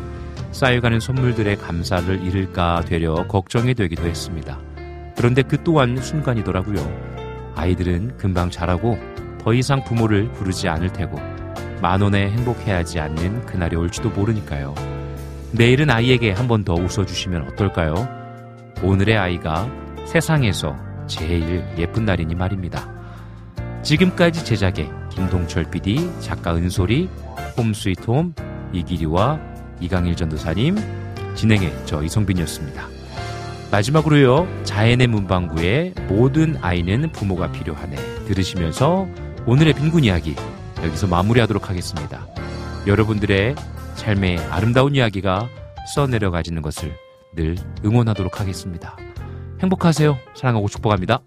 쌓여가는 0.53 1.01
선물들의 1.01 1.57
감사를 1.57 2.23
잃을까 2.23 2.83
되려 2.87 3.27
걱정이 3.27 3.75
되기도 3.75 4.05
했습니다. 4.05 4.70
그런데 5.21 5.43
그 5.43 5.63
또한 5.63 6.01
순간이더라고요. 6.01 7.53
아이들은 7.55 8.17
금방 8.17 8.49
자라고 8.49 8.99
더 9.39 9.53
이상 9.53 9.85
부모를 9.85 10.33
부르지 10.33 10.67
않을 10.67 10.95
테고 10.95 11.19
만 11.83 12.01
원에 12.01 12.31
행복해하지 12.31 13.01
않는 13.01 13.45
그날이 13.45 13.77
올지도 13.77 14.09
모르니까요. 14.09 14.75
내일은 15.53 15.91
아이에게 15.91 16.31
한 16.31 16.49
번 16.49 16.65
더 16.65 16.73
웃어주시면 16.73 17.49
어떨까요? 17.49 18.09
오늘의 18.83 19.19
아이가 19.19 19.71
세상에서 20.07 20.75
제일 21.07 21.67
예쁜 21.77 22.07
날이니 22.07 22.35
말입니다. 22.35 22.89
지금까지 23.83 24.43
제작의 24.43 24.91
김동철 25.11 25.71
PD, 25.71 26.19
작가 26.21 26.55
은솔이, 26.57 27.11
홈스위트홈, 27.59 28.33
이기리와 28.73 29.39
이강일 29.81 30.17
전도사님, 30.17 30.77
진행의 31.35 31.75
저 31.85 32.03
이성빈이었습니다. 32.03 33.00
마지막으로요, 33.71 34.65
자연의 34.65 35.07
문방구의 35.07 35.95
모든 36.09 36.57
아이는 36.61 37.13
부모가 37.13 37.53
필요하네. 37.53 37.97
들으시면서 38.27 39.07
오늘의 39.47 39.75
빈곤 39.75 40.05
이야기 40.05 40.35
여기서 40.83 41.07
마무리하도록 41.07 41.71
하겠습니다. 41.71 42.27
여러분들의 42.87 43.55
삶의 43.95 44.39
아름다운 44.51 44.97
이야기가 44.97 45.49
써내려가지는 45.95 46.63
것을 46.63 46.95
늘 47.37 47.57
응원하도록 47.85 48.41
하겠습니다. 48.41 48.97
행복하세요. 49.61 50.19
사랑하고 50.35 50.69
축복합니다. 50.69 51.21